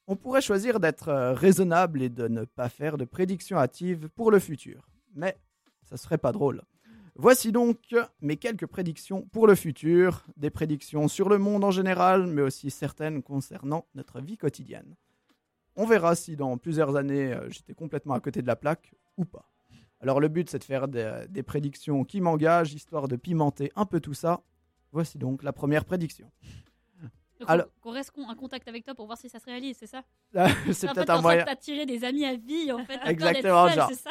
on 0.06 0.14
pourrait 0.14 0.40
choisir 0.40 0.78
d'être 0.78 1.08
euh, 1.08 1.32
raisonnable 1.34 2.00
et 2.00 2.08
de 2.08 2.28
ne 2.28 2.44
pas 2.44 2.68
faire 2.68 2.96
de 2.96 3.04
prédictions 3.04 3.58
hâtives 3.58 4.08
pour 4.08 4.30
le 4.30 4.38
futur. 4.38 4.88
Mais 5.16 5.36
ça 5.82 5.96
serait 5.96 6.18
pas 6.18 6.30
drôle. 6.30 6.62
Voici 7.16 7.50
donc 7.50 7.78
mes 8.20 8.36
quelques 8.36 8.66
prédictions 8.66 9.22
pour 9.22 9.48
le 9.48 9.56
futur, 9.56 10.24
des 10.36 10.50
prédictions 10.50 11.08
sur 11.08 11.28
le 11.28 11.38
monde 11.38 11.64
en 11.64 11.72
général, 11.72 12.28
mais 12.28 12.42
aussi 12.42 12.70
certaines 12.70 13.22
concernant 13.22 13.86
notre 13.96 14.20
vie 14.20 14.36
quotidienne. 14.36 14.94
On 15.74 15.86
verra 15.86 16.14
si 16.14 16.36
dans 16.36 16.56
plusieurs 16.56 16.94
années 16.94 17.32
euh, 17.32 17.50
j'étais 17.50 17.74
complètement 17.74 18.14
à 18.14 18.20
côté 18.20 18.42
de 18.42 18.46
la 18.46 18.56
plaque 18.56 18.94
ou 19.16 19.24
pas. 19.24 19.50
Alors 20.00 20.20
le 20.20 20.28
but 20.28 20.48
c'est 20.50 20.58
de 20.60 20.64
faire 20.64 20.86
des, 20.86 21.24
des 21.28 21.42
prédictions 21.42 22.04
qui 22.04 22.20
m'engagent, 22.20 22.74
histoire 22.74 23.08
de 23.08 23.16
pimenter 23.16 23.72
un 23.74 23.86
peu 23.86 23.98
tout 23.98 24.14
ça. 24.14 24.42
Voici 24.92 25.18
donc 25.18 25.42
la 25.42 25.52
première 25.52 25.84
prédiction. 25.84 26.30
Alors- 27.46 27.66
on, 27.78 27.80
qu'on 27.80 27.90
reste 27.92 28.12
en 28.16 28.34
contact 28.34 28.66
avec 28.68 28.84
toi 28.84 28.94
pour 28.94 29.06
voir 29.06 29.18
si 29.18 29.28
ça 29.28 29.38
se 29.38 29.44
réalise, 29.46 29.76
c'est 29.78 29.86
ça 29.86 30.02
c'est 30.72 30.92
peut-être 30.92 31.10
un 31.10 31.18
en 31.18 31.22
moyen. 31.22 31.40
sorte 31.40 31.48
d'attirer 31.50 31.86
des 31.86 32.04
amis 32.04 32.24
à 32.24 32.36
vie, 32.36 32.70
en 32.72 32.84
fait. 32.84 32.98
Exactement, 33.04 33.66
seul, 33.68 33.76
genre. 33.76 33.90
ça 33.92 34.10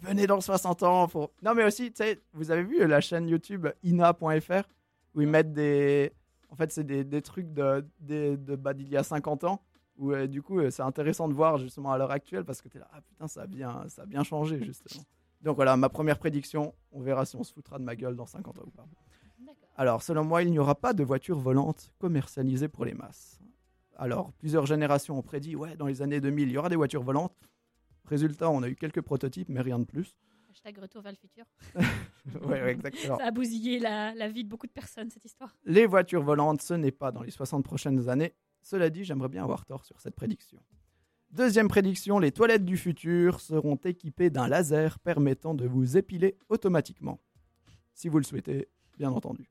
Venez 0.00 0.26
dans 0.26 0.40
60 0.40 0.82
ans. 0.82 1.08
Non, 1.42 1.54
mais 1.54 1.64
aussi, 1.64 1.90
tu 1.92 2.02
sais, 2.04 2.22
vous 2.32 2.50
avez 2.50 2.62
vu 2.62 2.86
la 2.86 3.00
chaîne 3.00 3.28
YouTube 3.28 3.66
ina.fr 3.82 4.62
où 5.14 5.20
ils 5.20 5.28
mettent 5.28 5.52
des. 5.52 6.12
En 6.50 6.56
fait, 6.56 6.70
c'est 6.72 6.84
des, 6.84 7.02
des 7.04 7.22
trucs 7.22 7.52
de, 7.52 7.84
des- 7.98 8.36
de, 8.36 8.54
bah, 8.56 8.74
d'il 8.74 8.88
y 8.88 8.96
a 8.96 9.02
50 9.02 9.44
ans. 9.44 9.60
Où 9.96 10.12
euh, 10.12 10.26
du 10.26 10.42
coup, 10.42 10.58
euh, 10.58 10.70
c'est 10.70 10.82
intéressant 10.82 11.28
de 11.28 11.34
voir 11.34 11.56
justement 11.58 11.92
à 11.92 11.98
l'heure 11.98 12.10
actuelle 12.10 12.44
parce 12.44 12.60
que 12.60 12.68
tu 12.68 12.78
es 12.78 12.80
là, 12.80 12.88
ah 12.92 13.00
putain, 13.00 13.28
ça 13.28 13.42
a 13.42 13.46
bien, 13.46 13.84
ça 13.88 14.02
a 14.02 14.06
bien 14.06 14.24
changé 14.24 14.60
justement. 14.62 15.04
Donc 15.40 15.54
voilà, 15.56 15.76
ma 15.76 15.88
première 15.88 16.18
prédiction. 16.18 16.74
On 16.90 17.00
verra 17.00 17.24
si 17.26 17.36
on 17.36 17.44
se 17.44 17.52
foutra 17.52 17.78
de 17.78 17.84
ma 17.84 17.94
gueule 17.94 18.16
dans 18.16 18.26
50 18.26 18.58
ans 18.58 18.62
ou 18.66 18.70
pas. 18.70 18.86
Alors, 19.76 20.02
selon 20.02 20.24
moi, 20.24 20.42
il 20.42 20.50
n'y 20.50 20.58
aura 20.58 20.74
pas 20.74 20.92
de 20.92 21.02
voitures 21.02 21.38
volantes 21.38 21.92
commercialisées 21.98 22.68
pour 22.68 22.84
les 22.84 22.94
masses. 22.94 23.40
Alors, 23.96 24.32
plusieurs 24.34 24.66
générations 24.66 25.18
ont 25.18 25.22
prédit, 25.22 25.56
ouais, 25.56 25.76
dans 25.76 25.86
les 25.86 26.02
années 26.02 26.20
2000, 26.20 26.48
il 26.48 26.52
y 26.52 26.58
aura 26.58 26.68
des 26.68 26.76
voitures 26.76 27.02
volantes. 27.02 27.36
Résultat, 28.06 28.50
on 28.50 28.62
a 28.62 28.68
eu 28.68 28.76
quelques 28.76 29.00
prototypes, 29.00 29.48
mais 29.48 29.60
rien 29.60 29.78
de 29.78 29.84
plus. 29.84 30.16
Hashtag 30.50 30.78
retour 30.78 31.02
vers 31.02 31.12
le 31.12 31.18
futur. 31.18 31.44
Ouais, 32.42 32.62
ouais, 32.62 32.70
exactement. 32.72 33.18
Ça 33.18 33.26
a 33.26 33.30
bousillé 33.30 33.78
la, 33.78 34.14
la 34.14 34.30
vie 34.30 34.44
de 34.44 34.48
beaucoup 34.48 34.66
de 34.66 34.72
personnes, 34.72 35.10
cette 35.10 35.26
histoire. 35.26 35.54
Les 35.66 35.84
voitures 35.84 36.22
volantes, 36.22 36.62
ce 36.62 36.72
n'est 36.72 36.90
pas 36.90 37.12
dans 37.12 37.22
les 37.22 37.30
60 37.30 37.62
prochaines 37.62 38.08
années. 38.08 38.32
Cela 38.62 38.88
dit, 38.88 39.04
j'aimerais 39.04 39.28
bien 39.28 39.42
avoir 39.42 39.66
tort 39.66 39.84
sur 39.84 40.00
cette 40.00 40.14
prédiction. 40.14 40.58
Deuxième 41.30 41.68
prédiction, 41.68 42.18
les 42.18 42.32
toilettes 42.32 42.64
du 42.64 42.78
futur 42.78 43.40
seront 43.40 43.76
équipées 43.76 44.30
d'un 44.30 44.48
laser 44.48 44.98
permettant 45.00 45.52
de 45.52 45.66
vous 45.66 45.98
épiler 45.98 46.38
automatiquement. 46.48 47.20
Si 47.92 48.08
vous 48.08 48.16
le 48.16 48.24
souhaitez, 48.24 48.68
bien 48.96 49.10
entendu. 49.10 49.50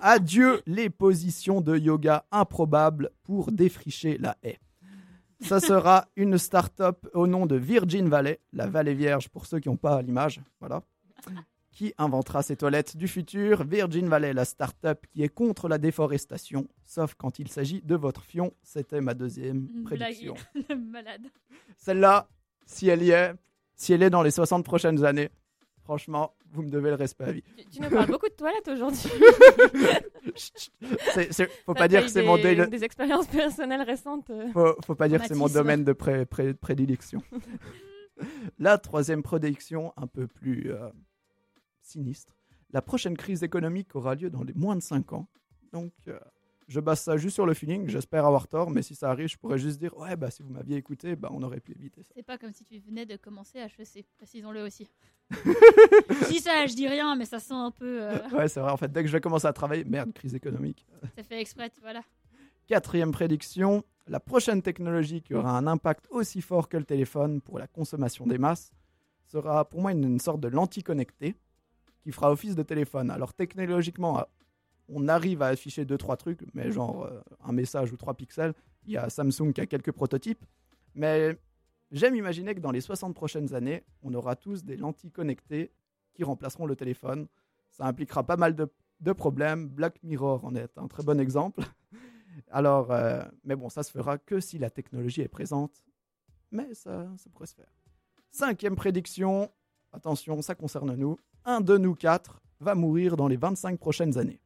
Adieu 0.00 0.62
les 0.66 0.90
positions 0.90 1.60
de 1.60 1.76
yoga 1.76 2.24
improbables 2.30 3.10
pour 3.24 3.52
défricher 3.52 4.18
la 4.18 4.36
haie. 4.42 4.58
Ça 5.40 5.58
sera 5.58 6.06
une 6.16 6.38
start-up 6.38 7.08
au 7.14 7.26
nom 7.26 7.46
de 7.46 7.56
Virgin 7.56 8.08
Valley, 8.08 8.40
la 8.52 8.66
vallée 8.68 8.94
vierge 8.94 9.28
pour 9.28 9.46
ceux 9.46 9.58
qui 9.58 9.68
n'ont 9.68 9.76
pas 9.76 10.00
l'image. 10.00 10.40
Voilà 10.60 10.82
qui 11.72 11.94
inventera 11.98 12.42
ces 12.42 12.56
toilettes 12.56 12.96
du 12.96 13.08
futur. 13.08 13.64
Virgin 13.64 14.08
Valley, 14.08 14.32
la 14.32 14.44
start-up 14.44 15.04
qui 15.10 15.22
est 15.22 15.28
contre 15.28 15.68
la 15.68 15.78
déforestation, 15.78 16.68
sauf 16.84 17.14
quand 17.14 17.38
il 17.38 17.48
s'agit 17.48 17.80
de 17.82 17.96
votre 17.96 18.22
fion. 18.22 18.52
C'était 18.62 19.00
ma 19.00 19.14
deuxième 19.14 19.68
prédiction. 19.84 20.34
malade. 20.76 21.26
Celle-là, 21.78 22.28
si 22.66 22.88
elle 22.88 23.02
y 23.02 23.10
est, 23.10 23.34
si 23.74 23.92
elle 23.92 24.02
est 24.02 24.10
dans 24.10 24.22
les 24.22 24.30
60 24.30 24.64
prochaines 24.64 25.04
années, 25.04 25.30
franchement, 25.82 26.34
vous 26.52 26.62
me 26.62 26.70
devez 26.70 26.90
le 26.90 26.96
respect 26.96 27.24
à 27.24 27.32
vie. 27.32 27.42
Tu, 27.56 27.64
tu 27.66 27.82
nous 27.82 27.90
parles 27.90 28.10
beaucoup 28.10 28.28
de 28.28 28.34
toilettes 28.34 28.68
aujourd'hui. 28.68 29.08
Faut 31.66 31.74
pas 31.74 31.88
dire 31.88 32.02
que 32.02 32.08
c'est 32.08 32.22
mon 32.22 32.36
daily- 32.36 32.68
Des 32.68 32.84
expériences 32.84 33.26
personnelles 33.26 33.82
récentes. 33.82 34.30
euh. 34.30 34.50
faut, 34.52 34.74
faut 34.84 34.94
pas 34.94 35.08
dire 35.08 35.20
que 35.20 35.26
c'est 35.28 35.34
mon 35.34 35.48
domaine 35.48 35.84
de 35.84 35.92
pré- 35.92 36.26
pré- 36.26 36.54
prédilection. 36.54 37.22
La 38.58 38.78
troisième 38.78 39.22
prédiction, 39.22 39.92
un 39.96 40.06
peu 40.06 40.26
plus 40.26 40.70
euh, 40.70 40.88
sinistre. 41.80 42.36
La 42.72 42.82
prochaine 42.82 43.16
crise 43.16 43.42
économique 43.42 43.94
aura 43.96 44.14
lieu 44.14 44.30
dans 44.30 44.44
les 44.44 44.52
moins 44.54 44.76
de 44.76 44.82
5 44.82 45.12
ans. 45.12 45.28
Donc, 45.72 45.92
euh, 46.08 46.18
je 46.68 46.80
base 46.80 47.00
ça 47.00 47.16
juste 47.16 47.34
sur 47.34 47.46
le 47.46 47.54
feeling. 47.54 47.88
J'espère 47.88 48.24
avoir 48.26 48.48
tort, 48.48 48.70
mais 48.70 48.82
si 48.82 48.94
ça 48.94 49.10
arrive, 49.10 49.28
je 49.28 49.36
pourrais 49.36 49.58
juste 49.58 49.78
dire 49.78 49.96
Ouais, 49.98 50.16
bah, 50.16 50.30
si 50.30 50.42
vous 50.42 50.50
m'aviez 50.50 50.76
écouté, 50.76 51.16
bah, 51.16 51.28
on 51.32 51.42
aurait 51.42 51.60
pu 51.60 51.72
éviter 51.72 52.02
ça. 52.02 52.12
C'est 52.16 52.22
pas 52.22 52.38
comme 52.38 52.52
si 52.52 52.64
tu 52.64 52.78
venais 52.78 53.06
de 53.06 53.16
commencer 53.16 53.58
HEC, 53.58 54.06
précisons-le 54.16 54.62
aussi. 54.62 54.88
si 56.28 56.40
ça, 56.40 56.66
je 56.66 56.74
dis 56.74 56.88
rien, 56.88 57.16
mais 57.16 57.24
ça 57.24 57.38
sent 57.38 57.54
un 57.54 57.70
peu. 57.70 58.02
euh, 58.02 58.28
Ouais, 58.30 58.48
c'est 58.48 58.60
vrai. 58.60 58.70
En 58.70 58.76
fait, 58.76 58.90
dès 58.90 59.02
que 59.02 59.08
je 59.08 59.12
vais 59.12 59.20
commencer 59.20 59.46
à 59.46 59.52
travailler, 59.52 59.84
merde, 59.84 60.12
crise 60.12 60.34
économique. 60.34 60.86
ça 61.16 61.22
fait 61.22 61.40
exprès, 61.40 61.70
voilà. 61.80 62.02
Quatrième 62.66 63.12
prédiction, 63.12 63.84
la 64.06 64.20
prochaine 64.20 64.62
technologie 64.62 65.22
qui 65.22 65.34
aura 65.34 65.56
un 65.56 65.66
impact 65.66 66.06
aussi 66.10 66.40
fort 66.40 66.68
que 66.68 66.76
le 66.76 66.84
téléphone 66.84 67.40
pour 67.40 67.58
la 67.58 67.66
consommation 67.66 68.26
des 68.26 68.38
masses 68.38 68.72
sera 69.26 69.64
pour 69.68 69.80
moi 69.80 69.92
une, 69.92 70.04
une 70.04 70.20
sorte 70.20 70.40
de 70.40 70.48
lentille 70.48 70.82
connectée 70.82 71.34
qui 72.02 72.12
fera 72.12 72.30
office 72.32 72.54
de 72.54 72.62
téléphone. 72.62 73.10
Alors 73.10 73.32
technologiquement, 73.34 74.24
on 74.88 75.08
arrive 75.08 75.42
à 75.42 75.46
afficher 75.48 75.84
deux 75.84 75.98
trois 75.98 76.16
trucs, 76.16 76.42
mais 76.54 76.70
genre 76.70 77.04
euh, 77.04 77.20
un 77.44 77.52
message 77.52 77.92
ou 77.92 77.96
trois 77.96 78.14
pixels. 78.14 78.54
Il 78.84 78.92
y 78.92 78.96
a 78.96 79.08
Samsung 79.08 79.52
qui 79.52 79.60
a 79.60 79.66
quelques 79.66 79.92
prototypes, 79.92 80.44
mais 80.94 81.38
j'aime 81.90 82.16
imaginer 82.16 82.54
que 82.54 82.60
dans 82.60 82.72
les 82.72 82.80
60 82.80 83.14
prochaines 83.14 83.54
années, 83.54 83.84
on 84.02 84.12
aura 84.14 84.36
tous 84.36 84.64
des 84.64 84.76
lentilles 84.76 85.12
connectées 85.12 85.72
qui 86.14 86.24
remplaceront 86.24 86.66
le 86.66 86.76
téléphone. 86.76 87.28
Ça 87.70 87.86
impliquera 87.86 88.24
pas 88.24 88.36
mal 88.36 88.54
de, 88.54 88.68
de 89.00 89.12
problèmes. 89.12 89.68
Black 89.68 90.02
Mirror 90.02 90.44
en 90.44 90.54
est 90.54 90.76
un 90.76 90.88
très 90.88 91.02
bon 91.02 91.20
exemple. 91.20 91.62
Alors, 92.50 92.90
euh, 92.90 93.22
mais 93.44 93.56
bon, 93.56 93.68
ça 93.68 93.82
se 93.82 93.90
fera 93.90 94.18
que 94.18 94.40
si 94.40 94.58
la 94.58 94.70
technologie 94.70 95.22
est 95.22 95.28
présente. 95.28 95.84
Mais 96.50 96.74
ça, 96.74 97.08
ça 97.16 97.30
pourrait 97.30 97.46
se 97.46 97.54
faire. 97.54 97.72
Cinquième 98.30 98.76
prédiction. 98.76 99.50
Attention, 99.92 100.40
ça 100.42 100.54
concerne 100.54 100.94
nous. 100.94 101.18
Un 101.44 101.60
de 101.60 101.76
nous 101.76 101.94
quatre 101.94 102.42
va 102.60 102.74
mourir 102.74 103.16
dans 103.16 103.28
les 103.28 103.36
25 103.36 103.78
prochaines 103.78 104.18
années. 104.18 104.40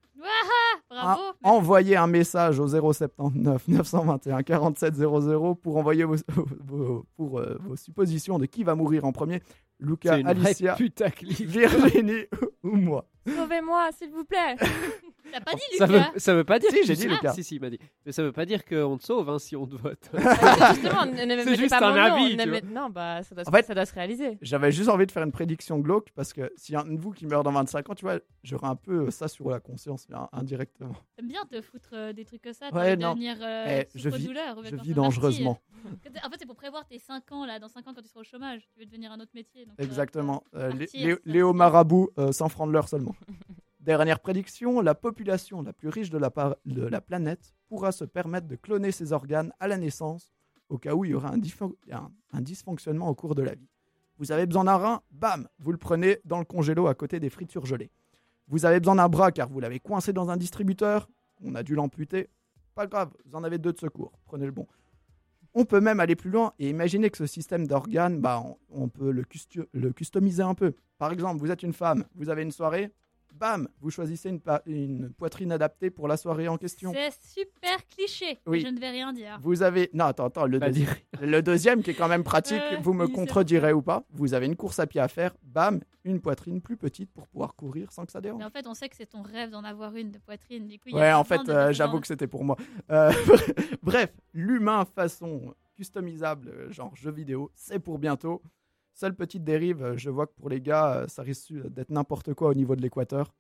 Bravo 0.90 1.20
En- 1.42 1.50
envoyez 1.56 1.96
un 1.96 2.06
message 2.06 2.58
au 2.60 2.68
079 2.68 3.68
921 3.68 4.42
47 4.42 4.94
00 4.94 5.54
pour 5.56 5.76
envoyer 5.76 6.04
vos, 6.04 6.16
vos- 6.64 7.06
pour, 7.16 7.38
euh, 7.40 7.58
vos 7.60 7.76
suppositions 7.76 8.38
de 8.38 8.46
qui 8.46 8.64
va 8.64 8.74
mourir 8.74 9.04
en 9.04 9.12
premier. 9.12 9.42
Luca, 9.78 10.14
C'est 10.14 10.20
une 10.22 10.32
vraie 10.32 10.46
Alicia. 10.48 10.74
Virginie 11.44 12.24
ou 12.66 12.76
moi. 12.76 13.06
Sauvez-moi, 13.26 13.90
s'il 13.92 14.10
vous 14.10 14.24
plaît. 14.24 14.54
T'as 15.32 15.40
pas 15.40 15.54
dit 15.54 15.76
Ça 15.76 15.86
Lucas 15.88 16.10
veut, 16.14 16.18
ça 16.20 16.34
veut 16.34 16.44
pas 16.44 16.60
dire. 16.60 16.70
Si, 16.70 16.84
j'ai 16.84 16.94
dit 16.94 17.06
Ah, 17.10 17.14
Lucas. 17.14 17.32
Si, 17.32 17.42
si, 17.42 17.56
il 17.56 17.60
m'a 17.60 17.68
dit. 17.68 17.80
Mais 18.04 18.12
ça 18.12 18.22
veut 18.22 18.30
pas 18.30 18.46
dire 18.46 18.64
qu'on 18.64 18.96
te 18.96 19.02
sauve 19.02 19.28
hein, 19.28 19.40
si 19.40 19.56
on 19.56 19.66
te 19.66 19.74
vote. 19.74 19.98
Justement, 20.12 21.04
ne, 21.04 21.24
ne 21.24 21.42
C'est 21.42 21.56
juste 21.56 21.70
pas 21.70 21.84
un 21.84 21.90
mon 21.90 21.96
nom, 21.96 22.24
avis, 22.24 22.36
ne 22.36 22.44
met- 22.44 22.60
Non, 22.62 22.88
bah, 22.90 23.24
ça 23.24 23.34
doit, 23.34 23.42
se- 23.44 23.48
En 23.48 23.52
fait- 23.52 23.66
ça 23.66 23.74
doit 23.74 23.86
se 23.86 23.92
réaliser. 23.94 24.38
J'avais 24.40 24.70
juste 24.70 24.88
envie 24.88 25.04
de 25.04 25.10
faire 25.10 25.24
une 25.24 25.32
prédiction 25.32 25.80
glauque 25.80 26.10
parce 26.14 26.32
que 26.32 26.52
s'il 26.56 26.74
y 26.74 26.76
a 26.76 26.82
un 26.82 26.84
de 26.94 27.00
vous 27.00 27.10
qui 27.10 27.26
meurt 27.26 27.44
dans 27.44 27.50
25 27.50 27.90
ans, 27.90 27.94
tu 27.96 28.04
vois, 28.04 28.20
j'aurais 28.44 28.68
un 28.68 28.76
peu 28.76 29.10
ça 29.10 29.26
sur 29.26 29.50
la 29.50 29.58
conscience, 29.58 30.06
indirectement. 30.32 30.94
T'aimes 31.16 31.26
bien 31.28 31.44
te 31.50 31.60
foutre 31.60 31.90
euh, 31.94 32.12
des 32.12 32.24
trucs 32.24 32.42
comme 32.42 32.52
ça, 32.52 32.70
Ouais, 32.72 32.96
de 32.96 33.02
non. 33.02 33.10
devenir 33.14 33.36
euh, 33.42 33.80
Eh, 33.82 33.88
je 33.98 34.08
vis- 34.08 34.28
ou 34.28 34.62
je 34.62 34.76
vis 34.76 34.94
dangereusement. 34.94 35.58
martyr. 35.84 36.22
En 36.24 36.30
fait, 36.30 36.36
c'est 36.38 36.46
pour 36.46 36.54
prévoir 36.56 36.86
tes 36.86 37.00
5 37.00 37.32
ans, 37.32 37.44
là. 37.44 37.58
Dans 37.58 37.68
5 37.68 37.80
ans, 37.88 37.92
quand 37.94 38.02
tu 38.02 38.08
seras 38.08 38.20
au 38.20 38.24
chômage, 38.24 38.62
tu 38.72 38.78
veux 38.78 38.86
devenir 38.86 39.10
un 39.10 39.18
autre 39.18 39.32
métier. 39.34 39.64
donc, 39.66 39.74
euh, 39.80 39.82
Exactement. 39.84 40.44
Euh, 40.54 40.70
Léo, 41.24 41.52
Marabout, 41.52 42.10
euh, 42.18 42.30
100 42.30 42.48
francs 42.56 42.68
de 42.68 42.72
l'heure 42.72 42.88
seulement. 42.88 43.14
Dernière 43.80 44.18
prédiction, 44.18 44.80
la 44.80 44.94
population 44.94 45.62
la 45.62 45.72
plus 45.74 45.88
riche 45.90 46.08
de 46.10 46.18
la, 46.18 46.32
de 46.64 46.82
la 46.86 47.00
planète 47.02 47.54
pourra 47.68 47.92
se 47.92 48.04
permettre 48.04 48.48
de 48.48 48.56
cloner 48.56 48.90
ses 48.92 49.12
organes 49.12 49.52
à 49.60 49.68
la 49.68 49.76
naissance 49.76 50.32
au 50.70 50.78
cas 50.78 50.94
où 50.94 51.04
il 51.04 51.10
y 51.10 51.14
aura 51.14 51.32
un- 51.32 52.10
un 52.32 52.40
dysfonctionnement 52.40 53.08
au 53.08 53.14
cours 53.14 53.34
de 53.34 53.42
la 53.42 53.54
vie. 53.54 53.68
Vous 54.18 54.32
avez 54.32 54.46
besoin 54.46 54.64
d'un 54.64 54.76
rein, 54.76 55.02
bam, 55.12 55.46
vous 55.58 55.70
le 55.70 55.78
prenez 55.78 56.18
dans 56.24 56.38
le 56.38 56.44
congélo 56.46 56.86
à 56.86 56.94
côté 56.94 57.20
des 57.20 57.28
frites 57.30 57.52
surgelées. 57.52 57.90
Vous 58.48 58.64
avez 58.64 58.80
besoin 58.80 58.94
d'un 58.96 59.08
bras 59.08 59.30
car 59.30 59.48
vous 59.50 59.60
l'avez 59.60 59.78
coincé 59.78 60.12
dans 60.14 60.30
un 60.30 60.36
distributeur, 60.38 61.08
on 61.44 61.54
a 61.54 61.62
dû 61.62 61.74
l'amputer, 61.74 62.30
pas 62.74 62.86
grave, 62.86 63.10
vous 63.26 63.36
en 63.36 63.44
avez 63.44 63.58
deux 63.58 63.72
de 63.74 63.78
secours, 63.78 64.12
prenez 64.24 64.46
le 64.46 64.52
bon. 64.52 64.66
On 65.58 65.64
peut 65.64 65.80
même 65.80 66.00
aller 66.00 66.16
plus 66.16 66.30
loin 66.30 66.52
et 66.58 66.68
imaginer 66.68 67.08
que 67.08 67.16
ce 67.16 67.24
système 67.24 67.66
d'organes, 67.66 68.20
bah, 68.20 68.42
on, 68.68 68.88
peut 68.88 69.10
le 69.10 69.92
customiser 69.92 70.42
un 70.42 70.52
peu. 70.52 70.74
Par 70.98 71.10
exemple, 71.12 71.40
vous 71.40 71.50
êtes 71.50 71.62
une 71.62 71.72
femme, 71.72 72.04
vous 72.14 72.28
avez 72.28 72.42
une 72.42 72.50
soirée, 72.50 72.92
bam, 73.38 73.68
vous 73.80 73.90
choisissez 73.90 74.30
une, 74.66 75.12
poitrine 75.16 75.52
adaptée 75.52 75.90
pour 75.90 76.08
la 76.08 76.16
soirée 76.16 76.48
en 76.48 76.56
question. 76.56 76.92
C'est 76.92 77.18
super 77.22 77.86
cliché. 77.88 78.38
Oui. 78.46 78.60
Je 78.60 78.68
ne 78.68 78.78
vais 78.78 78.90
rien 78.90 79.12
dire. 79.12 79.38
Vous 79.42 79.62
avez... 79.62 79.90
Non, 79.92 80.06
attends, 80.06 80.26
attends, 80.26 80.46
le, 80.46 80.58
deuxi- 80.58 80.86
le 81.20 81.42
deuxième 81.42 81.82
qui 81.82 81.90
est 81.90 81.94
quand 81.94 82.08
même 82.08 82.24
pratique, 82.24 82.56
Ouais, 82.56 82.80
vous 82.80 82.94
me 82.94 83.06
contredirez 83.06 83.72
ou 83.72 83.82
pas, 83.82 84.04
vous 84.10 84.34
avez 84.34 84.46
une 84.46 84.56
course 84.56 84.78
à 84.78 84.86
pied 84.86 85.00
à 85.00 85.08
faire, 85.08 85.34
bam, 85.42 85.80
une 86.04 86.20
poitrine 86.20 86.60
plus 86.60 86.76
petite 86.76 87.10
pour 87.12 87.26
pouvoir 87.26 87.54
courir 87.54 87.92
sans 87.92 88.06
que 88.06 88.12
ça 88.12 88.20
dérange. 88.20 88.38
Mais 88.38 88.44
en 88.44 88.50
fait, 88.50 88.66
on 88.66 88.74
sait 88.74 88.88
que 88.88 88.96
c'est 88.96 89.06
ton 89.06 89.22
rêve 89.22 89.50
d'en 89.50 89.64
avoir 89.64 89.94
une 89.96 90.10
de 90.10 90.18
poitrine. 90.18 90.66
Du 90.66 90.78
coup, 90.78 90.88
il 90.88 90.94
y 90.94 90.98
a 90.98 91.00
Ouais, 91.00 91.12
en 91.12 91.24
fait, 91.24 91.48
euh, 91.48 91.72
j'avoue 91.72 92.00
que 92.00 92.06
c'était 92.06 92.26
pour 92.26 92.44
moi. 92.44 92.56
Euh, 92.90 93.12
bref, 93.82 94.12
l'humain 94.32 94.84
façon 94.84 95.54
customisable, 95.74 96.48
euh, 96.48 96.72
genre 96.72 96.94
jeu 96.96 97.10
vidéo, 97.10 97.50
c'est 97.54 97.78
pour 97.78 97.98
bientôt. 97.98 98.42
Seule 98.96 99.14
petite 99.14 99.44
dérive, 99.44 99.82
euh, 99.82 99.96
je 99.98 100.08
vois 100.08 100.26
que 100.26 100.32
pour 100.32 100.48
les 100.48 100.62
gars, 100.62 100.94
euh, 100.94 101.06
ça 101.06 101.22
risque 101.22 101.52
d'être 101.52 101.90
n'importe 101.90 102.32
quoi 102.32 102.48
au 102.48 102.54
niveau 102.54 102.74
de 102.74 102.80
l'équateur. 102.80 103.34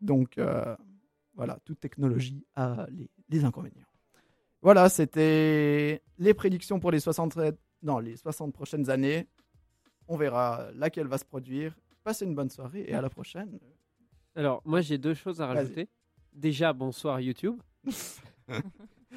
Donc, 0.00 0.38
euh, 0.38 0.76
voilà, 1.34 1.60
toute 1.64 1.78
technologie 1.78 2.44
a 2.56 2.88
les, 2.90 3.08
les 3.28 3.44
inconvénients. 3.44 3.86
Voilà, 4.60 4.88
c'était 4.88 6.02
les 6.18 6.34
prédictions 6.34 6.80
pour 6.80 6.90
les 6.90 6.98
60, 6.98 7.38
non, 7.84 8.00
les 8.00 8.16
60 8.16 8.52
prochaines 8.52 8.90
années. 8.90 9.28
On 10.08 10.16
verra 10.16 10.66
laquelle 10.74 11.06
va 11.06 11.18
se 11.18 11.24
produire. 11.24 11.76
Passez 12.02 12.24
une 12.24 12.34
bonne 12.34 12.50
soirée 12.50 12.84
et 12.88 12.94
à 12.94 13.00
la 13.00 13.08
prochaine. 13.08 13.60
Alors, 14.34 14.62
moi, 14.64 14.80
j'ai 14.80 14.98
deux 14.98 15.14
choses 15.14 15.40
à 15.40 15.46
rajouter. 15.46 15.88
Déjà, 16.32 16.72
bonsoir 16.72 17.20
YouTube. 17.20 17.62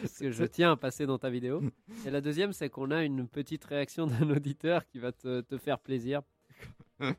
Parce 0.01 0.13
que 0.19 0.31
je 0.31 0.43
tiens 0.45 0.73
à 0.73 0.75
passer 0.75 1.05
dans 1.05 1.17
ta 1.17 1.29
vidéo. 1.29 1.61
Et 2.05 2.11
la 2.11 2.21
deuxième, 2.21 2.53
c'est 2.53 2.69
qu'on 2.69 2.91
a 2.91 3.03
une 3.03 3.27
petite 3.27 3.65
réaction 3.65 4.07
d'un 4.07 4.29
auditeur 4.29 4.85
qui 4.85 4.99
va 4.99 5.11
te, 5.11 5.41
te 5.41 5.57
faire 5.57 5.79
plaisir. 5.79 6.21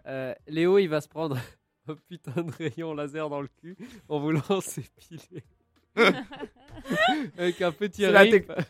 Euh, 0.06 0.34
Léo, 0.48 0.78
il 0.78 0.86
va 0.86 1.02
se 1.02 1.08
prendre 1.08 1.36
un 1.86 1.96
putain 2.08 2.42
de 2.42 2.50
rayon 2.50 2.94
laser 2.94 3.28
dans 3.28 3.42
le 3.42 3.48
cul 3.60 3.76
en 4.08 4.18
voulant 4.18 4.62
s'épiler. 4.62 5.44
Avec 7.36 7.60
un 7.60 7.72
petit 7.72 8.00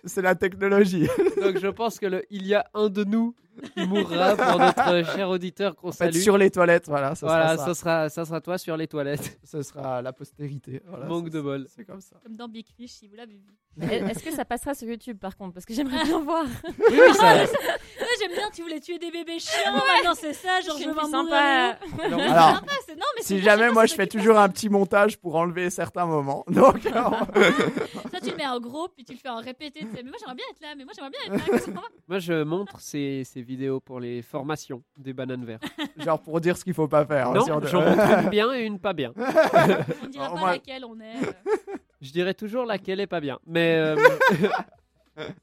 C'est 0.05 0.23
la, 0.23 0.35
technologie. 0.35 1.07
Donc 1.41 1.59
je 1.59 1.69
pense 1.69 2.01
que 2.01 2.07
le, 2.07 2.25
il 2.29 2.45
y 2.45 2.55
a 2.55 2.69
un 2.75 2.89
de 2.89 3.05
nous 3.05 3.37
mourra 3.87 4.37
pour 4.37 4.59
notre 4.59 5.13
cher 5.15 5.29
auditeur 5.29 5.75
qu'on 5.77 5.93
salue. 5.93 6.17
sur 6.17 6.37
les 6.39 6.51
toilettes, 6.51 6.87
voilà. 6.89 7.15
Ça 7.15 7.27
voilà, 7.27 7.55
sera 7.57 7.59
ça 7.59 7.67
ça. 7.67 7.75
sera, 7.75 8.09
ça 8.09 8.25
sera 8.25 8.41
toi 8.41 8.59
sur 8.59 8.77
les 8.77 8.87
toilettes. 8.87 9.39
Ce 9.45 9.63
sera 9.63 10.03
la 10.03 10.13
postérité. 10.13 10.83
Voilà, 10.87 11.07
Manque 11.07 11.31
de 11.31 11.41
bol. 11.41 11.67
C'est 11.75 11.85
comme 11.85 12.01
ça. 12.01 12.17
Comme 12.23 12.37
dans 12.37 12.49
Big 12.49 12.67
Fish, 12.77 12.91
si 12.93 13.09
vous 13.09 13.15
l'avez 13.17 13.35
vu. 13.37 13.55
Est-ce 13.81 14.23
que 14.25 14.31
ça 14.33 14.45
passera 14.45 14.75
sur 14.75 14.89
YouTube 14.89 15.19
par 15.19 15.37
contre? 15.37 15.53
Parce 15.55 15.67
que 15.67 15.75
j'aimerais 15.75 16.03
bien 16.05 16.19
voir. 16.25 16.45
Oui, 16.65 16.73
oui, 16.91 17.15
ça- 17.15 17.35
Moi, 17.35 18.09
j'aime 18.21 18.33
bien, 18.33 18.49
tu 18.53 18.63
voulais 18.63 18.81
tuer 18.81 18.99
des 18.99 19.11
bébés 19.11 19.39
chiants, 19.39 19.73
maintenant 19.75 20.15
c'est 20.15 20.33
ça, 20.33 20.61
genre 20.63 20.79
Je 20.79 20.87
m'en 20.87 20.95
mourir. 20.95 21.11
sympa. 21.11 21.79
Alors, 22.03 22.21
sympa, 22.21 22.73
non, 22.97 23.05
mais 23.17 23.23
Si 23.23 23.41
jamais, 23.41 23.71
moi, 23.71 23.85
je 23.87 23.95
fais 23.95 24.07
toujours 24.07 24.39
un 24.39 24.49
petit 24.49 24.69
montage 24.71 25.19
pour 25.19 25.35
enlever 25.37 25.69
certains 25.71 26.07
moments. 26.07 26.45
Donc, 26.49 26.83
Ça, 26.85 28.21
tu 28.23 28.31
le 28.31 28.37
mets 28.37 28.47
en 28.47 28.61
gros, 28.61 28.89
puis 28.89 29.05
tu 29.05 29.13
le 29.13 29.19
fais 29.19 29.29
en 29.29 29.41
répété. 29.41 29.87
Mais 29.93 30.03
moi, 30.03 30.13
j'aimerais 30.19 30.35
bien 30.37 30.45
être 30.51 30.61
là, 30.63 30.75
mais 30.77 30.85
moi, 30.85 30.93
j'aimerais 30.97 31.11
bien 31.11 31.35
être 31.57 31.67
là. 31.75 31.83
Moi, 32.09 32.19
je 32.19 32.43
montre 32.45 32.81
ces, 32.81 33.25
ces 33.25 33.43
vidéos 33.47 33.81
pour 33.81 34.01
les 34.01 34.21
formations 34.23 34.83
des 34.99 35.13
bananes 35.13 35.45
vertes. 35.45 35.65
genre 35.99 36.21
pour 36.21 36.41
dire 36.41 36.57
ce 36.59 36.65
qu'il 36.65 36.75
faut 36.75 36.89
pas 36.89 37.07
faire. 37.07 37.33
non, 37.33 37.45
si 37.45 37.51
on- 37.53 37.61
j'en 37.67 37.81
montre 37.89 38.23
une 38.25 38.31
bien 38.31 38.53
et 38.53 38.65
une 38.65 38.79
pas 38.79 38.93
bien. 38.93 39.13
On 39.17 40.07
dira 40.09 40.29
pas 40.35 40.39
moins- 40.39 40.51
laquelle 40.53 40.85
on 40.85 40.99
est. 41.01 41.15
Je 42.03 42.13
dirais 42.13 42.35
toujours 42.35 42.67
laquelle 42.67 43.01
est 43.01 43.07
pas 43.07 43.21
bien. 43.21 43.39
Mais, 43.47 43.75
euh, 43.77 43.97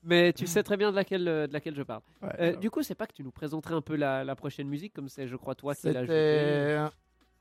mais 0.03 0.33
tu 0.33 0.45
sais 0.45 0.61
très 0.61 0.77
bien 0.77 0.91
de 0.91 0.95
laquelle, 0.95 1.27
euh, 1.27 1.47
de 1.47 1.53
laquelle 1.53 1.75
je 1.75 1.81
parle. 1.81 2.01
Ouais, 2.21 2.29
Euh, 2.39 2.55
du 2.55 2.69
coup, 2.69 2.83
c'est 2.83 2.93
pas 2.95 3.07
que 3.07 3.13
tu 3.13 3.23
nous 3.23 3.31
présenterais 3.31 3.73
un 3.73 3.81
peu 3.81 3.95
la, 3.95 4.23
la 4.23 4.35
prochaine 4.35 4.67
musique, 4.67 4.93
comme 4.93 5.09
c'est, 5.09 5.27
je 5.27 5.35
crois, 5.35 5.55
toi 5.55 5.73
qui 5.73 5.87
l'as 5.91 6.05
joué. 6.05 6.13
C'était. 6.13 6.77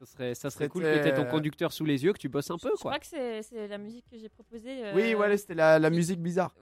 Ça 0.01 0.07
serait, 0.07 0.35
ça 0.35 0.51
serait 0.51 0.69
cool 0.69 0.83
que 0.83 1.09
tu 1.09 1.15
ton 1.15 1.27
conducteur 1.27 1.73
sous 1.73 1.85
les 1.85 2.03
yeux, 2.03 2.13
que 2.13 2.19
tu 2.19 2.29
bosses 2.29 2.51
un 2.51 2.57
peu, 2.59 2.71
Je 2.77 2.81
quoi. 2.83 2.91
crois 2.93 2.99
que 2.99 3.07
c'est 3.07 3.41
c'est 3.43 3.69
la 3.69 3.79
musique 3.79 4.05
que 4.11 4.19
j'ai 4.19 4.29
proposée. 4.29 4.85
euh, 4.87 4.93
Oui, 4.97 5.15
voilà, 5.15 5.37
c'était 5.37 5.55
la, 5.55 5.79
la 5.79 5.91
musique 5.91 6.21
bizarre. 6.21 6.53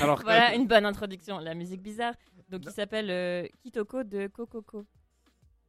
Alors, 0.00 0.20
Voilà 0.22 0.54
une 0.54 0.66
bonne 0.68 0.84
introduction, 0.84 1.38
la 1.40 1.54
musique 1.54 1.82
bizarre. 1.82 2.14
Donc 2.48 2.62
il 2.64 2.70
s'appelle 2.70 3.10
euh, 3.10 3.46
Kitoko 3.62 4.02
de 4.04 4.26
Kokoko. 4.28 4.84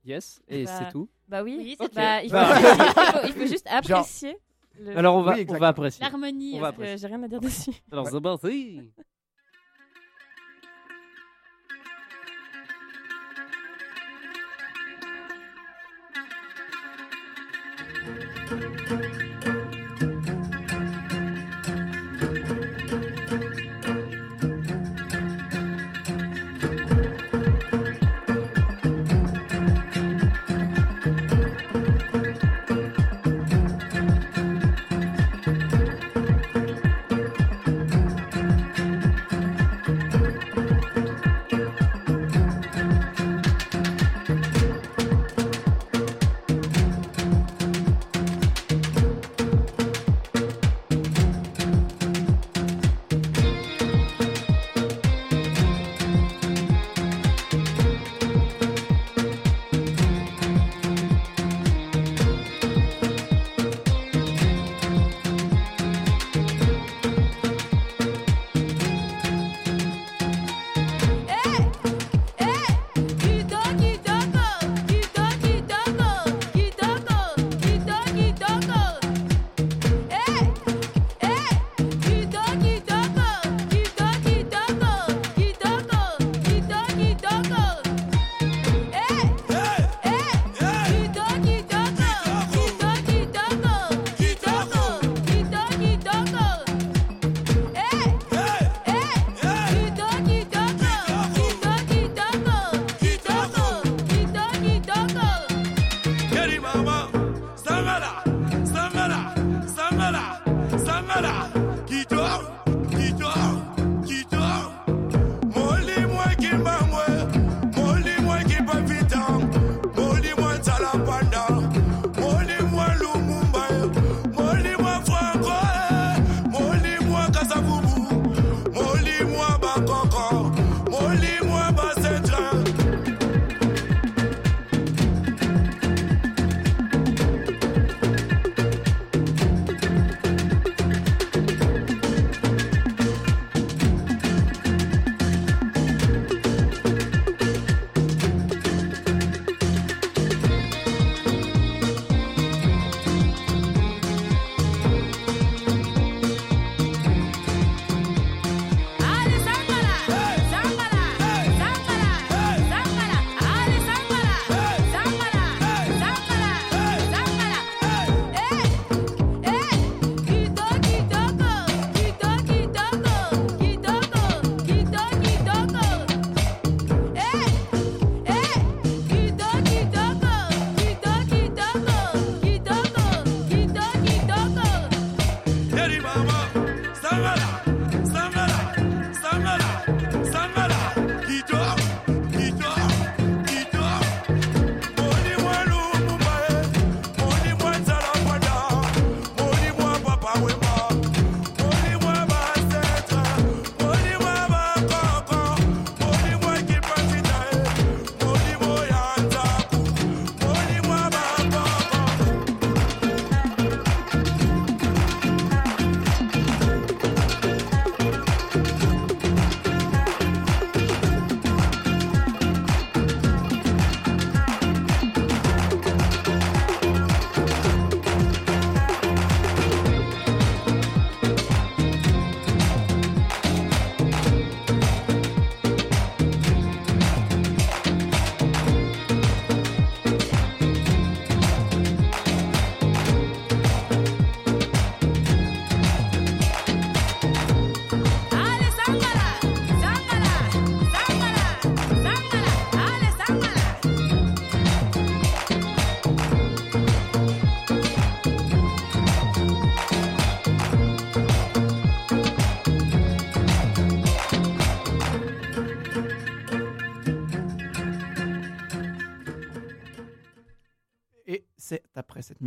yes, 0.05 0.41
et 0.47 0.63
Bah, 0.65 0.71
c'est 0.79 0.91
tout? 0.91 1.09
Bah 1.27 1.43
oui, 1.43 1.57
Oui, 1.59 1.75
c'est 1.77 1.85
Ok. 1.85 1.93
bah, 1.93 2.23
il, 2.23 2.29
faut, 2.29 2.35
Bah. 2.35 2.55
il 2.57 2.63
faut- 3.11 3.27
il 3.27 3.33
faut 3.33 3.47
juste 3.47 3.67
apprécier. 3.69 4.37
le- 4.79 4.97
Alors, 4.97 5.15
on 5.15 5.21
va, 5.21 5.31
Oui, 5.31 5.37
on 5.37 5.41
exactement. 5.41 5.59
va 5.59 5.67
apprécier. 5.67 6.03
L'harmonie. 6.05 6.53
On 6.55 6.59
va 6.61 6.71
parce 6.71 6.89
que 6.93 6.97
j'ai 6.97 7.07
rien 7.07 7.21
à 7.23 7.27
dire 7.27 7.41
dessus. 7.41 7.71
Alors, 7.91 8.07
c'est 8.07 8.21
parti. 8.21 8.91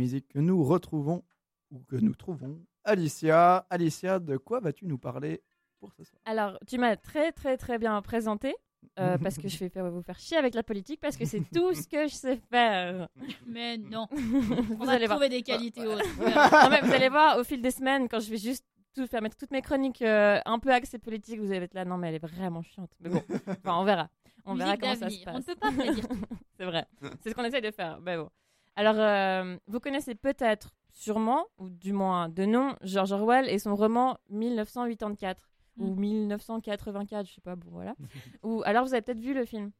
musique 0.03 0.27
que 0.27 0.39
nous 0.39 0.63
retrouvons, 0.63 1.23
ou 1.71 1.79
que 1.89 1.95
nous 1.95 2.13
trouvons, 2.15 2.55
Alicia. 2.83 3.65
Alicia, 3.69 4.19
de 4.19 4.35
quoi 4.37 4.59
vas-tu 4.59 4.85
nous 4.85 4.97
parler 4.97 5.41
pour 5.79 5.93
ce 5.93 6.03
soir? 6.03 6.21
Alors, 6.25 6.59
tu 6.67 6.77
m'as 6.77 6.95
très 6.97 7.31
très 7.31 7.55
très 7.57 7.77
bien 7.79 8.01
présenté. 8.01 8.53
euh, 8.99 9.17
parce 9.23 9.37
que 9.37 9.47
je 9.47 9.57
vais 9.59 9.69
faire- 9.69 9.89
vous 9.89 10.01
faire 10.03 10.19
chier 10.19 10.35
avec 10.37 10.53
la 10.55 10.63
politique 10.63 10.99
parce 10.99 11.15
que 11.15 11.23
c'est 11.25 11.43
tout 11.55 11.73
ce 11.73 11.87
que 11.87 12.07
je 12.09 12.13
sais 12.15 12.37
faire. 12.51 13.07
Mais 13.47 13.77
non, 13.77 14.07
vous 14.11 14.77
on 14.81 14.85
va 14.85 14.91
allez 14.93 15.05
voir. 15.07 15.17
trouver 15.17 15.29
des 15.29 15.41
qualités 15.41 15.85
autres. 15.87 16.03
Non, 16.63 16.69
mais 16.69 16.81
vous 16.81 16.91
allez 16.93 17.09
voir 17.09 17.37
au 17.39 17.43
fil 17.45 17.61
des 17.61 17.71
semaines 17.71 18.09
quand 18.09 18.19
je 18.19 18.29
vais 18.29 18.37
juste 18.49 18.65
tout 18.93 19.07
faire 19.07 19.21
mettre 19.23 19.37
toutes 19.37 19.51
mes 19.51 19.61
chroniques 19.63 20.01
euh, 20.03 20.39
un 20.45 20.59
peu 20.59 20.69
axées 20.71 20.99
politique, 20.99 21.39
vous 21.39 21.51
allez 21.51 21.63
être 21.65 21.73
là 21.73 21.83
non 21.85 21.97
mais 21.97 22.09
elle 22.09 22.15
est 22.15 22.25
vraiment 22.27 22.61
chiante. 22.61 22.91
Mais 22.99 23.09
bon, 23.09 23.23
enfin, 23.47 23.77
on 23.79 23.85
verra. 23.85 24.09
On 24.45 24.55
verra 24.55 24.75
comment 24.77 24.95
ça 24.95 25.09
se 25.09 25.23
passe. 25.23 25.33
On 25.35 25.39
ne 25.39 25.43
peut 25.43 25.55
pas 25.55 25.71
prédire 25.71 26.07
tout. 26.09 26.19
C'est 26.57 26.65
vrai. 26.65 26.85
C'est 27.21 27.29
ce 27.29 27.35
qu'on 27.35 27.45
essaye 27.45 27.61
de 27.61 27.71
faire. 27.71 27.99
Mais 28.01 28.17
bon. 28.17 28.29
Alors, 28.75 28.95
euh, 28.97 29.57
vous 29.67 29.79
connaissez 29.79 30.15
peut-être, 30.15 30.73
sûrement, 30.91 31.45
ou 31.57 31.69
du 31.69 31.93
moins 31.93 32.29
de 32.29 32.45
nom, 32.45 32.75
George 32.81 33.11
Orwell 33.11 33.49
et 33.49 33.59
son 33.59 33.75
roman 33.75 34.17
1984 34.29 35.49
ou 35.77 35.95
1984, 35.95 37.27
je 37.27 37.33
sais 37.33 37.41
pas, 37.41 37.55
bon 37.55 37.69
voilà. 37.71 37.95
ou 38.43 38.61
alors 38.65 38.85
vous 38.85 38.93
avez 38.93 39.01
peut-être 39.01 39.19
vu 39.19 39.33
le 39.33 39.45
film. 39.45 39.71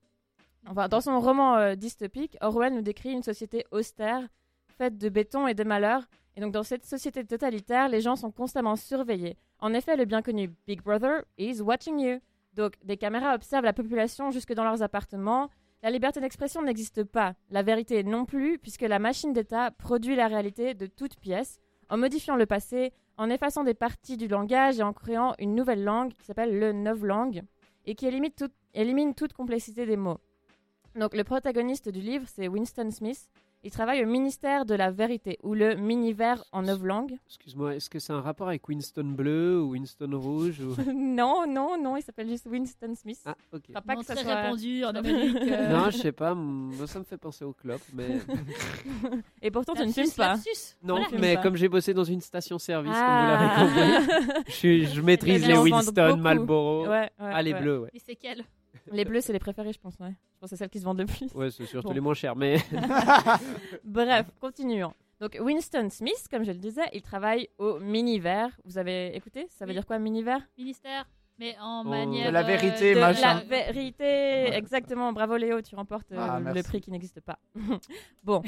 Enfin, 0.68 0.88
dans 0.88 1.02
son 1.02 1.20
roman 1.20 1.58
euh, 1.58 1.76
dystopique, 1.76 2.38
Orwell 2.42 2.74
nous 2.74 2.82
décrit 2.82 3.12
une 3.12 3.24
société 3.24 3.66
austère, 3.72 4.28
faite 4.78 4.98
de 4.98 5.10
béton 5.10 5.48
et 5.48 5.54
de 5.54 5.64
malheur. 5.64 6.04
Et 6.36 6.42
donc, 6.42 6.52
dans 6.52 6.64
cette 6.64 6.86
société 6.86 7.24
totalitaire, 7.26 7.90
les 7.90 8.02
gens 8.02 8.16
sont 8.16 8.32
constamment 8.32 8.76
surveillés. 8.76 9.38
En 9.60 9.74
effet, 9.74 9.96
le 9.96 10.06
bien 10.06 10.22
connu 10.22 10.52
Big 10.66 10.82
Brother 10.82 11.24
is 11.38 11.62
watching 11.62 12.00
you. 12.00 12.20
Donc, 12.54 12.74
des 12.84 12.98
caméras 12.98 13.36
observent 13.36 13.66
la 13.66 13.74
population 13.74 14.32
jusque 14.32 14.54
dans 14.54 14.64
leurs 14.64 14.82
appartements. 14.82 15.50
La 15.84 15.92
liberté 15.92 16.22
d'expression 16.22 16.62
n'existe 16.62 17.04
pas, 17.04 17.36
la 17.50 17.62
vérité 17.62 18.04
non 18.06 18.24
plus, 18.24 18.58
puisque 18.58 18.84
la 18.84 19.00
machine 19.00 19.34
d'État 19.34 19.70
produit 19.70 20.16
la 20.16 20.28
réalité 20.28 20.74
de 20.74 20.86
toutes 20.86 21.18
pièces, 21.18 21.60
en 21.90 21.98
modifiant 21.98 22.38
le 22.38 22.46
passé, 22.46 22.94
en 23.18 23.30
effaçant 23.30 23.66
des 23.66 23.74
parties 23.74 24.16
du 24.16 24.30
langage 24.30 24.80
et 24.80 24.84
en 24.84 24.94
créant 24.94 25.34
une 25.40 25.56
nouvelle 25.56 25.84
langue 25.84 26.14
qui 26.14 26.26
s'appelle 26.26 26.58
le 26.58 26.72
novlangue, 26.72 27.44
et 27.86 27.96
qui 27.96 28.08
élimine, 28.08 28.32
toute- 28.32 28.56
élimine 28.74 29.14
toute 29.14 29.34
complexité 29.34 29.86
des 29.86 29.98
mots. 29.98 30.22
Donc, 30.96 31.14
le 31.14 31.26
protagoniste 31.26 31.90
du 31.90 32.00
livre, 32.00 32.30
c'est 32.34 32.48
Winston 32.48 32.90
Smith. 32.90 33.28
Il 33.66 33.72
travaille 33.72 34.04
au 34.04 34.08
ministère 34.08 34.66
de 34.66 34.76
la 34.76 34.92
vérité, 34.92 35.40
ou 35.42 35.54
le 35.54 35.76
Miniver 35.76 36.36
en 36.52 36.64
novlangue. 36.64 37.18
Excuse-moi, 37.28 37.76
est-ce 37.76 37.90
que 37.90 37.98
c'est 37.98 38.12
un 38.12 38.20
rapport 38.20 38.50
avec 38.50 38.68
Winston 38.68 39.06
Bleu 39.16 39.62
ou 39.62 39.70
Winston 39.72 40.10
Rouge 40.14 40.60
ou... 40.60 40.76
non, 40.94 41.46
non, 41.48 41.82
non, 41.82 41.96
il 41.96 42.04
s'appelle 42.04 42.28
juste 42.28 42.46
Winston 42.46 42.94
Smith. 42.96 43.22
Ah, 43.26 43.36
ok. 43.54 43.62
Enfin, 43.70 43.82
pas 43.82 43.94
Non, 43.96 44.00
que 44.02 44.06
ça 44.06 44.16
très 44.16 44.24
soit- 44.26 44.36
répandu 44.36 44.84
en 44.84 44.90
Amérique. 44.90 45.38
euh. 45.38 45.70
Non, 45.70 45.90
je 45.92 45.98
sais 45.98 46.12
pas, 46.12 46.34
moi 46.36 46.88
ça 46.88 47.00
me 47.00 47.06
fait 47.06 47.18
penser 47.18 47.46
au 47.46 47.54
clope, 47.54 47.82
mais... 47.94 48.20
Et 49.42 49.50
pourtant, 49.50 49.74
tu 49.76 49.86
ne 49.88 49.92
fumes 49.94 50.12
pas. 50.18 50.36
Non, 50.84 50.96
Voilà. 50.96 51.18
mais 51.20 51.38
comme 51.42 51.56
j'ai 51.56 51.70
bossé 51.70 51.94
dans 51.94 52.04
une 52.04 52.20
station-service, 52.22 52.92
Ah. 52.94 53.56
comme 53.56 53.68
vous 53.70 53.76
l'avez 53.80 53.96
compris, 54.42 54.54
je, 54.88 54.94
je 54.94 55.02
maîtrise 55.04 55.42
Eh 55.46 55.48
les 55.54 55.58
Winston. 55.58 56.18
Marlboro. 56.18 56.84
Ouais, 56.84 56.90
ouais, 56.90 57.10
ah, 57.18 57.42
les 57.42 57.54
ouais. 57.54 57.62
bleus, 57.62 57.80
ouais. 57.80 57.90
Et 57.94 58.00
c'est 58.00 58.16
quel? 58.16 58.44
Les 58.92 59.06
bleus, 59.06 59.22
c'est 59.22 59.34
les 59.34 59.40
préférés, 59.40 59.74
je 59.74 59.80
pense. 59.80 59.96
Ouais. 60.00 60.10
Je 60.10 60.40
pense 60.40 60.50
que 60.50 60.56
c'est 60.56 60.58
celles 60.58 60.70
qui 60.70 60.80
se 60.80 60.84
vendent 60.86 61.00
le 61.00 61.06
plus. 61.06 61.32
Ouais, 61.34 61.50
c'est 61.52 61.66
surtout 61.66 61.88
Bon. 61.90 61.94
les 61.94 62.00
moins 62.02 62.14
chers, 62.14 62.36
mais... 62.36 62.58
Bref, 63.84 64.28
continuons. 64.40 64.94
Donc, 65.20 65.38
Winston 65.40 65.88
Smith, 65.90 66.28
comme 66.30 66.44
je 66.44 66.52
le 66.52 66.58
disais, 66.58 66.82
il 66.92 67.02
travaille 67.02 67.48
au 67.58 67.80
Miniver. 67.80 68.48
Vous 68.66 68.78
avez 68.78 69.16
écouté? 69.16 69.48
Ça 69.50 69.66
veut 69.66 69.70
Oui. 69.70 69.76
dire 69.76 69.86
quoi, 69.86 69.98
Miniver? 70.00 70.38
Ministère, 70.58 71.06
mais 71.40 71.56
en 71.62 71.84
Oh. 71.86 71.90
manière. 71.90 72.28
De 72.28 72.34
la 72.34 72.44
vérité, 72.44 72.94
de 72.96 73.00
machin. 73.00 73.36
La 73.36 73.40
vérité, 73.42 74.54
exactement. 74.54 75.14
Bravo 75.14 75.38
Léo, 75.38 75.62
tu 75.62 75.76
remportes 75.76 76.12
euh, 76.12 76.18
Ah, 76.20 76.40
le 76.40 76.46
merci. 76.54 76.64
prix 76.64 76.82
qui 76.82 76.92
n'existe 76.92 77.22
pas. 77.22 77.40
bon, 78.24 78.42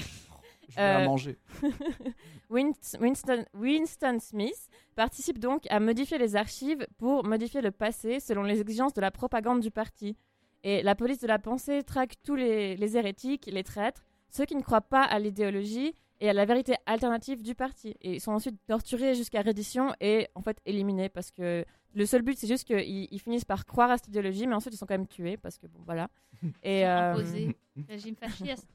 Je 0.69 0.75
vais 0.75 0.81
Euh, 0.81 1.05
manger. 1.05 1.37
Win- 2.49 2.73
Winston, 2.99 3.45
Winston 3.53 4.17
Smith 4.19 4.69
participe 4.95 5.39
donc 5.39 5.65
à 5.69 5.79
modifier 5.79 6.17
les 6.17 6.35
archives 6.35 6.85
pour 6.97 7.25
modifier 7.25 7.61
le 7.61 7.71
passé 7.71 8.19
selon 8.19 8.43
les 8.43 8.61
exigences 8.61 8.93
de 8.93 9.01
la 9.01 9.11
propagande 9.11 9.59
du 9.61 9.71
parti. 9.71 10.15
Et 10.63 10.81
la 10.81 10.95
police 10.95 11.19
de 11.19 11.27
la 11.27 11.39
pensée 11.39 11.83
traque 11.83 12.15
tous 12.23 12.35
les, 12.35 12.75
les 12.75 12.97
hérétiques, 12.97 13.47
les 13.51 13.63
traîtres, 13.63 14.03
ceux 14.29 14.45
qui 14.45 14.55
ne 14.55 14.61
croient 14.61 14.81
pas 14.81 15.03
à 15.03 15.19
l'idéologie 15.19 15.93
et 16.21 16.29
à 16.29 16.33
la 16.33 16.45
vérité 16.45 16.75
alternative 16.85 17.43
du 17.43 17.55
parti. 17.55 17.95
Et 18.01 18.15
ils 18.15 18.21
sont 18.21 18.31
ensuite 18.31 18.57
torturés 18.67 19.15
jusqu'à 19.15 19.41
reddition 19.41 19.93
et 19.99 20.27
en 20.33 20.41
fait 20.41 20.57
éliminés 20.65 21.09
parce 21.09 21.29
que 21.31 21.65
le 21.93 22.05
seul 22.05 22.21
but 22.23 22.37
c'est 22.37 22.47
juste 22.47 22.63
qu'ils 22.65 23.07
ils 23.11 23.19
finissent 23.19 23.45
par 23.45 23.65
croire 23.65 23.91
à 23.91 23.97
cette 23.97 24.07
idéologie, 24.07 24.47
mais 24.47 24.55
ensuite 24.55 24.73
ils 24.73 24.77
sont 24.77 24.85
quand 24.85 24.95
même 24.97 25.07
tués 25.07 25.37
parce 25.37 25.57
que 25.57 25.67
bon 25.67 25.79
voilà. 25.85 26.09
Et 26.63 26.85
euh, 26.87 27.11
Imposé. 27.13 27.55
Régime 27.89 28.15
fasciste. 28.15 28.67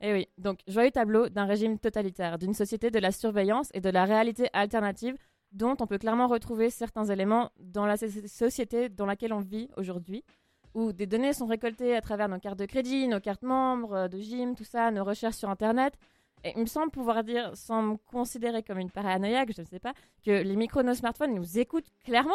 Et 0.00 0.12
oui, 0.12 0.28
donc 0.38 0.60
joyeux 0.68 0.90
tableau 0.90 1.28
d'un 1.28 1.44
régime 1.46 1.78
totalitaire, 1.78 2.38
d'une 2.38 2.54
société 2.54 2.90
de 2.90 2.98
la 2.98 3.10
surveillance 3.12 3.70
et 3.74 3.80
de 3.80 3.90
la 3.90 4.04
réalité 4.04 4.48
alternative 4.52 5.16
dont 5.52 5.76
on 5.80 5.86
peut 5.86 5.98
clairement 5.98 6.26
retrouver 6.28 6.70
certains 6.70 7.06
éléments 7.06 7.50
dans 7.58 7.86
la 7.86 7.96
so- 7.96 8.06
société 8.26 8.88
dans 8.88 9.06
laquelle 9.06 9.32
on 9.32 9.40
vit 9.40 9.68
aujourd'hui, 9.76 10.22
où 10.74 10.92
des 10.92 11.06
données 11.06 11.32
sont 11.32 11.46
récoltées 11.46 11.96
à 11.96 12.00
travers 12.02 12.28
nos 12.28 12.38
cartes 12.38 12.58
de 12.58 12.66
crédit, 12.66 13.08
nos 13.08 13.18
cartes 13.20 13.42
membres, 13.42 13.94
euh, 13.94 14.08
de 14.08 14.18
gym, 14.18 14.54
tout 14.54 14.64
ça, 14.64 14.90
nos 14.90 15.04
recherches 15.04 15.36
sur 15.36 15.48
Internet. 15.48 15.94
Et 16.44 16.52
il 16.54 16.60
me 16.60 16.66
semble 16.66 16.90
pouvoir 16.90 17.24
dire, 17.24 17.50
sans 17.56 17.82
me 17.82 17.96
considérer 17.96 18.62
comme 18.62 18.78
une 18.78 18.90
paranoïaque, 18.90 19.52
je 19.56 19.62
ne 19.62 19.66
sais 19.66 19.80
pas, 19.80 19.94
que 20.24 20.30
les 20.30 20.54
micros 20.54 20.82
de 20.82 20.88
nos 20.88 20.94
smartphones 20.94 21.34
nous 21.34 21.58
écoutent 21.58 21.88
clairement. 22.04 22.34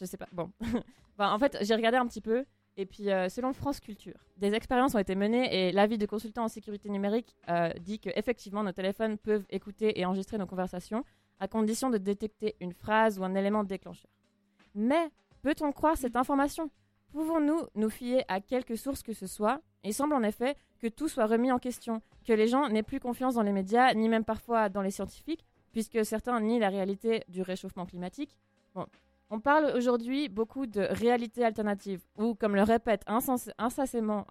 Je 0.00 0.04
sais 0.04 0.16
pas. 0.16 0.28
Bon. 0.32 0.50
En 1.18 1.38
fait, 1.38 1.56
j'ai 1.62 1.74
regardé 1.74 1.96
un 1.96 2.06
petit 2.06 2.20
peu. 2.20 2.44
Et 2.78 2.84
puis, 2.84 3.10
euh, 3.10 3.28
selon 3.28 3.52
France 3.54 3.80
Culture, 3.80 4.18
des 4.36 4.52
expériences 4.52 4.94
ont 4.94 4.98
été 4.98 5.14
menées 5.14 5.68
et 5.68 5.72
l'avis 5.72 5.96
de 5.96 6.04
consultants 6.04 6.44
en 6.44 6.48
sécurité 6.48 6.90
numérique 6.90 7.34
euh, 7.48 7.70
dit 7.80 7.98
que 7.98 8.10
effectivement 8.14 8.62
nos 8.62 8.72
téléphones 8.72 9.16
peuvent 9.16 9.46
écouter 9.48 9.98
et 9.98 10.04
enregistrer 10.04 10.36
nos 10.36 10.46
conversations 10.46 11.02
à 11.40 11.48
condition 11.48 11.88
de 11.88 11.98
détecter 11.98 12.54
une 12.60 12.72
phrase 12.72 13.18
ou 13.18 13.24
un 13.24 13.34
élément 13.34 13.64
déclencheur. 13.64 14.10
Mais 14.74 15.10
peut-on 15.42 15.72
croire 15.72 15.96
cette 15.96 16.16
information? 16.16 16.70
Pouvons-nous 17.12 17.60
nous 17.74 17.88
fier 17.88 18.24
à 18.28 18.40
quelque 18.40 18.76
source 18.76 19.02
que 19.02 19.14
ce 19.14 19.26
soit? 19.26 19.62
Il 19.82 19.94
semble 19.94 20.14
en 20.14 20.22
effet 20.22 20.56
que 20.78 20.86
tout 20.86 21.08
soit 21.08 21.26
remis 21.26 21.52
en 21.52 21.58
question, 21.58 22.02
que 22.26 22.32
les 22.32 22.48
gens 22.48 22.68
n'aient 22.68 22.82
plus 22.82 23.00
confiance 23.00 23.36
dans 23.36 23.42
les 23.42 23.52
médias, 23.52 23.94
ni 23.94 24.08
même 24.08 24.24
parfois 24.24 24.68
dans 24.68 24.82
les 24.82 24.90
scientifiques, 24.90 25.46
puisque 25.72 26.04
certains 26.04 26.40
nient 26.40 26.58
la 26.58 26.68
réalité 26.68 27.24
du 27.28 27.40
réchauffement 27.40 27.86
climatique. 27.86 28.36
Bon. 28.74 28.86
On 29.30 29.40
parle 29.40 29.72
aujourd'hui 29.76 30.28
beaucoup 30.28 30.66
de 30.66 30.80
réalité 30.80 31.44
alternative, 31.44 32.00
ou 32.16 32.34
comme 32.34 32.54
le 32.54 32.62
répète 32.62 33.02
incessamment, 33.08 34.24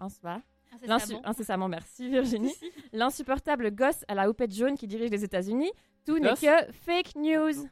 L'insu- 0.84 0.90
Incessamment. 1.14 1.20
incessamment, 1.28 1.68
merci 1.68 2.08
Virginie. 2.10 2.52
L'insupportable 2.92 3.70
gosse 3.74 4.04
à 4.08 4.14
la 4.14 4.28
houppette 4.28 4.52
jaune 4.54 4.76
qui 4.76 4.86
dirige 4.86 5.10
les 5.10 5.24
États-Unis. 5.24 5.70
Tout 6.06 6.18
n'est 6.18 6.34
que 6.34 6.72
fake 6.84 7.14
news. 7.16 7.66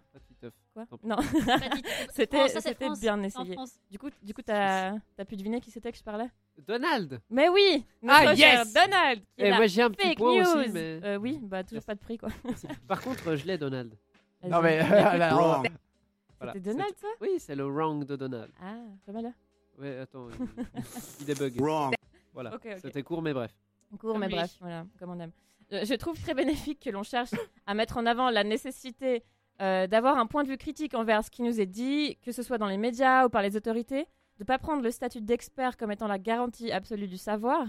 Non. 1.03 1.17
Quoi 1.17 2.49
c'était 2.61 2.91
bien 3.01 3.23
essayé. 3.23 3.57
Du 3.91 3.99
coup, 3.99 4.09
du 4.23 4.35
coup, 4.35 4.43
t'as 4.43 4.95
as 5.19 5.25
pu 5.27 5.37
deviner 5.37 5.61
qui 5.61 5.71
c'était 5.71 5.93
que 5.93 5.99
je 5.99 6.03
parlais? 6.03 6.29
Donald 6.67 7.21
Mais 7.31 7.49
oui, 7.49 7.85
Ah, 8.09 8.35
yes 8.35 8.73
Donald. 8.73 9.23
Qui 9.37 9.43
est 9.43 9.47
Et 9.47 9.51
là. 9.51 9.57
moi 9.57 9.67
j'ai 9.67 9.83
un 9.83 9.91
petit 9.91 10.09
fake 10.09 10.19
point 10.19 10.43
news. 10.43 10.57
aussi, 10.61 10.71
mais... 10.71 11.01
Euh, 11.05 11.17
oui, 11.19 11.39
bah 11.43 11.63
toujours 11.63 11.77
Yes. 11.79 11.85
pas 11.85 11.95
de 11.95 12.01
prix 12.01 12.19
quoi. 12.19 12.29
Par 12.89 13.01
contre, 13.03 13.37
je 13.37 13.47
l'ai 13.47 13.57
Donald. 13.59 13.95
Non, 14.43 14.61
mais. 14.63 14.79
alors, 14.81 15.63
Voilà. 16.45 16.53
C'était 16.55 16.71
Donald 16.71 16.95
ça? 16.97 17.09
Oui, 17.21 17.31
c'est 17.39 17.55
le 17.57 17.65
wrong 17.67 18.05
de 18.05 18.17
Donald. 18.17 18.53
Ah, 18.63 18.77
pas 19.07 19.13
mal. 19.13 19.23
là. 19.25 19.33
Ouais, 19.79 19.99
attends, 19.99 20.29
il, 20.31 20.37
il 21.21 21.27
débug. 21.27 21.61
Wrong. 21.61 21.95
Voilà, 22.33 22.53
c'était 22.81 23.03
court 23.03 23.23
mais 23.23 23.33
bref. 23.33 23.53
Court, 23.99 24.13
Comme 24.13 24.21
mais 24.21 24.29
lui. 24.29 24.35
bref, 24.37 24.57
voilà, 24.61 24.87
comme 24.99 25.11
on 25.11 25.21
aime. 25.21 25.31
Euh, 25.73 25.85
Je 25.85 25.95
trouve 25.95 26.21
très 26.21 26.35
bénéfique 26.35 26.81
que 26.81 26.91
l'on 26.91 27.03
cherche 27.05 27.31
à 27.67 27.75
mettre 27.75 27.97
en 27.97 28.07
avant 28.07 28.29
la 28.31 28.43
nécessité 28.45 29.23
euh, 29.63 29.87
d'avoir 29.87 30.19
un 30.19 30.27
point 30.27 30.43
de 30.43 30.49
vue 30.49 30.57
critique 30.57 30.95
envers 30.95 31.25
ce 31.25 31.31
qui 31.31 31.43
nous 31.43 31.61
est 31.61 31.67
dit, 31.67 32.19
que 32.23 32.33
ce 32.33 32.43
soit 32.43 32.59
dans 32.59 32.67
les 32.67 32.77
médias 32.79 33.25
ou 33.27 33.29
par 33.29 33.41
les 33.43 33.57
autorités, 33.57 34.03
de 34.03 34.41
ne 34.41 34.45
pas 34.45 34.59
prendre 34.59 34.83
le 34.83 34.91
statut 34.91 35.21
d'expert 35.21 35.77
comme 35.77 35.93
étant 35.93 36.09
la 36.09 36.19
garantie 36.19 36.73
absolue 36.73 37.07
du 37.07 37.19
savoir. 37.19 37.65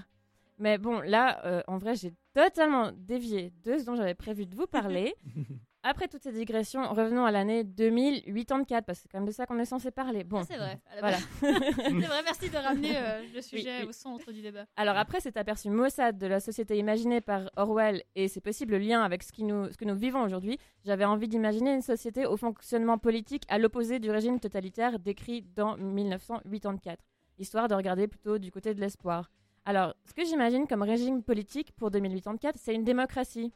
Mais 0.58 0.78
bon, 0.80 1.00
là, 1.02 1.46
euh, 1.46 1.62
en 1.68 1.78
vrai, 1.78 1.96
j'ai 1.96 2.12
totalement 2.34 2.92
dévié 2.96 3.54
de 3.64 3.78
ce 3.78 3.84
dont 3.86 3.96
j'avais 3.96 4.16
prévu 4.16 4.46
de 4.48 4.56
vous 4.56 4.68
parler. 4.68 5.14
Après 5.88 6.08
toutes 6.08 6.24
ces 6.24 6.32
digressions, 6.32 6.92
revenons 6.92 7.26
à 7.26 7.32
l'année 7.32 7.64
2084, 7.64 8.86
parce 8.88 8.98
que 8.98 9.04
c'est 9.04 9.12
quand 9.12 9.20
même 9.20 9.28
de 9.28 9.32
ça 9.32 9.46
qu'on 9.46 9.60
est 9.60 9.66
censé 9.66 9.92
parler. 9.92 10.24
Bon, 10.24 10.40
Ah, 10.40 10.46
c'est 10.48 10.58
vrai. 10.58 10.80
voilà. 11.00 11.18
c'est 11.40 11.92
vrai, 11.92 12.24
merci 12.24 12.50
de 12.50 12.58
ramener 12.58 12.98
euh, 12.98 13.22
le 13.36 13.40
sujet 13.40 13.82
oui. 13.82 13.90
au 13.90 13.92
centre 13.92 14.32
du 14.32 14.42
débat. 14.42 14.66
Alors 14.78 14.98
après 14.98 15.20
cet 15.20 15.38
aperçu 15.38 15.70
maussade 15.70 16.18
de 16.18 16.26
la 16.26 16.40
société 16.40 16.76
imaginée 16.80 17.22
par 17.22 17.52
Orwell 17.56 18.02
et 18.16 18.28
ses 18.28 18.42
possibles 18.42 18.78
liens 18.78 19.04
avec 19.04 19.22
ce, 19.22 19.32
qui 19.32 19.44
nous, 19.44 19.72
ce 19.72 19.78
que 19.78 19.86
nous 19.86 19.94
vivons 19.94 20.24
aujourd'hui, 20.24 20.58
j'avais 20.86 21.06
envie 21.06 21.28
d'imaginer 21.28 21.76
une 21.76 21.84
société 21.84 22.26
au 22.26 22.36
fonctionnement 22.36 22.98
politique 22.98 23.44
à 23.48 23.60
l'opposé 23.60 24.00
du 24.00 24.10
régime 24.10 24.40
totalitaire 24.40 24.98
décrit 24.98 25.44
dans 25.56 25.78
1984, 25.78 26.98
histoire 27.38 27.68
de 27.68 27.76
regarder 27.76 28.08
plutôt 28.08 28.40
du 28.40 28.50
côté 28.50 28.74
de 28.74 28.82
l'espoir. 28.82 29.30
Alors, 29.66 29.94
ce 30.06 30.16
que 30.16 30.26
j'imagine 30.26 30.66
comme 30.66 30.82
régime 30.82 31.22
politique 31.22 31.74
pour 31.78 31.92
2084, 31.92 32.56
c'est 32.58 32.74
une 32.74 32.84
démocratie. 32.84 33.52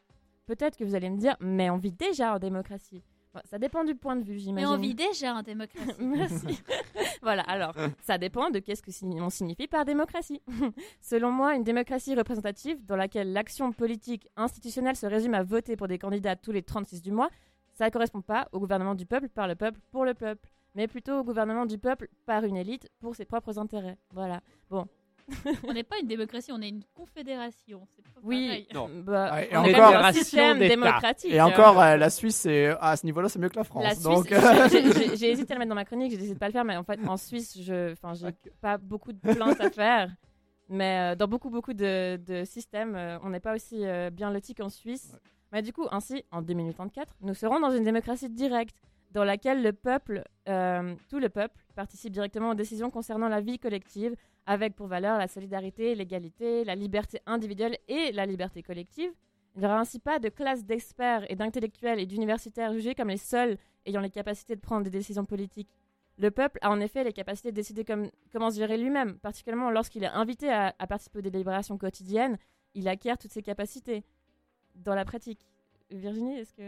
Peut-être 0.49 0.77
que 0.77 0.83
vous 0.83 0.95
allez 0.95 1.11
me 1.11 1.17
dire, 1.17 1.35
mais 1.39 1.69
on 1.69 1.77
vit 1.77 1.91
déjà 1.91 2.33
en 2.33 2.39
démocratie. 2.39 3.03
Bon, 3.35 3.39
ça 3.45 3.59
dépend 3.59 3.83
du 3.83 3.93
point 3.93 4.15
de 4.15 4.23
vue, 4.23 4.33
Mais 4.33 4.39
j'imagine. 4.39 4.69
on 4.69 4.77
vit 4.77 4.95
déjà 4.95 5.35
en 5.35 5.43
démocratie. 5.43 5.93
Merci. 5.99 6.59
voilà, 7.21 7.43
alors, 7.43 7.75
ça 8.01 8.17
dépend 8.17 8.49
de 8.49 8.57
qu'est-ce 8.57 8.81
que 8.81 8.89
on 9.21 9.29
signifie 9.29 9.67
par 9.67 9.85
démocratie. 9.85 10.41
Selon 11.01 11.29
moi, 11.29 11.53
une 11.53 11.63
démocratie 11.63 12.15
représentative 12.15 12.83
dans 12.83 12.95
laquelle 12.95 13.31
l'action 13.31 13.71
politique 13.71 14.27
institutionnelle 14.35 14.95
se 14.95 15.05
résume 15.05 15.35
à 15.35 15.43
voter 15.43 15.75
pour 15.75 15.87
des 15.87 15.99
candidats 15.99 16.35
tous 16.35 16.51
les 16.51 16.63
36 16.63 17.03
du 17.03 17.11
mois, 17.11 17.29
ça 17.73 17.85
ne 17.85 17.91
correspond 17.91 18.21
pas 18.21 18.49
au 18.51 18.59
gouvernement 18.59 18.95
du 18.95 19.05
peuple 19.05 19.29
par 19.29 19.47
le 19.47 19.53
peuple 19.53 19.79
pour 19.91 20.03
le 20.03 20.15
peuple, 20.15 20.49
mais 20.73 20.87
plutôt 20.87 21.19
au 21.19 21.23
gouvernement 21.23 21.67
du 21.67 21.77
peuple 21.77 22.09
par 22.25 22.43
une 22.43 22.57
élite 22.57 22.89
pour 22.99 23.15
ses 23.15 23.25
propres 23.25 23.59
intérêts. 23.59 23.99
Voilà. 24.15 24.41
Bon, 24.71 24.87
on 25.67 25.73
n'est 25.73 25.83
pas 25.83 25.97
une 26.01 26.07
démocratie, 26.07 26.51
on 26.51 26.61
est 26.61 26.69
une 26.69 26.83
confédération. 26.95 27.87
C'est 27.95 28.01
pas 28.03 28.19
oui. 28.23 28.67
Non. 28.73 28.89
bah, 29.03 29.33
Ouais, 29.33 29.49
et 29.51 29.57
on 29.57 29.61
encore- 29.61 29.95
un 30.05 30.13
système 30.13 30.59
démocratique. 30.59 31.31
Et 31.31 31.39
euh, 31.39 31.45
encore, 31.45 31.81
euh, 31.81 31.97
la 31.97 32.09
Suisse, 32.09 32.35
c'est 32.37 32.67
à 32.79 32.95
ce 32.95 33.05
niveau-là, 33.05 33.29
c'est 33.29 33.39
mieux 33.39 33.49
que 33.49 33.55
la 33.57 33.63
France. 33.63 33.83
La 33.83 33.91
Suisse, 33.91 34.03
donc, 34.03 34.27
j'ai- 35.17 35.31
hésité 35.31 35.51
à 35.53 35.55
le 35.55 35.59
mettre 35.59 35.69
dans 35.69 35.75
ma 35.75 35.85
chronique, 35.85 36.11
j'ai 36.11 36.17
décidé 36.17 36.33
de 36.35 36.39
pas 36.39 36.47
le 36.47 36.51
faire, 36.53 36.65
mais 36.65 36.75
en 36.77 36.83
fait, 36.83 36.99
en 37.07 37.17
Suisse, 37.17 37.57
je, 37.61 37.91
enfin, 37.93 38.13
j'ai 38.13 38.33
pas 38.61 38.77
beaucoup 38.77 39.13
de 39.13 39.19
plaintes 39.19 39.59
à 39.61 39.69
faire. 39.69 40.09
Mais 40.69 41.13
euh, 41.13 41.15
dans 41.15 41.27
beaucoup, 41.27 41.49
beaucoup 41.49 41.73
de, 41.73 42.17
de 42.17 42.43
systèmes, 42.45 42.95
euh, 42.95 43.17
on 43.23 43.29
n'est 43.29 43.39
pas 43.39 43.55
aussi 43.55 43.83
euh, 43.85 44.09
bien 44.11 44.31
lotis 44.31 44.53
qu'en 44.53 44.69
Suisse. 44.69 45.15
Mais 45.51 45.63
du 45.63 45.73
coup, 45.73 45.87
ainsi, 45.91 46.23
en 46.31 46.43
2034, 46.43 47.15
nous 47.21 47.33
serons 47.33 47.59
dans 47.59 47.71
une 47.71 47.83
démocratie 47.83 48.29
directe, 48.29 48.75
dans 49.11 49.23
laquelle 49.23 49.63
le 49.63 49.73
peuple, 49.73 50.23
euh, 50.47 50.95
tout 51.09 51.19
le 51.19 51.29
peuple, 51.29 51.65
participe 51.75 52.11
directement 52.13 52.51
aux 52.51 52.55
décisions 52.55 52.91
concernant 52.91 53.27
la 53.27 53.41
vie 53.41 53.57
collective, 53.59 54.15
avec 54.45 54.75
pour 54.75 54.87
valeur 54.87 55.17
la 55.17 55.27
solidarité, 55.27 55.95
l'égalité, 55.95 56.63
la 56.63 56.75
liberté 56.75 57.19
individuelle 57.25 57.77
et 57.87 58.11
la 58.11 58.25
liberté 58.25 58.63
collective. 58.63 59.11
Il 59.55 59.59
n'y 59.61 59.65
aura 59.65 59.79
ainsi 59.79 59.99
pas 59.99 60.19
de 60.19 60.29
classe 60.29 60.63
d'experts 60.63 61.29
et 61.31 61.35
d'intellectuels 61.35 61.99
et 61.99 62.05
d'universitaires 62.05 62.71
jugés 62.71 62.95
comme 62.95 63.09
les 63.09 63.17
seuls 63.17 63.57
ayant 63.85 64.01
les 64.01 64.09
capacités 64.11 64.55
de 64.55 64.61
prendre 64.61 64.83
des 64.83 64.89
décisions 64.91 65.25
politiques. 65.25 65.69
Le 66.17 66.31
peuple 66.31 66.59
a 66.61 66.69
en 66.69 66.79
effet 66.79 67.03
les 67.03 67.13
capacités 67.13 67.51
de 67.51 67.55
décider 67.55 67.83
comme- 67.85 68.09
comment 68.31 68.51
se 68.51 68.57
gérer 68.57 68.77
lui-même, 68.77 69.17
particulièrement 69.19 69.71
lorsqu'il 69.71 70.03
est 70.03 70.07
invité 70.07 70.49
à, 70.51 70.75
à 70.77 70.87
participer 70.87 71.19
aux 71.19 71.23
délibérations 71.23 71.77
quotidiennes, 71.77 72.37
il 72.75 72.87
acquiert 72.87 73.17
toutes 73.17 73.31
ses 73.31 73.41
capacités 73.41 74.03
dans 74.75 74.95
la 74.95 75.05
pratique. 75.05 75.45
Virginie, 75.91 76.37
est-ce 76.37 76.53
que... 76.53 76.61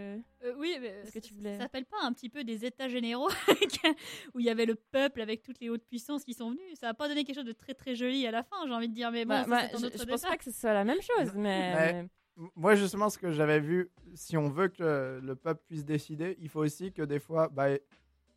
Euh, 0.43 0.53
oui, 0.57 0.75
mais 0.81 0.87
Est-ce 0.87 1.11
que 1.11 1.19
ça- 1.21 1.27
tu 1.27 1.33
voulais- 1.33 1.53
ça 1.57 1.63
s'appelle 1.63 1.85
pas 1.85 1.97
un 2.01 2.11
petit 2.13 2.29
peu 2.29 2.43
des 2.43 2.65
états 2.65 2.87
généraux 2.87 3.29
où 4.33 4.39
il 4.39 4.45
y 4.45 4.49
avait 4.49 4.65
le 4.65 4.75
peuple 4.75 5.21
avec 5.21 5.43
toutes 5.43 5.59
les 5.59 5.69
hautes 5.69 5.85
puissances 5.85 6.23
qui 6.23 6.33
sont 6.33 6.49
venues. 6.51 6.75
Ça 6.75 6.89
a 6.89 6.93
pas 6.93 7.07
donné 7.07 7.23
quelque 7.23 7.35
chose 7.35 7.45
de 7.45 7.51
très 7.51 7.73
très 7.73 7.95
joli 7.95 8.25
à 8.25 8.31
la 8.31 8.43
fin, 8.43 8.55
j'ai 8.65 8.73
envie 8.73 8.89
de 8.89 8.93
dire. 8.95 9.11
Mais 9.11 9.25
bon, 9.25 9.29
Bah, 9.35 9.43
ça, 9.43 9.49
bah, 9.49 9.61
je, 9.79 9.85
autre 9.85 9.97
je 9.99 10.03
pense 10.05 10.21
pas 10.21 10.37
que 10.37 10.43
ce 10.43 10.51
soit 10.51 10.73
la 10.73 10.83
même 10.83 11.01
chose, 11.01 11.33
mais... 11.35 11.73
Mais- 11.75 12.07
Moi, 12.55 12.75
justement, 12.75 13.09
ce 13.09 13.17
que 13.19 13.31
j'avais 13.31 13.59
vu, 13.59 13.91
si 14.15 14.37
on 14.37 14.49
veut 14.49 14.69
que 14.69 15.19
le 15.21 15.35
peuple 15.35 15.61
puisse 15.67 15.85
décider, 15.85 16.35
il 16.39 16.49
faut 16.49 16.61
aussi 16.61 16.91
que 16.91 17.03
des 17.03 17.19
fois, 17.19 17.49
bah, 17.49 17.67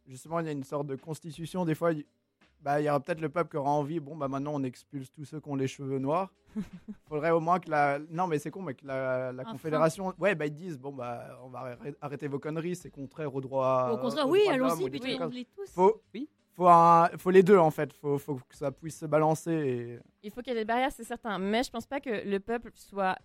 justement, 0.07 0.41
il 0.41 0.47
y 0.47 0.49
a 0.49 0.53
une 0.53 0.64
sorte 0.64 0.87
de 0.87 0.97
constitution. 0.97 1.64
Des 1.64 1.74
fois, 1.74 1.93
il 1.93 2.05
bah, 2.64 2.80
il 2.80 2.84
y 2.84 2.88
aura 2.88 2.98
peut-être 2.98 3.20
le 3.20 3.28
peuple 3.28 3.50
qui 3.50 3.56
aura 3.58 3.70
envie, 3.70 4.00
bon, 4.00 4.16
bah, 4.16 4.26
maintenant, 4.26 4.52
on 4.54 4.62
expulse 4.62 5.12
tous 5.12 5.26
ceux 5.26 5.38
qui 5.38 5.48
ont 5.50 5.54
les 5.54 5.68
cheveux 5.68 5.98
noirs. 5.98 6.32
Il 6.56 6.62
faudrait 7.08 7.30
au 7.30 7.40
moins 7.40 7.60
que 7.60 7.68
la. 7.70 7.98
Non, 8.10 8.26
mais 8.26 8.38
c'est 8.38 8.50
con, 8.50 8.62
mais 8.62 8.72
que 8.74 8.86
la, 8.86 9.34
Confédération. 9.44 10.14
Ouais, 10.18 10.34
bah, 10.34 10.46
ils 10.46 10.54
disent, 10.54 10.78
bon, 10.78 10.90
bah, 10.92 11.38
on 11.44 11.50
va 11.50 11.76
arrêter- 12.00 12.26
vos 12.26 12.38
conneries, 12.38 12.76
c'est 12.76 12.90
contraire 12.90 13.34
au 13.34 13.42
droit. 13.42 13.90
Au 13.92 13.98
contraire, 13.98 14.26
aux 14.26 14.30
oui, 14.30 14.40
allons-y, 14.48 14.88
puis 14.88 15.18
comme 15.18 15.30
ça. 15.30 15.36
les 15.36 15.44
tous. 15.44 15.70
Faut, 15.72 16.00
Oui. 16.14 16.26
faut, 16.54 16.66
un- 16.68 17.10
faut 17.18 17.30
les 17.30 17.42
deux, 17.42 17.58
en 17.58 17.70
fait. 17.70 17.92
Faut, 17.92 18.16
faut 18.16 18.36
que 18.36 18.56
ça 18.56 18.72
puisse 18.72 18.98
se 18.98 19.06
balancer. 19.06 19.52
Et... 19.52 19.98
Il 20.22 20.30
faut 20.30 20.40
qu'il 20.40 20.54
y 20.54 20.56
ait 20.56 20.60
des 20.60 20.64
barrières, 20.64 20.90
c'est 20.92 21.04
certain. 21.04 21.38
Mais 21.38 21.62
je 21.64 21.70
pense 21.70 21.86
pas 21.86 22.00
que 22.00 22.26
le 22.26 22.40
peuple 22.40 22.70
soit 22.74 23.18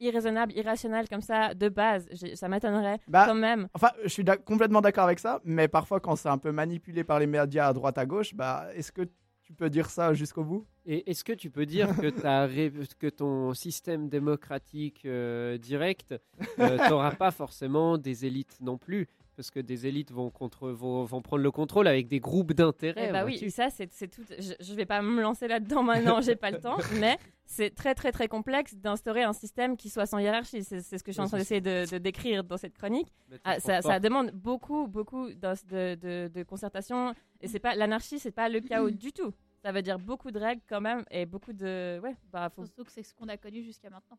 irraisonnable, 0.00 0.52
irrationnel 0.54 1.08
comme 1.08 1.20
ça 1.20 1.54
de 1.54 1.68
base. 1.68 2.08
Ça 2.34 2.48
m'étonnerait 2.48 2.98
Bah, 3.08 3.24
quand 3.26 3.34
même. 3.34 3.68
Enfin, 3.74 3.90
je 4.04 4.08
suis 4.08 4.24
complètement 4.44 4.80
d'accord 4.80 5.04
avec 5.04 5.18
ça, 5.18 5.40
mais 5.44 5.68
parfois 5.68 6.00
quand 6.00 6.16
c'est 6.16 6.28
un 6.28 6.38
peu 6.38 6.52
manipulé 6.52 7.04
par 7.04 7.18
les 7.18 7.26
médias 7.26 7.68
à 7.68 7.72
droite 7.72 7.98
à 7.98 8.06
gauche, 8.06 8.34
bah, 8.34 8.66
est-ce 8.74 8.92
que 8.92 9.02
tu 9.42 9.52
peux 9.54 9.70
dire 9.70 9.88
ça 9.88 10.12
jusqu'au 10.12 10.44
bout? 10.44 10.66
Et 10.84 11.10
est-ce 11.10 11.24
que 11.24 11.32
tu 11.32 11.48
peux 11.50 11.64
dire 11.64 11.88
que, 11.96 12.08
ré- 12.46 12.72
que 12.98 13.06
ton 13.08 13.54
système 13.54 14.08
démocratique 14.08 15.02
euh, 15.06 15.56
direct 15.56 16.14
n'aura 16.58 17.12
pas 17.12 17.30
forcément 17.30 17.96
des 17.96 18.26
élites 18.26 18.58
non 18.60 18.76
plus? 18.76 19.08
Parce 19.38 19.52
que 19.52 19.60
des 19.60 19.86
élites 19.86 20.10
vont, 20.10 20.30
contre, 20.30 20.68
vont, 20.70 21.04
vont 21.04 21.22
prendre 21.22 21.44
le 21.44 21.52
contrôle 21.52 21.86
avec 21.86 22.08
des 22.08 22.18
groupes 22.18 22.54
d'intérêt. 22.54 23.06
Eh 23.10 23.12
bah 23.12 23.24
oui, 23.24 23.38
ça 23.52 23.70
c'est 23.70 23.86
tout. 24.08 24.24
Je, 24.36 24.52
je 24.58 24.74
vais 24.74 24.84
pas 24.84 25.00
me 25.00 25.22
lancer 25.22 25.46
là-dedans 25.46 25.84
maintenant, 25.84 26.20
j'ai 26.20 26.34
pas 26.34 26.50
le 26.50 26.58
temps. 26.58 26.76
Mais 26.98 27.16
c'est 27.44 27.72
très 27.72 27.94
très 27.94 28.10
très 28.10 28.26
complexe 28.26 28.74
d'instaurer 28.74 29.22
un 29.22 29.32
système 29.32 29.76
qui 29.76 29.90
soit 29.90 30.06
sans 30.06 30.18
hiérarchie. 30.18 30.64
C'est 30.64 30.82
ce 30.82 31.04
que 31.04 31.12
je 31.12 31.12
suis 31.12 31.20
en 31.20 31.28
train 31.28 31.38
d'essayer 31.38 31.60
de, 31.60 31.88
de 31.88 31.98
décrire 31.98 32.42
dans 32.42 32.56
cette 32.56 32.74
chronique. 32.74 33.14
Tu 33.30 33.38
Ah, 33.44 33.60
ça, 33.60 34.00
demande 34.00 34.32
beaucoup 34.32 34.88
beaucoup 34.88 35.28
de, 35.28 35.94
de, 35.94 36.26
de 36.26 36.42
concertation 36.42 37.14
et 37.40 37.46
c'est 37.46 37.60
pas 37.60 37.76
l'anarchie, 37.76 38.18
c'est 38.18 38.32
pas 38.32 38.48
le 38.48 38.58
chaos 38.58 38.90
du 38.90 39.12
tout. 39.12 39.32
Ça 39.62 39.70
veut 39.70 39.82
dire 39.82 40.00
beaucoup 40.00 40.32
de 40.32 40.38
règles 40.40 40.62
quand 40.68 40.80
même 40.80 41.04
et 41.12 41.26
beaucoup 41.26 41.52
de 41.52 42.00
ouais 42.02 42.16
bah 42.32 42.50
faut 42.50 42.64
Surtout 42.64 42.82
que 42.82 42.90
c'est 42.90 43.04
ce 43.04 43.14
qu'on 43.14 43.28
a 43.28 43.36
connu 43.36 43.62
jusqu'à 43.62 43.88
maintenant. 43.88 44.18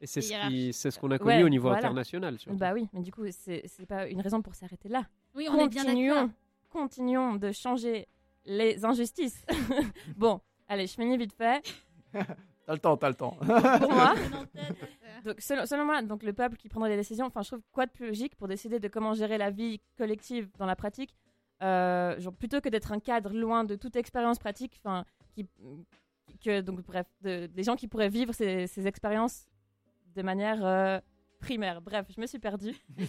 Et 0.00 0.06
c'est 0.06 0.20
ce 0.90 0.98
qu'on 0.98 1.10
a 1.10 1.18
connu 1.18 1.36
Ouais, 1.38 1.42
au 1.42 1.48
niveau 1.48 1.68
voilà. 1.68 1.78
international. 1.78 2.38
surtout. 2.38 2.56
bah 2.58 2.72
oui, 2.72 2.88
mais 2.92 3.00
du 3.02 3.10
coup 3.12 3.24
c'est 3.30 3.62
pas 3.88 4.06
une 4.08 4.20
raison 4.20 4.40
pour 4.42 4.54
s'arrêter 4.54 4.88
là. 4.88 5.04
Oui, 5.34 5.48
on 5.50 5.58
est 5.58 5.68
bien 5.68 5.84
d'accord. 5.84 5.94
continuons, 5.94 6.30
continuons 6.70 7.34
de 7.36 7.50
changer 7.52 8.06
les 8.44 8.84
injustices. 8.84 9.44
bon, 10.16 10.40
allez, 10.68 10.86
je 10.86 10.94
finis 10.94 11.16
vite 11.16 11.32
fait. 11.32 11.62
T'as 12.66 12.74
le 12.74 12.80
temps, 12.80 12.96
t'as 12.98 13.08
le 13.08 13.14
temps. 13.14 13.30
Pour 13.30 13.46
moi, 13.92 14.14
donc, 15.24 15.40
selon, 15.40 15.64
selon 15.64 15.86
moi, 15.86 16.02
donc 16.02 16.22
le 16.22 16.34
peuple 16.34 16.56
qui 16.58 16.68
prendrait 16.68 16.90
des 16.90 16.96
décisions, 16.96 17.24
enfin, 17.24 17.40
je 17.40 17.48
trouve 17.48 17.62
quoi 17.72 17.86
de 17.86 17.90
plus 17.90 18.06
logique 18.08 18.36
pour 18.36 18.46
décider 18.46 18.78
de 18.78 18.88
comment 18.88 19.14
gérer 19.14 19.38
la 19.38 19.50
vie 19.50 19.80
collective 19.96 20.50
dans 20.58 20.66
la 20.66 20.76
pratique, 20.76 21.14
euh, 21.62 22.20
genre, 22.20 22.34
plutôt 22.34 22.60
que 22.60 22.68
d'être 22.68 22.92
un 22.92 23.00
cadre 23.00 23.32
loin 23.32 23.64
de 23.64 23.74
toute 23.74 23.96
expérience 23.96 24.38
pratique, 24.38 24.78
enfin, 24.84 25.06
qui, 25.34 25.46
que 26.44 26.60
donc 26.60 26.82
bref, 26.84 27.06
de- 27.22 27.46
des 27.46 27.62
gens 27.62 27.74
qui 27.74 27.88
pourraient 27.88 28.10
vivre 28.10 28.34
ces, 28.34 28.66
ces 28.66 28.86
expériences 28.86 29.46
de 30.18 30.22
manière 30.22 30.64
euh, 30.64 30.98
primaire. 31.40 31.80
Bref, 31.80 32.06
je 32.14 32.20
me 32.20 32.26
suis 32.26 32.38
perdue. 32.38 32.74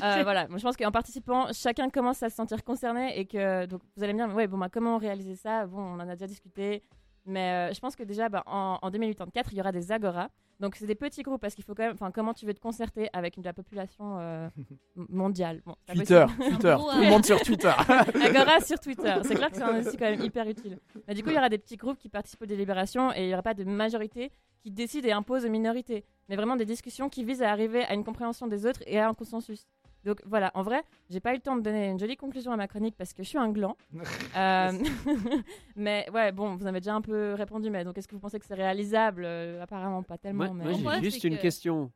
Euh, 0.00 0.22
voilà, 0.22 0.46
Moi, 0.46 0.58
je 0.58 0.62
pense 0.62 0.76
qu'en 0.76 0.92
participant, 0.92 1.52
chacun 1.52 1.90
commence 1.90 2.22
à 2.22 2.30
se 2.30 2.36
sentir 2.36 2.62
concerné 2.62 3.18
et 3.18 3.26
que 3.26 3.66
donc 3.66 3.80
vous 3.96 4.04
allez 4.04 4.12
me 4.12 4.24
dire, 4.24 4.32
ouais, 4.32 4.46
bon, 4.46 4.56
bah, 4.56 4.68
comment 4.70 4.96
réaliser 4.96 5.34
ça? 5.34 5.66
Bon, 5.66 5.80
on 5.80 5.94
en 5.94 6.08
a 6.08 6.14
déjà 6.14 6.28
discuté, 6.28 6.84
mais 7.28 7.70
euh, 7.70 7.72
je 7.74 7.78
pense 7.80 7.94
que 7.94 8.02
déjà, 8.02 8.28
bah, 8.28 8.42
en, 8.46 8.78
en 8.82 8.90
2084, 8.90 9.52
il 9.52 9.58
y 9.58 9.60
aura 9.60 9.70
des 9.72 9.92
agoras. 9.92 10.28
Donc, 10.60 10.74
c'est 10.74 10.86
des 10.86 10.96
petits 10.96 11.22
groupes 11.22 11.40
parce 11.40 11.54
qu'il 11.54 11.62
faut 11.62 11.74
quand 11.74 11.84
même, 11.84 11.92
enfin, 11.92 12.10
comment 12.10 12.34
tu 12.34 12.44
veux 12.44 12.52
te 12.54 12.58
concerter 12.60 13.08
avec 13.12 13.36
une- 13.36 13.44
la 13.44 13.52
population 13.52 14.18
euh, 14.18 14.48
mondiale? 14.96 15.62
Bon, 15.64 15.76
Twitter. 15.86 16.26
Twitter, 16.36 16.76
tout 16.78 16.86
le 16.96 17.00
ouais. 17.00 17.10
monde 17.10 17.24
sur 17.24 17.40
Twitter. 17.40 17.72
Agora 18.24 18.60
sur 18.60 18.80
Twitter. 18.80 19.14
C'est 19.22 19.34
clair 19.36 19.50
que 19.50 19.56
c'est 19.56 19.62
un 19.62 19.78
outil 19.80 19.96
quand 19.96 20.10
même 20.10 20.20
hyper 20.20 20.48
utile. 20.48 20.78
Mais 21.06 21.14
du 21.14 21.22
coup, 21.22 21.30
il 21.30 21.36
y 21.36 21.38
aura 21.38 21.48
des 21.48 21.58
petits 21.58 21.76
groupes 21.76 21.98
qui 21.98 22.08
participent 22.08 22.42
aux 22.42 22.46
délibérations 22.46 23.12
et 23.12 23.20
il 23.22 23.26
n'y 23.28 23.32
aura 23.34 23.42
pas 23.42 23.54
de 23.54 23.62
majorité 23.64 24.32
qui 24.60 24.72
décide 24.72 25.06
et 25.06 25.12
impose 25.12 25.44
aux 25.44 25.50
minorités. 25.50 26.04
Mais 26.28 26.34
vraiment 26.34 26.56
des 26.56 26.64
discussions 26.66 27.08
qui 27.08 27.22
visent 27.24 27.42
à 27.42 27.50
arriver 27.52 27.84
à 27.84 27.94
une 27.94 28.02
compréhension 28.02 28.48
des 28.48 28.66
autres 28.66 28.80
et 28.86 28.98
à 28.98 29.08
un 29.08 29.14
consensus. 29.14 29.66
Donc 30.08 30.22
voilà, 30.24 30.50
en 30.54 30.62
vrai, 30.62 30.82
j'ai 31.10 31.20
pas 31.20 31.32
eu 31.32 31.34
le 31.34 31.42
temps 31.42 31.54
de 31.54 31.60
donner 31.60 31.90
une 31.90 31.98
jolie 31.98 32.16
conclusion 32.16 32.50
à 32.50 32.56
ma 32.56 32.66
chronique 32.66 32.94
parce 32.96 33.12
que 33.12 33.22
je 33.22 33.28
suis 33.28 33.36
un 33.38 33.50
gland. 33.50 33.76
Euh, 34.36 34.72
mais 35.76 36.06
ouais, 36.12 36.32
bon, 36.32 36.54
vous 36.54 36.66
avez 36.66 36.80
déjà 36.80 36.94
un 36.94 37.00
peu 37.00 37.34
répondu, 37.34 37.70
mais 37.70 37.84
donc 37.84 37.98
est-ce 37.98 38.06
que 38.06 38.14
vous 38.14 38.20
pensez 38.20 38.38
que 38.38 38.46
c'est 38.46 38.54
réalisable? 38.54 39.24
Euh, 39.24 39.62
Apparemment 39.62 40.02
pas 40.02 40.16
tellement. 40.16 40.54
Moi, 40.54 40.64
mais... 40.72 40.78
moi, 40.78 40.94
j'ai 40.96 41.10
juste 41.10 41.24
une 41.24 41.36
que- 41.36 41.42
question. 41.42 41.90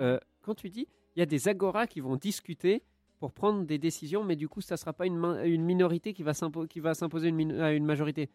Euh, 0.00 0.18
quand 0.42 0.54
tu 0.54 0.70
dis, 0.70 0.88
il 1.14 1.20
y 1.20 1.22
a 1.22 1.26
des 1.26 1.46
agoras 1.48 1.86
qui 1.86 2.00
vont 2.00 2.16
discuter 2.16 2.82
pour 3.20 3.32
prendre 3.32 3.64
des 3.64 3.78
décisions, 3.78 4.24
mais 4.24 4.34
du 4.34 4.48
coup, 4.48 4.60
ça 4.60 4.76
sera 4.76 4.92
pas 4.92 5.06
une, 5.06 5.16
minorité 5.62 6.12
qui 6.14 6.22
va 6.22 6.34
s'imposer 6.34 7.28
une, 7.28 7.60
à 7.60 7.72
une 7.72 7.84
majorité? 7.84 8.30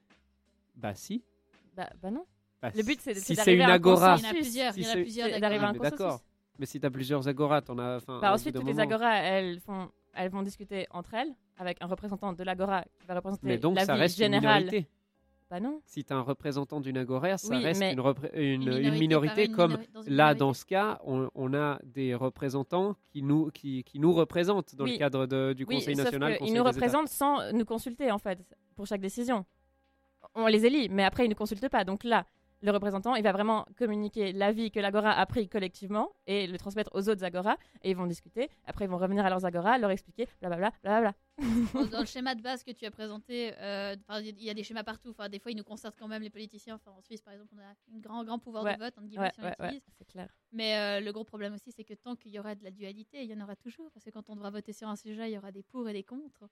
Bah 0.76 0.94
si. 0.94 1.24
bah, 1.76 1.90
bah 2.02 2.12
non. 2.12 2.26
Bah, 2.62 2.72
Le 2.76 2.84
but, 2.84 3.00
c'est 3.02 3.16
si 3.16 3.36
d'arriver 3.36 3.64
une 3.64 3.70
à 3.70 3.72
un 3.72 3.76
agora. 3.76 4.18
Il 4.18 4.24
y 4.24 4.28
en 4.28 4.30
a 4.30 4.34
plusieurs, 4.34 4.78
il 4.78 4.84
y 4.84 4.86
en 4.86 4.90
a 4.90 4.94
Si 4.94 5.02
plusieurs. 5.02 5.40
d'arriver 5.40 5.66
à 5.66 5.70
un 5.70 5.74
consensus. 5.74 5.98
d'accord. 5.98 6.22
Mais 6.60 6.66
si 6.66 6.80
tu 6.80 6.86
as 6.86 6.92
plusieurs 6.92 7.28
agoras, 7.28 7.62
t'en 7.62 7.78
as. 7.80 7.98
enfin, 7.98 8.20
Bah, 8.22 8.34
ensuite, 8.34 8.54
toutes 8.56 8.66
les 8.66 8.80
agoras, 8.80 9.16
elles, 9.16 9.60
font, 9.62 9.90
elles 10.14 10.30
vont 10.30 10.42
discuter 10.44 10.86
entre 10.92 11.14
elles 11.16 11.34
avec 11.58 11.78
un 11.82 11.88
représentant 11.88 12.34
de 12.34 12.44
l'agora 12.44 12.84
qui 13.00 13.08
va 13.08 13.16
représenter 13.16 13.48
Mais 13.48 13.58
donc, 13.58 13.76
la 13.78 13.86
ça 13.86 13.94
vie 13.96 14.00
reste 14.02 14.18
une 14.20 14.26
générale. 14.26 14.66
minorité. 14.66 14.90
Bah 15.50 15.60
non. 15.60 15.82
Si 15.84 16.04
tu 16.06 16.14
as 16.14 16.16
un 16.16 16.22
représentant 16.22 16.80
d'une 16.80 16.98
agora, 16.98 17.36
ça 17.40 17.56
Oui, 17.56 17.64
reste 17.64 17.82
une, 17.82 18.00
une- 18.36 18.62
Une 18.68 18.84
une 18.86 19.00
minorité, 19.00 19.46
une 19.46 19.56
comme 19.56 19.78
dans 19.94 20.04
une 20.04 20.14
là, 20.14 20.26
minorité. 20.26 20.40
dans 20.40 20.54
ce 20.54 20.64
cas, 20.66 21.00
on, 21.06 21.28
on 21.34 21.56
a 21.56 21.80
des 21.84 22.14
représentants 22.14 22.96
qui 23.10 23.24
nous, 23.24 23.50
qui, 23.50 23.84
qui 23.84 23.98
nous 24.00 24.14
représentent 24.14 24.76
dans 24.76 24.84
Oui. 24.84 24.92
le 24.92 24.98
cadre 25.00 25.26
de- 25.26 25.54
du 25.54 25.64
Oui, 25.64 25.78
Conseil 25.78 25.96
national. 25.96 26.38
Conseil 26.38 26.54
nous 26.54 26.54
des 26.54 26.60
États. 26.60 26.70
représentent 26.70 27.08
sans 27.08 27.52
nous 27.52 27.66
consulter, 27.66 28.12
en 28.12 28.20
fait, 28.20 28.38
pour 28.76 28.86
chaque 28.86 29.02
décision. 29.02 29.44
On 30.36 30.46
les 30.46 30.66
élit, 30.68 30.88
mais 30.90 31.04
après, 31.04 31.26
ils 31.26 31.30
ne 31.30 31.34
consultent 31.34 31.70
pas. 31.70 31.84
Donc 31.84 32.04
là, 32.04 32.26
le 32.62 32.72
représentant, 32.72 33.16
il 33.16 33.24
va 33.24 33.32
vraiment 33.32 33.66
communiquer 33.78 34.34
l'avis 34.34 34.70
que 34.72 34.80
l'agora 34.80 35.12
a 35.12 35.26
pris 35.26 35.48
collectivement 35.48 36.12
et 36.28 36.46
le 36.48 36.58
transmettre 36.58 36.92
aux 36.94 37.08
autres 37.08 37.24
agoras 37.24 37.56
et 37.84 37.92
ils 37.92 37.96
vont 37.96 38.06
discuter. 38.08 38.50
Après, 38.66 38.86
ils 38.86 38.90
vont 38.92 38.98
revenir 38.98 39.26
à 39.26 39.30
leurs 39.30 39.46
agoras, 39.46 39.78
leur 39.78 39.92
expliquer, 39.92 40.28
blablabla, 40.42 40.72
blablabla. 40.84 41.14
Dans 41.92 42.02
le 42.02 42.06
schéma 42.06 42.36
de 42.36 42.42
base 42.42 42.64
que 42.64 42.72
tu 42.72 42.86
as 42.86 42.92
présenté, 42.92 43.54
euh, 43.60 43.96
il 44.22 44.44
y 44.44 44.50
a 44.50 44.54
des 44.54 44.64
schémas 44.64 44.84
partout. 44.84 45.10
Enfin, 45.12 45.30
des 45.30 45.40
fois, 45.40 45.52
ils 45.52 45.58
nous 45.58 45.64
concertent 45.64 45.96
quand 45.98 46.10
même 46.10 46.22
les 46.22 46.30
politiciens. 46.30 46.76
Enfin, 46.76 46.92
en 46.92 47.02
Suisse, 47.02 47.22
par 47.22 47.34
exemple, 47.34 47.54
on 47.56 47.60
a 47.60 47.64
un 47.64 48.00
grand, 48.00 48.24
grand 48.26 48.40
pouvoir 48.40 48.64
Ouais. 48.66 48.74
de 48.76 48.80
vote, 48.80 48.98
entre 48.98 49.08
guillemets, 49.08 49.32
Ouais, 49.60 49.70
si 49.72 49.82
c'est 49.98 50.06
clair. 50.06 50.28
Mais 50.52 50.76
euh, 50.78 51.00
le 51.00 51.12
gros 51.14 51.24
problème 51.24 51.54
aussi, 51.54 51.72
c'est 51.72 51.86
que 51.86 51.94
tant 51.94 52.16
qu'il 52.18 52.32
y 52.34 52.40
aura 52.40 52.56
de 52.56 52.64
la 52.66 52.72
dualité, 52.72 53.24
il 53.24 53.30
y 53.30 53.34
en 53.34 53.40
aura 53.42 53.56
toujours. 53.56 53.90
Parce 53.94 54.04
que 54.04 54.10
quand 54.10 54.30
on 54.30 54.36
devra 54.36 54.50
voter 54.50 54.74
sur 54.74 54.90
un 54.90 54.98
sujet, 54.98 55.30
il 55.30 55.34
y 55.34 55.38
aura 55.38 55.52
des 55.54 55.64
pour 55.64 55.88
et 55.88 55.94
des 55.94 56.04
contre. 56.04 56.50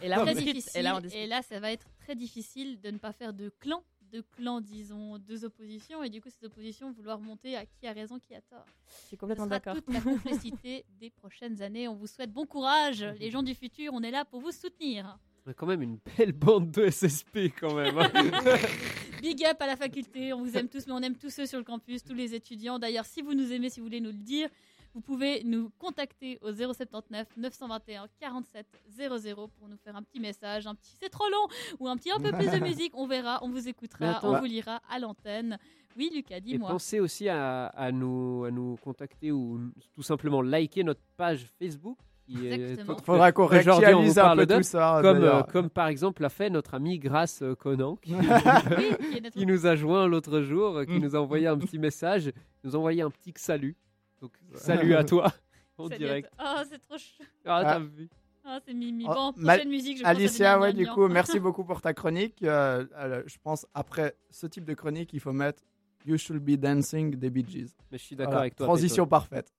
Et 0.00 0.08
là, 0.08 0.22
on 0.22 0.24
discute. 0.24 0.74
Et 0.74 0.80
là, 0.80 0.96
on 0.96 1.00
discute. 1.00 1.20
et 1.20 1.26
là, 1.26 1.42
ça 1.42 1.60
va 1.60 1.70
être 1.70 1.86
très 1.98 2.14
difficile 2.14 2.80
de 2.80 2.90
ne 2.90 2.96
pas 2.98 3.12
faire 3.12 3.34
de 3.34 3.50
clan, 3.60 3.84
de 4.12 4.20
clans, 4.36 4.60
disons, 4.60 5.18
deux 5.18 5.44
oppositions. 5.44 6.02
Et 6.02 6.10
du 6.10 6.20
coup, 6.20 6.28
ces 6.30 6.46
oppositions 6.46 6.92
vouloir 6.92 7.18
monter 7.18 7.56
à 7.56 7.64
qui 7.66 7.86
a 7.86 7.92
raison, 7.92 8.18
qui 8.18 8.34
a 8.34 8.40
tort. 8.42 8.64
Je 9.02 9.06
suis 9.08 9.16
complètement 9.16 9.46
d'accord. 9.46 9.74
toute 9.74 9.92
la 9.92 10.00
complexité 10.00 10.84
des 11.00 11.10
prochaines 11.10 11.62
années. 11.62 11.88
On 11.88 11.94
vous 11.94 12.06
souhaite 12.06 12.32
bon 12.32 12.46
courage. 12.46 13.04
Les 13.18 13.30
gens 13.30 13.42
du 13.42 13.54
futur, 13.54 13.92
on 13.94 14.02
est 14.02 14.10
là 14.10 14.24
pour 14.24 14.40
vous 14.40 14.52
soutenir. 14.52 15.18
On 15.46 15.50
a 15.50 15.54
quand 15.54 15.66
même 15.66 15.82
une 15.82 15.98
belle 16.16 16.32
bande 16.32 16.70
de 16.70 16.88
SSP 16.88 17.50
quand 17.58 17.74
même. 17.74 17.98
hein. 17.98 18.10
Big 19.22 19.44
up 19.44 19.56
à 19.60 19.66
la 19.66 19.76
faculté, 19.76 20.32
on 20.32 20.42
vous 20.42 20.56
aime 20.56 20.68
tous, 20.68 20.86
mais 20.86 20.92
on 20.92 20.98
aime 21.00 21.16
tous 21.16 21.30
ceux 21.30 21.46
sur 21.46 21.58
le 21.58 21.64
campus, 21.64 22.02
tous 22.04 22.14
les 22.14 22.34
étudiants. 22.34 22.78
D'ailleurs, 22.78 23.04
si 23.06 23.22
vous 23.22 23.34
nous 23.34 23.52
aimez, 23.52 23.70
si 23.70 23.80
vous 23.80 23.86
voulez 23.86 24.00
nous 24.00 24.10
le 24.10 24.16
dire, 24.16 24.48
vous 24.94 25.00
pouvez 25.00 25.42
nous 25.44 25.70
contacter 25.78 26.38
au 26.42 26.52
079 26.52 27.26
921 27.36 28.06
47 28.20 28.66
00 28.90 29.48
pour 29.58 29.68
nous 29.68 29.76
faire 29.78 29.96
un 29.96 30.02
petit 30.02 30.20
message, 30.20 30.66
un 30.66 30.74
petit 30.74 30.96
c'est 31.00 31.08
trop 31.08 31.28
long, 31.30 31.46
ou 31.78 31.88
un 31.88 31.96
petit 31.96 32.10
un 32.10 32.18
peu 32.20 32.30
plus 32.32 32.50
de 32.50 32.58
musique. 32.64 32.92
On 32.94 33.06
verra, 33.06 33.38
on 33.42 33.48
vous 33.50 33.68
écoutera, 33.68 34.20
on 34.22 34.38
vous 34.38 34.44
lira 34.44 34.80
à 34.90 34.98
l'antenne. 34.98 35.58
Oui, 35.96 36.10
Lucas, 36.14 36.36
Et 36.36 36.40
dis-moi. 36.40 36.70
pensez 36.70 37.00
aussi 37.00 37.28
à, 37.28 37.66
à 37.66 37.92
nous, 37.92 38.44
à 38.46 38.50
nous 38.50 38.76
contacter 38.82 39.30
ou 39.30 39.60
tout 39.94 40.02
simplement 40.02 40.40
liker 40.40 40.84
notre 40.84 41.02
page 41.18 41.46
Facebook. 41.58 41.98
qui 42.26 42.46
Exactement. 42.48 42.96
Faudra 43.04 43.30
qu'on 43.32 43.44
réactualise 43.46 44.18
un 44.18 44.34
peu 44.36 44.46
tout 44.46 44.62
ça. 44.62 45.00
Comme, 45.02 45.22
euh, 45.22 45.42
comme 45.42 45.68
par 45.68 45.88
exemple 45.88 46.22
l'a 46.22 46.30
fait 46.30 46.48
notre 46.48 46.74
ami 46.74 46.98
Grace 46.98 47.42
euh, 47.42 47.54
Conan, 47.54 47.96
qui, 47.96 48.14
qui 49.12 49.30
qui 49.30 49.46
nous 49.46 49.66
a 49.66 49.74
joint 49.76 50.06
l'autre 50.06 50.40
jour, 50.40 50.78
euh, 50.78 50.84
qui 50.84 50.92
Mm. 50.92 50.98
nous 51.02 51.16
a 51.16 51.18
envoyé 51.20 51.46
un 51.46 51.58
petit 51.58 51.78
message, 51.78 52.32
nous 52.64 52.74
a 52.74 52.78
envoyé 52.78 53.02
un 53.02 53.10
petit 53.10 53.32
salut. 53.36 53.76
Donc 54.22 54.32
salut 54.54 54.94
à 54.94 55.04
toi 55.04 55.30
en 55.76 55.88
Salut 55.88 55.98
direct. 55.98 56.30
Oh, 56.40 56.62
c'est 56.70 56.78
trop 56.78 56.96
chou. 56.96 57.22
Ah, 57.44 57.56
Ah. 57.58 57.72
t'as 57.74 57.78
vu 57.80 58.08
Ah, 58.44 58.58
c'est 58.64 58.72
mimi. 58.74 59.04
Oh, 59.06 59.12
Bon, 59.14 59.32
Ma- 59.36 59.52
prochaine 59.54 59.68
musique, 59.68 59.98
je 59.98 60.02
pense 60.02 60.10
Alicia, 60.10 60.54
devient 60.54 60.62
ouais, 60.62 60.72
du 60.72 60.86
coup, 60.86 61.06
merci 61.08 61.38
beaucoup 61.40 61.64
pour 61.64 61.80
ta 61.82 61.92
chronique. 61.92 62.42
Euh, 62.42 62.86
euh, 62.96 63.22
je 63.26 63.36
pense, 63.42 63.66
après 63.74 64.16
ce 64.30 64.46
type 64.46 64.64
de 64.64 64.74
chronique, 64.74 65.12
il 65.12 65.20
faut 65.20 65.32
mettre 65.32 65.62
You 66.06 66.16
Should 66.16 66.38
Be 66.42 66.52
Dancing 66.56 67.14
des 67.16 67.30
Bee 67.30 67.44
Gees. 67.46 67.74
Mais 67.90 67.98
je 67.98 68.02
suis 68.04 68.16
d'accord 68.16 68.30
Voilà, 68.32 68.40
avec 68.42 68.56
toi. 68.56 68.66
Transition 68.66 69.06
parfaite. 69.06 69.52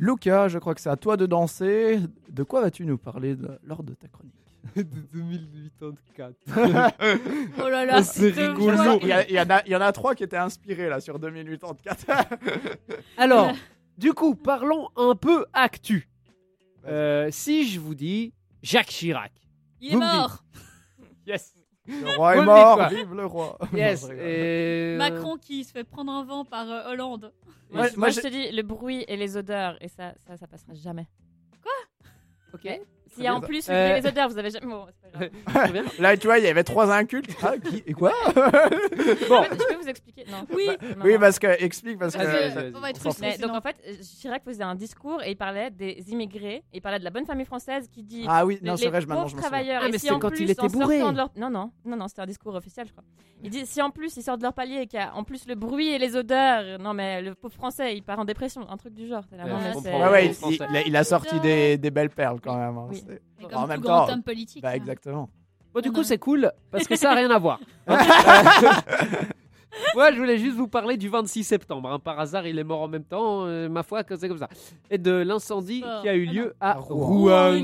Luca, 0.00 0.48
je 0.48 0.58
crois 0.58 0.74
que 0.74 0.80
c'est 0.80 0.88
à 0.90 0.96
toi 0.96 1.16
de 1.16 1.26
danser. 1.26 2.00
De 2.30 2.42
quoi 2.42 2.62
vas-tu 2.62 2.86
nous 2.86 2.96
parler 2.98 3.36
de- 3.36 3.58
lors 3.64 3.82
de 3.82 3.92
ta 3.94 4.08
chronique 4.08 4.34
de 4.76 4.82
2084. 4.82 6.34
Oh 7.62 7.68
là 7.68 7.84
là, 7.84 8.02
C'est 8.02 8.30
rigolo. 8.30 8.76
vois. 8.76 8.98
il 9.02 9.08
y, 9.08 9.12
a- 9.12 9.28
il 9.28 9.34
y 9.34 9.40
en 9.40 9.50
a, 9.50 9.62
il 9.66 9.72
y 9.72 9.76
en 9.76 9.80
a 9.80 9.92
trois 9.92 10.14
qui 10.14 10.22
étaient 10.24 10.36
inspirés 10.36 10.88
là 10.88 11.00
sur 11.00 11.18
2084. 11.18 12.06
Alors, 13.18 13.52
du 13.98 14.12
coup, 14.12 14.34
parlons 14.34 14.88
un 14.96 15.14
peu 15.14 15.44
actu. 15.52 16.08
Euh, 16.86 17.28
si 17.30 17.68
je 17.68 17.78
vous 17.78 17.94
dis 17.94 18.32
Jacques 18.62 18.86
Chirac. 18.88 19.32
Il 19.82 19.90
est 19.90 19.94
Vous 19.94 20.00
me 20.00 20.04
dites. 20.06 20.14
mort. 20.16 20.44
Yes. 21.26 21.54
Le 21.90 22.16
roi 22.16 22.36
est 22.36 22.44
mort, 22.44 22.76
quoi 22.76 22.88
vive 22.88 23.14
le 23.14 23.26
roi. 23.26 23.58
Yes. 23.74 24.08
Et- 24.10 24.96
Macron 24.98 25.36
qui 25.36 25.64
se 25.64 25.72
fait 25.72 25.84
prendre 25.84 26.12
un 26.12 26.24
vent 26.24 26.44
par 26.44 26.68
euh, 26.70 26.90
Hollande. 26.92 27.32
Moi- 27.70 27.82
Moi, 27.82 27.88
moi, 27.96 28.08
je 28.10 28.20
te 28.20 28.28
dis 28.28 28.50
le 28.50 28.62
bruit 28.62 29.04
et 29.08 29.16
les 29.16 29.36
odeurs, 29.36 29.76
et 29.80 29.88
ça, 29.88 30.12
ça, 30.26 30.36
ça 30.36 30.46
passera 30.46 30.74
jamais. 30.74 31.06
Ok? 32.52 32.80
S'il 33.10 33.24
y 33.24 33.26
a 33.26 33.34
en 33.34 33.40
plus 33.40 33.68
le 33.68 33.74
Euh, 33.74 33.88
bruit 33.88 33.98
et 33.98 34.02
les 34.02 34.08
odeurs, 34.08 34.28
vous 34.28 34.38
avez 34.38 34.50
jamais. 34.50 34.66
Bon, 34.66 34.86
c'est 35.02 35.10
pas 35.12 35.18
grave. 35.18 35.30
Très 35.64 35.72
bien. 35.72 35.84
Là, 35.98 36.16
tu 36.16 36.26
vois, 36.26 36.38
il 36.38 36.44
y 36.44 36.48
avait 36.48 36.62
trois 36.64 36.92
incultes. 36.92 37.30
Ah, 37.42 37.54
qui 37.58 37.82
et 37.86 37.92
quoi 37.92 38.12
En 38.26 38.30
fait, 39.42 39.58
je 39.58 39.74
peux 39.74 39.80
vous 39.82 39.88
expliquer 39.88 40.24
Non. 40.30 40.46
Oui. 40.54 40.66
Non, 40.68 41.04
Oui, 41.04 41.14
non. 41.14 41.20
parce 41.20 41.38
que 41.38 41.46
explique 41.62 41.98
parce 41.98 42.14
que. 42.16 42.22
Vas-y. 42.22 42.72
On 42.74 42.80
va 42.80 42.90
être 42.90 43.20
Mais 43.20 43.38
donc 43.38 43.50
en 43.52 43.60
fait, 43.60 43.76
euh, 43.88 43.94
Chirac 44.20 44.42
faisait 44.44 44.62
un 44.62 44.74
discours 44.74 45.22
et 45.22 45.30
il 45.32 45.36
parlait 45.36 45.70
des 45.70 46.02
immigrés, 46.08 46.62
il 46.72 46.80
parlait 46.80 46.98
de 46.98 47.04
la 47.04 47.10
bonne 47.10 47.26
famille 47.26 47.46
française 47.46 47.88
qui 47.92 48.02
dit 48.02 48.24
Ah 48.28 48.46
oui, 48.46 48.58
non, 48.62 48.76
c'est 48.76 48.88
vrai, 48.88 49.00
je 49.00 49.06
maintenant 49.06 49.22
pauvres 49.24 49.30
je 49.32 49.36
me 49.36 49.42
souviens. 49.42 49.50
travailleurs. 49.50 49.82
Ah, 49.84 49.88
et 49.88 49.92
mais 49.92 49.98
si 49.98 50.06
c'est 50.06 50.12
en 50.12 50.18
quand 50.18 50.28
plus, 50.30 50.40
il 50.40 50.50
était 50.50 50.60
en 50.60 50.68
sortant 50.68 50.78
bourré. 50.86 50.98
de 50.98 51.16
leur... 51.16 51.30
Non, 51.36 51.50
non, 51.50 51.70
non, 51.84 51.96
non, 51.96 52.08
c'était 52.08 52.22
un 52.22 52.26
discours 52.26 52.54
officiel, 52.54 52.86
je 52.86 52.92
crois. 52.92 53.04
Il 53.42 53.50
dit 53.50 53.64
si 53.66 53.80
en 53.82 53.90
plus 53.90 54.16
ils 54.16 54.22
sortent 54.22 54.38
de 54.40 54.44
leur 54.44 54.52
palier 54.52 54.82
et 54.82 54.86
qu'il 54.86 54.98
y 55.00 55.02
a 55.02 55.14
en 55.14 55.24
plus 55.24 55.46
le 55.48 55.54
bruit 55.54 55.88
et 55.88 55.98
les 55.98 56.14
odeurs, 56.14 56.78
non 56.78 56.92
mais 56.92 57.22
le 57.22 57.34
pauvre 57.34 57.54
français 57.54 57.96
il 57.96 58.02
part 58.02 58.18
en 58.18 58.24
dépression, 58.26 58.68
un 58.70 58.76
truc 58.76 58.92
du 58.94 59.08
genre. 59.08 59.22
Là, 59.32 59.44
Ouais, 59.44 59.50
non, 59.52 60.10
mais 60.12 60.32
il, 60.50 60.62
a, 60.62 60.82
il 60.86 60.96
a 60.96 61.04
sorti 61.04 61.40
des, 61.40 61.78
des 61.78 61.90
belles 61.90 62.10
perles 62.10 62.38
quand 62.42 62.56
même. 62.56 62.76
hein, 62.76 62.88
Oui. 63.08 63.14
Mais 63.38 63.44
en 63.46 63.48
comme 63.60 63.68
même 63.68 63.80
grand 63.80 64.06
temps, 64.06 64.12
homme 64.14 64.22
politique. 64.22 64.62
Bah, 64.62 64.70
hein. 64.70 64.74
exactement. 64.74 65.30
Bon, 65.72 65.80
du 65.80 65.92
coup, 65.92 66.02
c'est 66.02 66.18
cool 66.18 66.50
parce 66.70 66.86
que 66.88 66.96
ça 66.96 67.10
n'a 67.10 67.14
rien 67.16 67.30
à 67.30 67.38
voir. 67.38 67.60
Moi, 69.94 70.12
je 70.12 70.18
voulais 70.18 70.38
juste 70.38 70.56
vous 70.56 70.68
parler 70.68 70.96
du 70.96 71.08
26 71.08 71.44
septembre. 71.44 71.90
hein. 71.92 71.98
Par 71.98 72.18
hasard, 72.18 72.46
il 72.46 72.58
est 72.58 72.64
mort 72.64 72.82
en 72.82 72.88
même 72.88 73.04
temps. 73.04 73.46
euh, 73.46 73.68
ma 73.68 73.82
foi, 73.82 74.04
que 74.04 74.16
c'est 74.16 74.28
comme 74.28 74.38
ça. 74.38 74.48
Et 74.90 74.98
de 74.98 75.12
l'incendie 75.12 75.80
Sport. 75.80 76.02
qui 76.02 76.08
a 76.08 76.14
eu 76.16 76.26
Ah 76.28 76.32
lieu 76.32 76.54
à 76.60 76.70
À 76.72 76.74
Rouen. 76.74 77.58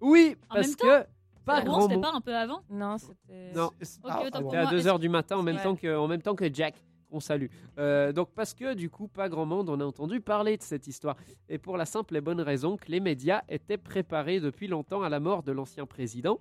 Oui. 0.00 0.36
Parce 0.48 0.76
que 0.76 1.04
pas 1.46 1.60
Rouen, 1.60 1.64
grand 1.64 1.80
c'était 1.88 2.00
pas 2.00 2.12
un 2.14 2.20
peu 2.20 2.34
avant 2.36 2.60
Non, 2.70 2.96
c'était. 2.98 3.52
Non. 3.54 3.70
Ah, 4.04 4.20
ah, 4.32 4.40
bon. 4.40 4.50
À 4.50 4.62
moi, 4.64 4.72
2h 4.72 4.98
du 4.98 5.08
matin 5.08 5.36
en 5.38 5.42
même, 5.42 5.56
Ouais. 5.56 5.62
temps 5.62 5.74
que, 5.74 5.96
en 5.96 6.06
même 6.08 6.22
temps 6.22 6.34
que 6.34 6.52
Jack. 6.52 6.74
On 7.12 7.20
salue. 7.20 7.46
Euh, 7.78 8.12
donc 8.12 8.28
parce 8.34 8.54
que 8.54 8.74
du 8.74 8.88
coup, 8.90 9.08
pas 9.08 9.28
grand 9.28 9.46
monde 9.46 9.68
en 9.68 9.80
a 9.80 9.84
entendu 9.84 10.20
parler 10.20 10.56
de 10.56 10.62
cette 10.62 10.86
histoire. 10.86 11.16
Et 11.48 11.58
pour 11.58 11.76
la 11.76 11.84
simple 11.86 12.16
et 12.16 12.20
bonne 12.20 12.40
raison 12.40 12.76
que 12.76 12.86
les 12.90 13.00
médias 13.00 13.42
étaient 13.48 13.78
préparés 13.78 14.40
depuis 14.40 14.68
longtemps 14.68 15.02
à 15.02 15.08
la 15.08 15.18
mort 15.20 15.42
de 15.42 15.52
l'ancien 15.52 15.86
président, 15.86 16.38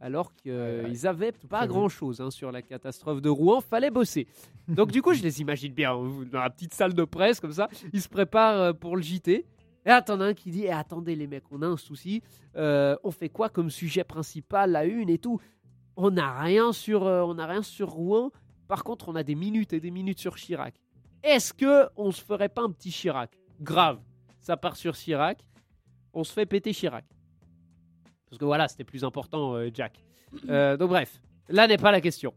alors 0.00 0.34
qu'ils 0.34 0.52
Ouais, 0.52 0.82
ouais. 0.84 1.06
avaient 1.06 1.32
pas 1.32 1.58
prévu. 1.58 1.72
grand-chose 1.72 2.20
hein, 2.20 2.30
sur 2.30 2.50
la 2.52 2.62
catastrophe 2.62 3.20
de 3.22 3.28
Rouen. 3.28 3.60
Fallait 3.60 3.90
bosser. 3.90 4.26
Donc 4.68 4.90
du 4.92 5.02
coup, 5.02 5.12
je 5.14 5.22
les 5.22 5.40
imagine 5.40 5.72
bien 5.72 5.96
euh, 5.96 6.24
dans 6.24 6.40
la 6.40 6.50
petite 6.50 6.74
salle 6.74 6.94
de 6.94 7.04
presse 7.04 7.40
comme 7.40 7.52
ça. 7.52 7.68
Ils 7.92 8.00
se 8.02 8.08
préparent 8.08 8.60
euh, 8.60 8.72
pour 8.72 8.96
le 8.96 9.02
JT. 9.02 9.46
Et 9.84 9.90
attends, 9.90 10.20
un 10.20 10.34
qui 10.34 10.50
dit 10.52 10.64
eh, 10.64 10.70
Attendez 10.72 11.16
les 11.16 11.26
mecs, 11.26 11.50
on 11.50 11.62
a 11.62 11.66
un 11.66 11.76
souci. 11.76 12.22
Euh, 12.56 12.96
on 13.02 13.10
fait 13.10 13.28
quoi 13.28 13.48
comme 13.48 13.70
sujet 13.70 14.04
principal, 14.04 14.70
la 14.70 14.84
une 14.84 15.10
et 15.10 15.18
tout? 15.18 15.40
On 15.96 16.10
n'a 16.10 16.40
rien 16.40 16.72
sur, 16.72 17.06
euh, 17.06 17.22
on 17.22 17.34
n'a 17.34 17.46
rien 17.46 17.62
sur 17.62 17.88
Rouen. 17.90 18.30
Par 18.72 18.84
contre, 18.84 19.10
on 19.10 19.16
a 19.16 19.22
des 19.22 19.34
minutes 19.34 19.74
et 19.74 19.80
des 19.80 19.90
minutes 19.90 20.18
sur 20.18 20.34
Chirac. 20.34 20.72
Est-ce 21.22 21.52
que 21.52 21.90
on 21.94 22.10
se 22.10 22.22
ferait 22.24 22.48
pas 22.48 22.62
un 22.62 22.70
petit 22.70 22.90
Chirac? 22.90 23.38
Grave. 23.60 24.00
Ça 24.40 24.56
part 24.56 24.76
sur 24.76 24.94
Chirac. 24.94 25.44
On 26.14 26.24
se 26.24 26.32
fait 26.32 26.46
péter 26.46 26.72
Chirac. 26.72 27.04
Parce 28.30 28.38
que 28.38 28.46
voilà, 28.46 28.68
c'était 28.68 28.84
plus 28.84 29.04
important, 29.04 29.56
euh, 29.56 29.68
Jack. 29.74 30.02
Euh, 30.48 30.78
donc 30.78 30.88
bref, 30.88 31.20
là 31.50 31.68
n'est 31.68 31.76
pas 31.76 31.92
la 31.92 32.00
question. 32.00 32.32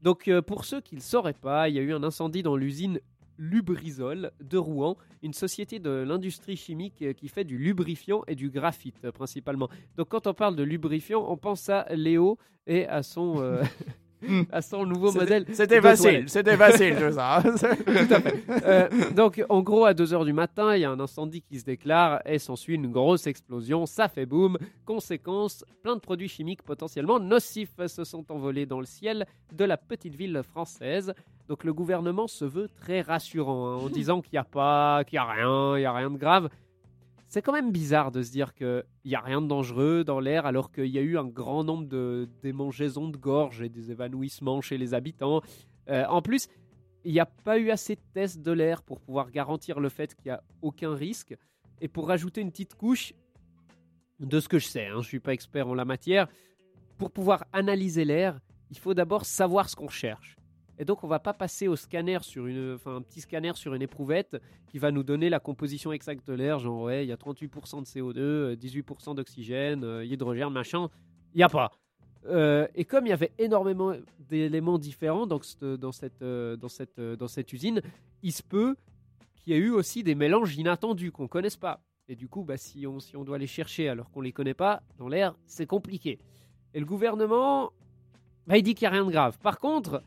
Donc 0.00 0.28
euh, 0.28 0.40
pour 0.40 0.64
ceux 0.64 0.80
qui 0.80 0.94
ne 0.94 1.00
le 1.00 1.04
sauraient 1.04 1.32
pas, 1.32 1.68
il 1.68 1.74
y 1.74 1.80
a 1.80 1.82
eu 1.82 1.92
un 1.92 2.04
incendie 2.04 2.44
dans 2.44 2.54
l'usine 2.54 3.00
Lubrizol 3.36 4.30
de 4.40 4.58
Rouen, 4.58 4.96
une 5.22 5.32
société 5.32 5.80
de 5.80 5.90
l'industrie 5.90 6.56
chimique 6.56 7.04
qui 7.16 7.26
fait 7.26 7.42
du 7.42 7.58
lubrifiant 7.58 8.22
et 8.28 8.36
du 8.36 8.48
graphite 8.48 9.10
principalement. 9.10 9.68
Donc 9.96 10.10
quand 10.10 10.28
on 10.28 10.34
parle 10.34 10.54
de 10.54 10.62
lubrifiant, 10.62 11.26
on 11.28 11.36
pense 11.36 11.68
à 11.68 11.84
Léo 11.96 12.38
et 12.68 12.86
à 12.86 13.02
son, 13.02 13.42
à 14.50 14.62
son 14.62 14.84
nouveau 14.84 15.12
modèle. 15.12 15.44
C'était 15.52 15.80
facile, 15.80 16.24
c'était 16.28 16.56
facile 16.56 16.96
tout 16.96 17.12
ça. 17.12 17.42
Tout 17.42 18.14
à 18.14 18.20
fait. 18.20 18.44
Euh, 18.64 18.88
donc, 19.14 19.44
en 19.48 19.62
gros, 19.62 19.84
à 19.84 19.92
2h 19.92 20.24
du 20.24 20.32
matin, 20.32 20.74
il 20.74 20.82
y 20.82 20.84
a 20.84 20.90
un 20.90 21.00
incendie 21.00 21.42
qui 21.42 21.58
se 21.58 21.64
déclare 21.64 22.20
et 22.26 22.38
s'ensuit 22.38 22.74
une 22.74 22.90
grosse 22.90 23.26
explosion. 23.26 23.86
Ça 23.86 24.08
fait 24.08 24.26
boum. 24.26 24.58
Conséquence, 24.84 25.64
plein 25.82 25.94
de 25.94 26.00
produits 26.00 26.28
chimiques 26.28 26.62
potentiellement 26.62 27.20
nocifs 27.20 27.86
se 27.86 28.04
sont 28.04 28.30
envolés 28.30 28.66
dans 28.66 28.80
le 28.80 28.86
ciel 28.86 29.26
de 29.52 29.64
la 29.64 29.76
petite 29.76 30.14
ville 30.14 30.42
française. 30.42 31.12
Donc, 31.48 31.64
le 31.64 31.72
gouvernement 31.72 32.26
se 32.26 32.44
veut 32.44 32.68
très 32.68 33.00
rassurant 33.00 33.68
hein, 33.68 33.76
en 33.76 33.88
disant 33.88 34.20
qu'il 34.20 34.32
n'y 34.34 34.38
a 34.38 34.44
pas, 34.44 35.04
qu'il 35.04 35.18
n'y 35.18 35.24
a 35.24 35.30
rien, 35.30 35.76
il 35.76 35.80
n'y 35.80 35.86
a 35.86 35.92
rien 35.92 36.10
de 36.10 36.18
grave. 36.18 36.48
C'est 37.28 37.42
quand 37.42 37.52
même 37.52 37.72
bizarre 37.72 38.10
de 38.10 38.22
se 38.22 38.30
dire 38.30 38.54
qu'il 38.54 38.84
n'y 39.04 39.14
a 39.14 39.20
rien 39.20 39.42
de 39.42 39.46
dangereux 39.46 40.02
dans 40.02 40.18
l'air 40.18 40.46
alors 40.46 40.72
qu'il 40.72 40.86
y 40.86 40.98
a 40.98 41.02
eu 41.02 41.18
un 41.18 41.26
grand 41.26 41.62
nombre 41.62 41.86
de 41.86 42.26
démangeaisons 42.40 43.08
de 43.08 43.18
gorge 43.18 43.60
et 43.60 43.68
des 43.68 43.90
évanouissements 43.90 44.62
chez 44.62 44.78
les 44.78 44.94
habitants. 44.94 45.42
Euh, 45.90 46.06
en 46.06 46.22
plus, 46.22 46.48
il 47.04 47.12
n'y 47.12 47.20
a 47.20 47.26
pas 47.26 47.58
eu 47.58 47.70
assez 47.70 47.96
de 47.96 48.00
tests 48.14 48.40
de 48.40 48.52
l'air 48.52 48.82
pour 48.82 48.98
pouvoir 49.00 49.30
garantir 49.30 49.78
le 49.78 49.90
fait 49.90 50.14
qu'il 50.14 50.30
n'y 50.30 50.36
a 50.36 50.42
aucun 50.62 50.94
risque. 50.94 51.36
Et 51.82 51.88
pour 51.88 52.08
rajouter 52.08 52.40
une 52.40 52.50
petite 52.50 52.74
couche, 52.74 53.12
de 54.20 54.40
ce 54.40 54.48
que 54.48 54.58
je 54.58 54.66
sais, 54.66 54.86
hein, 54.86 54.94
je 54.94 54.96
ne 54.96 55.02
suis 55.02 55.20
pas 55.20 55.34
expert 55.34 55.68
en 55.68 55.74
la 55.74 55.84
matière, 55.84 56.28
pour 56.96 57.10
pouvoir 57.10 57.44
analyser 57.52 58.06
l'air, 58.06 58.40
il 58.70 58.78
faut 58.78 58.94
d'abord 58.94 59.26
savoir 59.26 59.68
ce 59.68 59.76
qu'on 59.76 59.88
cherche. 59.88 60.37
Et 60.78 60.84
donc, 60.84 61.02
on 61.04 61.08
va 61.08 61.18
pas 61.18 61.34
passer 61.34 61.68
au 61.68 61.76
scanner 61.76 62.18
sur 62.22 62.46
une, 62.46 62.74
enfin, 62.74 62.96
un 62.96 63.02
petit 63.02 63.20
scanner 63.20 63.52
sur 63.54 63.74
une 63.74 63.82
éprouvette 63.82 64.40
qui 64.68 64.78
va 64.78 64.90
nous 64.90 65.02
donner 65.02 65.28
la 65.28 65.40
composition 65.40 65.92
exacte 65.92 66.26
de 66.26 66.34
l'air, 66.34 66.58
genre 66.58 66.82
ouais, 66.82 67.04
il 67.04 67.08
y 67.08 67.12
a 67.12 67.16
38% 67.16 67.80
de 67.80 67.86
CO2, 67.86 68.18
euh, 68.18 68.56
18% 68.56 69.14
d'oxygène, 69.14 69.82
euh, 69.84 70.04
hydrogène, 70.04 70.50
machin. 70.50 70.88
Il 71.34 71.38
n'y 71.38 71.42
a 71.42 71.48
pas. 71.48 71.72
Euh, 72.26 72.66
et 72.74 72.84
comme 72.84 73.06
il 73.06 73.10
y 73.10 73.12
avait 73.12 73.32
énormément 73.38 73.94
d'éléments 74.18 74.78
différents 74.78 75.26
dans, 75.26 75.40
cette, 75.40 75.64
dans, 75.64 75.92
cette, 75.92 76.22
euh, 76.22 76.56
dans, 76.56 76.68
cette, 76.68 76.98
euh, 76.98 77.16
dans 77.16 77.28
cette 77.28 77.52
usine, 77.52 77.80
il 78.22 78.32
se 78.32 78.42
peut 78.42 78.76
qu'il 79.36 79.52
y 79.52 79.56
ait 79.56 79.60
eu 79.60 79.70
aussi 79.70 80.02
des 80.02 80.14
mélanges 80.14 80.56
inattendus 80.56 81.12
qu'on 81.12 81.24
ne 81.24 81.28
connaisse 81.28 81.56
pas. 81.56 81.80
Et 82.08 82.16
du 82.16 82.28
coup, 82.28 82.44
bah, 82.44 82.56
si, 82.56 82.86
on, 82.86 83.00
si 83.00 83.16
on 83.16 83.24
doit 83.24 83.38
les 83.38 83.46
chercher 83.46 83.88
alors 83.88 84.10
qu'on 84.10 84.20
ne 84.20 84.26
les 84.26 84.32
connaît 84.32 84.54
pas, 84.54 84.82
dans 84.98 85.08
l'air, 85.08 85.34
c'est 85.46 85.66
compliqué. 85.66 86.18
Et 86.74 86.80
le 86.80 86.86
gouvernement, 86.86 87.72
bah, 88.46 88.58
il 88.58 88.62
dit 88.62 88.74
qu'il 88.74 88.88
n'y 88.88 88.94
a 88.94 88.98
rien 88.98 89.06
de 89.06 89.10
grave. 89.10 89.38
Par 89.38 89.58
contre, 89.58 90.02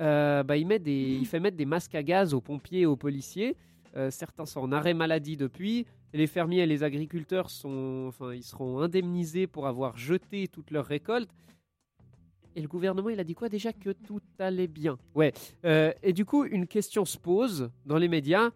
euh, 0.00 0.42
bah, 0.42 0.56
il, 0.56 0.66
met 0.66 0.78
des, 0.78 1.18
il 1.20 1.26
fait 1.26 1.40
mettre 1.40 1.56
des 1.56 1.66
masques 1.66 1.94
à 1.94 2.02
gaz 2.02 2.34
aux 2.34 2.40
pompiers 2.40 2.80
et 2.80 2.86
aux 2.86 2.96
policiers. 2.96 3.56
Euh, 3.96 4.10
certains 4.10 4.46
sont 4.46 4.60
en 4.60 4.72
arrêt 4.72 4.94
maladie 4.94 5.36
depuis. 5.36 5.86
Les 6.12 6.26
fermiers 6.26 6.60
et 6.60 6.66
les 6.66 6.82
agriculteurs 6.82 7.50
sont, 7.50 8.06
enfin, 8.08 8.32
ils 8.32 8.42
seront 8.42 8.80
indemnisés 8.80 9.46
pour 9.46 9.66
avoir 9.66 9.96
jeté 9.96 10.48
toute 10.48 10.70
leur 10.70 10.86
récolte. 10.86 11.30
Et 12.56 12.62
le 12.62 12.68
gouvernement, 12.68 13.08
il 13.10 13.20
a 13.20 13.24
dit 13.24 13.34
quoi 13.34 13.48
déjà 13.48 13.72
Que 13.72 13.90
tout 13.90 14.20
allait 14.38 14.66
bien. 14.66 14.98
Ouais. 15.14 15.32
Euh, 15.64 15.92
et 16.02 16.12
du 16.12 16.24
coup, 16.24 16.44
une 16.44 16.66
question 16.66 17.04
se 17.04 17.18
pose 17.18 17.70
dans 17.86 17.98
les 17.98 18.08
médias. 18.08 18.50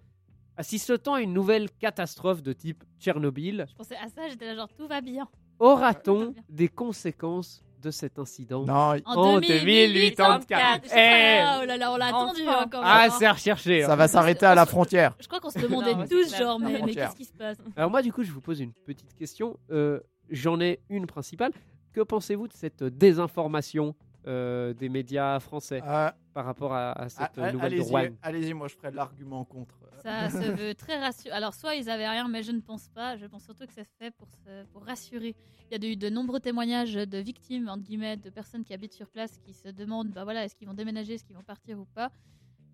Assiste-t-on 0.57 1.15
à 1.15 1.23
une 1.23 1.33
nouvelle 1.33 1.71
catastrophe 1.71 2.43
de 2.43 2.53
type 2.53 2.85
Tchernobyl 2.99 3.67
Je 3.69 3.75
pensais 3.75 3.97
à 3.97 4.09
ça, 4.09 4.29
j'étais 4.29 4.47
là 4.47 4.55
genre 4.55 4.69
tout 4.77 4.87
va 4.87 5.01
bien. 5.01 5.29
Aura-t-on 5.59 6.35
des 6.49 6.69
conséquences 6.69 7.63
de 7.83 7.91
cet 7.91 8.19
incident 8.19 8.65
non, 8.65 8.95
En, 9.05 9.15
En 9.17 9.41
2084. 9.41 10.47
2084. 10.49 10.97
Eh, 10.97 11.43
oh 11.63 11.67
là 11.67 11.77
là, 11.77 11.93
on 11.93 11.97
l'a 11.97 12.07
attendu 12.07 12.43
Enfin. 12.47 12.65
encore. 12.65 12.83
Ah, 12.85 13.09
c'est 13.11 13.27
à 13.27 13.33
rechercher. 13.33 13.83
hein. 13.85 13.87
ça 13.89 13.97
va 13.97 14.09
s'arrêter 14.09 14.47
à 14.47 14.55
la 14.55 14.65
frontière. 14.67 15.15
Je 15.21 15.27
crois 15.27 15.41
qu'on 15.41 15.51
se 15.51 15.59
demandait 15.59 15.95
Non, 15.95 16.07
tous 16.09 16.37
genre 16.37 16.59
mais, 16.59 16.81
qu'est-ce 16.95 17.17
qui 17.17 17.25
se 17.25 17.33
passe? 17.33 17.59
Alors 17.77 17.91
moi, 17.91 18.01
du 18.03 18.13
coup, 18.13 18.23
je 18.23 18.33
vous 18.33 18.41
pose 18.41 18.61
une 18.61 18.73
petite 18.73 19.15
question. 19.15 19.57
Euh, 19.71 20.01
J'en 20.31 20.61
ai 20.61 20.81
une 20.89 21.07
principale. 21.07 21.53
Que 21.93 22.01
pensez-vous 22.01 22.49
de 22.49 22.55
cette 22.55 22.83
désinformation? 22.85 23.95
Euh, 24.27 24.73
des 24.75 24.89
médias 24.89 25.39
français 25.41 25.83
Euh, 25.85 26.11
par 26.33 26.45
rapport 26.45 26.73
à, 26.73 26.93
à 26.93 27.09
cette 27.09 27.39
a- 27.39 27.45
a- 27.47 27.53
nouvelle 27.53 27.73
de 27.73 27.77
Allez-y, 27.81 27.91
Rouen 27.91 28.09
allez-y, 28.23 28.55
moi 28.55 28.69
je 28.69 28.75
ferai 28.77 28.91
l'argument 28.91 29.45
contre. 29.45 29.79
Ça 30.03 30.29
se 30.31 30.51
veut 30.57 30.75
très 30.75 30.99
rassurant. 30.99 31.35
Alors, 31.37 31.55
soit 31.55 31.75
ils 31.75 31.89
avaient 31.91 32.09
rien, 32.09 32.27
mais 32.29 32.43
je 32.43 32.51
ne 32.53 32.61
pense 32.61 32.89
pas. 32.89 33.17
Je 33.17 33.27
pense 33.27 33.45
surtout 33.45 33.67
que 33.67 33.73
c'est 33.73 33.87
fait 33.99 34.11
pour, 34.11 34.29
se- 34.31 34.65
pour 34.73 34.85
rassurer. 34.85 35.35
Il 35.71 35.83
y 35.83 35.87
a 35.87 35.91
eu 35.93 35.97
de 35.97 36.09
nombreux 36.09 36.41
témoignages 36.41 36.95
de 36.95 37.19
victimes, 37.19 37.69
entre 37.69 37.83
guillemets, 37.83 38.17
de 38.17 38.31
personnes 38.31 38.65
qui 38.65 38.73
habitent 38.75 38.95
sur 38.95 39.09
place 39.11 39.39
qui 39.39 39.53
se 39.53 39.69
demandent 39.69 40.09
bah 40.11 40.25
voilà, 40.25 40.45
est-ce 40.45 40.57
qu'ils 40.57 40.67
vont 40.69 40.75
déménager, 40.75 41.15
est-ce 41.15 41.25
qu'ils 41.25 41.37
vont 41.37 41.43
partir 41.45 41.79
ou 41.79 41.85
pas. 41.85 42.11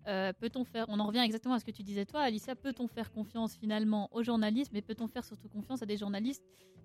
Euh, 0.07 0.31
peut-on 0.33 0.63
faire, 0.63 0.85
on 0.87 0.99
en 0.99 1.05
revient 1.07 1.19
exactement 1.19 1.53
à 1.55 1.59
ce 1.59 1.65
que 1.65 1.71
tu 1.71 1.83
disais 1.83 2.05
toi, 2.05 2.21
Alicia, 2.21 2.55
peut-on 2.55 2.87
faire 2.87 3.11
confiance 3.11 3.55
finalement 3.55 4.07
aux 4.13 4.23
journalistes, 4.23 4.71
mais 4.73 4.81
peut-on 4.81 5.07
faire 5.07 5.25
surtout 5.25 5.49
confiance 5.49 5.81
à 5.81 5.85
des 5.85 5.97
journalistes 5.97 6.43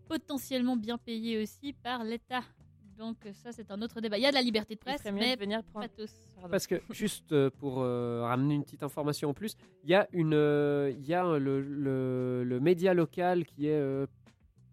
potentiellement 0.08 0.76
bien 0.76 0.98
payés 0.98 1.40
aussi 1.42 1.72
par 1.72 2.04
l'État? 2.04 2.42
Donc 2.98 3.16
euh, 3.26 3.32
ça, 3.34 3.52
c'est 3.52 3.70
un 3.70 3.80
autre 3.82 4.00
débat. 4.00 4.18
Il 4.18 4.22
y 4.22 4.26
a 4.26 4.30
de 4.30 4.34
la 4.34 4.42
liberté 4.42 4.74
de 4.74 4.80
presse, 4.80 5.04
mais 5.12 5.34
de 5.36 5.40
venir 5.40 5.62
prendre. 5.64 5.86
pas 5.88 5.92
tous. 5.96 6.10
Pardon. 6.36 6.50
Parce 6.50 6.66
que, 6.66 6.76
juste 6.90 7.32
euh, 7.32 7.50
pour 7.58 7.80
euh, 7.80 8.22
ramener 8.22 8.54
une 8.54 8.62
petite 8.64 8.82
information 8.82 9.30
en 9.30 9.34
plus, 9.34 9.56
il 9.82 9.90
y 9.90 9.94
a, 9.94 10.06
une, 10.12 10.34
euh, 10.34 10.92
il 10.96 11.06
y 11.06 11.14
a 11.14 11.26
euh, 11.26 11.38
le, 11.38 11.60
le, 11.60 12.44
le 12.44 12.60
média 12.60 12.94
local 12.94 13.44
qui 13.44 13.66
est 13.66 13.78
euh, 13.80 14.06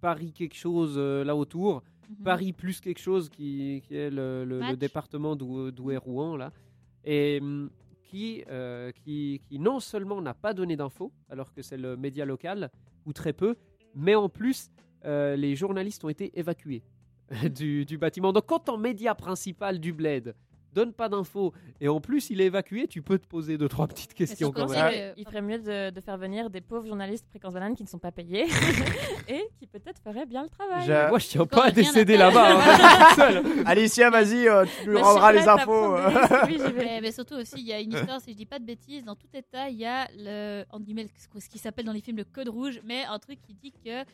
Paris 0.02 0.34
quelque 0.34 0.56
chose 0.56 0.96
euh, 0.98 1.24
là 1.24 1.36
autour, 1.36 1.84
Mhm. 2.10 2.24
Paris 2.26 2.52
plus 2.52 2.82
quelque 2.82 3.00
chose 3.00 3.30
qui, 3.30 3.82
qui 3.88 3.96
est 3.96 4.10
le, 4.10 4.44
le- 4.44 4.56
le 4.56 4.60
Match. 4.60 4.78
département 4.78 5.38
d'où 5.38 5.92
est 5.92 5.98
Rouen 5.98 6.36
là, 6.36 6.52
et 7.06 7.40
qui, 8.04 8.44
euh, 8.50 8.92
qui, 8.92 9.40
qui 9.48 9.60
non 9.60 9.80
seulement 9.80 10.22
n'a 10.22 10.34
pas 10.34 10.54
donné 10.54 10.76
d'infos, 10.76 11.14
alors 11.30 11.54
que 11.54 11.62
c'est 11.62 11.78
le 11.78 11.96
média 11.96 12.26
local, 12.26 12.70
ou 13.06 13.14
très 13.14 13.32
peu, 13.32 13.56
mais 13.96 14.14
en 14.14 14.28
plus, 14.28 14.70
euh, 15.06 15.38
les 15.38 15.56
journalistes 15.56 16.04
ont 16.04 16.10
été 16.10 16.38
évacués 16.38 16.84
du, 17.56 17.86
du 17.86 17.98
bâtiment. 17.98 18.32
Donc 18.34 18.46
quand 18.48 18.60
ton 18.60 18.78
média 18.78 19.16
principal 19.16 19.80
du 19.80 19.94
bled 19.94 20.36
donne 20.74 20.94
pas 20.94 21.10
d'infos 21.10 21.52
et 21.82 21.90
en 21.90 22.00
plus 22.00 22.30
il 22.30 22.40
est 22.40 22.46
évacué, 22.46 22.88
tu 22.88 23.02
peux 23.02 23.20
te 23.20 23.28
poser 23.28 23.58
deux 23.58 23.68
trois 23.68 23.88
petites 23.88 24.14
questions 24.14 24.54
quand 24.54 24.70
même. 24.70 25.14
il 25.18 25.26
ferait 25.26 25.42
mieux 25.42 25.60
de, 25.60 25.90
de 25.90 26.00
faire 26.00 26.18
venir 26.18 26.50
des 26.50 26.62
pauvres 26.62 26.88
journalistes 26.88 27.26
fréquence 27.30 27.54
banane 27.54 27.76
qui 27.76 27.84
ne 27.84 27.90
sont 27.90 27.98
pas 28.00 28.14
payés 28.14 28.46
et 29.28 29.50
qui 29.60 29.68
peut-être 29.68 30.00
feraient 30.02 30.26
bien 30.26 30.44
le 30.44 30.50
travail. 30.50 30.86
Je- 30.88 31.10
Moi 31.10 31.20
je 31.20 31.28
tiens 31.28 31.46
pas 31.46 31.66
à 31.66 31.72
décéder 31.72 32.16
là-bas. 32.16 32.56
hein. 32.58 33.44
Alicia, 33.66 34.10
vas-y, 34.10 34.48
euh, 34.48 34.64
tu 34.82 34.90
lui 34.92 34.98
rendras 34.98 35.34
les 35.34 35.46
infos. 35.46 35.96
Oui. 36.48 36.58
Mais, 36.74 37.02
mais 37.02 37.12
surtout 37.12 37.36
aussi, 37.36 37.56
il 37.58 37.68
y 37.68 37.74
a 37.74 37.82
une 37.82 37.92
histoire, 37.92 38.22
si 38.22 38.32
je 38.32 38.38
dis 38.38 38.46
pas 38.46 38.60
de 38.60 38.64
bêtises, 38.66 39.04
dans 39.04 39.16
tout 39.16 39.28
État, 39.34 39.68
il 39.70 39.76
y 39.78 39.86
a 39.86 40.08
le, 40.18 40.64
en 40.70 40.80
guillemets, 40.80 41.08
ce 41.38 41.50
qui 41.50 41.58
s'appelle 41.60 41.84
dans 41.86 41.92
les 41.92 42.00
films 42.02 42.16
le 42.18 42.24
code 42.24 42.48
rouge, 42.48 42.80
mais 42.86 43.04
un 43.04 43.20
truc 43.20 43.42
qui 43.42 43.54
dit 43.56 43.74
que 43.74 44.06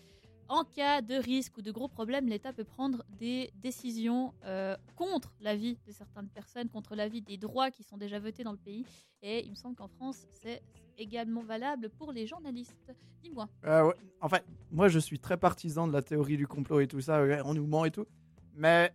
en 0.49 0.63
cas 0.63 1.01
de 1.01 1.15
risque 1.15 1.57
ou 1.57 1.61
de 1.61 1.71
gros 1.71 1.87
problèmes, 1.87 2.27
l'État 2.27 2.53
peut 2.53 2.63
prendre 2.63 3.03
des 3.19 3.51
décisions 3.55 4.33
euh, 4.45 4.75
contre 4.95 5.33
l'avis 5.41 5.77
de 5.85 5.91
certaines 5.91 6.29
personnes, 6.29 6.69
contre 6.69 6.95
l'avis 6.95 7.21
des 7.21 7.37
droits 7.37 7.71
qui 7.71 7.83
sont 7.83 7.97
déjà 7.97 8.19
votés 8.19 8.43
dans 8.43 8.51
le 8.51 8.57
pays. 8.57 8.85
Et 9.21 9.43
il 9.45 9.51
me 9.51 9.55
semble 9.55 9.75
qu'en 9.75 9.87
France, 9.87 10.25
c'est 10.41 10.61
également 10.97 11.43
valable 11.43 11.89
pour 11.89 12.11
les 12.11 12.25
journalistes. 12.27 12.93
Dis-moi. 13.21 13.47
Euh, 13.65 13.87
ouais. 13.87 13.93
En 14.21 14.29
fait, 14.29 14.43
moi, 14.71 14.87
je 14.87 14.99
suis 14.99 15.19
très 15.19 15.37
partisan 15.37 15.87
de 15.87 15.93
la 15.93 16.01
théorie 16.01 16.37
du 16.37 16.47
complot 16.47 16.79
et 16.79 16.87
tout 16.87 17.01
ça. 17.01 17.21
ouais, 17.23 17.39
on 17.43 17.53
nous 17.53 17.67
ment 17.67 17.85
et 17.85 17.91
tout. 17.91 18.05
Mais 18.55 18.91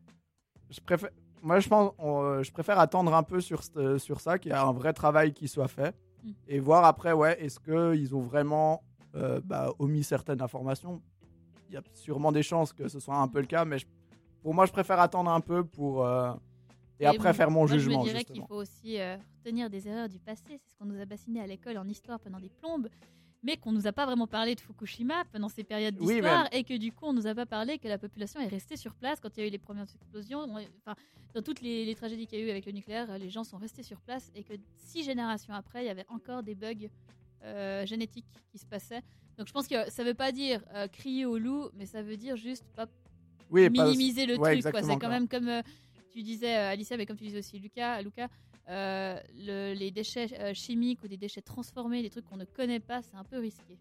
je 0.71 0.81
préfère. 0.81 1.11
Moi, 1.43 1.59
je 1.59 1.69
pense, 1.69 1.93
on, 1.99 2.23
euh, 2.23 2.43
je 2.45 2.53
préfère 2.53 2.79
attendre 2.79 3.13
un 3.15 3.25
peu 3.25 3.41
sur, 3.41 3.65
ce- 3.65 3.99
sur 3.99 4.21
ça, 4.21 4.39
qu'il 4.39 4.51
y 4.51 4.55
a 4.55 4.63
un 4.65 4.73
vrai 4.73 4.93
travail 4.93 5.33
qui 5.33 5.49
soit 5.49 5.67
fait, 5.69 5.93
Mm. 6.23 6.31
et 6.47 6.61
voir 6.61 6.85
après, 6.85 7.13
ouais, 7.13 7.43
est-ce 7.43 7.59
que 7.59 7.97
ils 7.97 8.15
ont 8.15 8.21
vraiment 8.21 8.85
euh, 9.17 9.41
bah, 9.45 9.73
omis 9.81 10.05
certaines 10.05 10.41
informations. 10.41 11.03
Il 11.73 11.77
y 11.77 11.79
a 11.79 11.83
sûrement 11.95 12.33
des 12.33 12.43
chances 12.43 12.73
que 12.75 12.87
ce 12.87 13.01
soit 13.01 13.17
un 13.17 13.29
peu 13.29 13.41
le 13.41 13.47
cas, 13.47 13.65
mais 13.65 13.79
je- 13.79 13.87
pour 14.43 14.53
moi, 14.53 14.67
je 14.67 14.73
préfère 14.73 15.01
attendre 15.01 15.31
un 15.31 15.41
peu 15.41 15.65
pour 15.65 16.05
euh, 16.05 16.35
et 17.01 17.07
après 17.07 17.31
bon, 17.31 17.35
faire 17.37 17.51
mon 17.51 17.61
moi, 17.61 17.67
jugement. 17.67 18.03
Je 18.05 18.09
me 18.09 18.13
dirais 18.13 18.25
qu'il 18.25 18.45
faut 18.47 18.57
aussi 18.57 18.99
euh, 19.01 19.17
retenir 19.39 19.71
des 19.71 19.89
erreurs 19.89 20.09
du 20.11 20.19
passé. 20.19 20.43
C'est 20.49 20.69
ce 20.71 20.75
qu'on 20.77 20.85
nous 20.85 21.01
a 21.01 21.07
bassiné 21.07 21.41
à 21.41 21.47
l'école 21.47 21.79
en 21.79 21.89
histoire 21.89 22.21
pendant 22.21 22.39
des 22.41 22.51
plombes. 22.51 22.89
Mais 23.45 23.57
qu'on 23.57 23.73
nous 23.73 23.87
a 23.89 23.93
pas 23.93 24.05
vraiment 24.07 24.29
parlé 24.29 24.55
de 24.55 24.61
Fukushima 24.61 25.25
pendant 25.33 25.49
ces 25.49 25.65
périodes 25.65 25.97
Oui, 25.99 26.15
d'histoire 26.15 26.47
et 26.53 26.63
que 26.63 26.77
du 26.77 26.93
coup 26.93 27.07
on 27.07 27.13
nous 27.13 27.27
a 27.27 27.35
pas 27.35 27.47
parlé 27.47 27.77
que 27.79 27.89
la 27.89 27.99
population 27.99 28.39
est 28.39 28.47
restée 28.47 28.77
sur 28.77 28.95
place 28.95 29.19
quand 29.19 29.31
il 29.37 29.41
y 29.41 29.43
a 29.43 29.47
eu 29.49 29.51
les 29.51 29.59
premières 29.59 29.89
explosions. 29.93 30.41
On- 30.41 30.59
Enfin, 30.59 30.95
dans 31.35 31.43
toutes 31.43 31.61
les, 31.63 31.85
les 31.85 31.95
tragédies 31.97 32.27
qu'il 32.29 32.39
y 32.39 32.43
a 32.43 32.47
eu 32.47 32.51
avec 32.51 32.67
le 32.67 32.73
nucléaire, 32.73 33.11
euh, 33.11 33.19
les 33.19 33.31
gens 33.31 33.43
sont 33.43 33.57
restés 33.57 33.83
sur 33.83 34.01
place 34.01 34.31
et 34.37 34.45
que 34.45 34.53
six 34.77 35.03
générations 35.03 35.55
après, 35.55 35.83
il 35.83 35.87
y 35.87 35.91
avait 35.91 36.07
encore 36.09 36.43
des 36.45 36.55
bugs 36.55 36.87
euh, 37.45 37.85
génétiques 37.87 38.27
qui 38.51 38.59
se 38.59 38.67
passaient. 38.67 39.03
Donc 39.39 39.49
je 39.49 39.53
pense 39.53 39.67
que 39.67 39.91
ça 39.91 40.05
veut 40.05 40.15
pas 40.15 40.33
dire 40.33 40.63
euh, 40.75 40.89
crier 40.89 41.27
au 41.27 41.39
loup, 41.39 41.69
mais 41.75 41.87
ça 41.87 42.03
veut 42.03 42.17
dire 42.17 42.37
juste 42.37 42.65
pas 42.77 42.87
Oui, 43.51 43.69
pas- 43.71 43.85
minimiser 43.85 44.27
le 44.27 44.37
ouais, 44.39 44.61
truc. 44.61 44.75
C'est 44.85 44.99
quand 44.99 45.09
même 45.09 45.29
comme 45.29 45.49
euh, 45.49 45.63
tu 46.13 46.23
disais, 46.23 46.53
Alicia, 46.55 46.97
mais 46.97 47.07
comme 47.07 47.17
tu 47.17 47.25
disais 47.25 47.39
aussi, 47.39 47.59
Lucas, 47.59 48.03
Lucas 48.03 48.29
le- 48.69 49.75
les 49.75 49.91
déchets 49.91 50.55
chimiques 50.55 51.03
ou 51.03 51.09
des 51.09 51.17
déchets 51.17 51.43
transformés, 51.43 52.03
des 52.03 52.11
trucs 52.11 52.25
qu'on 52.27 52.37
ne 52.37 52.45
connaît 52.45 52.81
pas, 52.81 53.03
c'est 53.03 53.17
un 53.17 53.25
peu 53.25 53.39
risqué. 53.39 53.79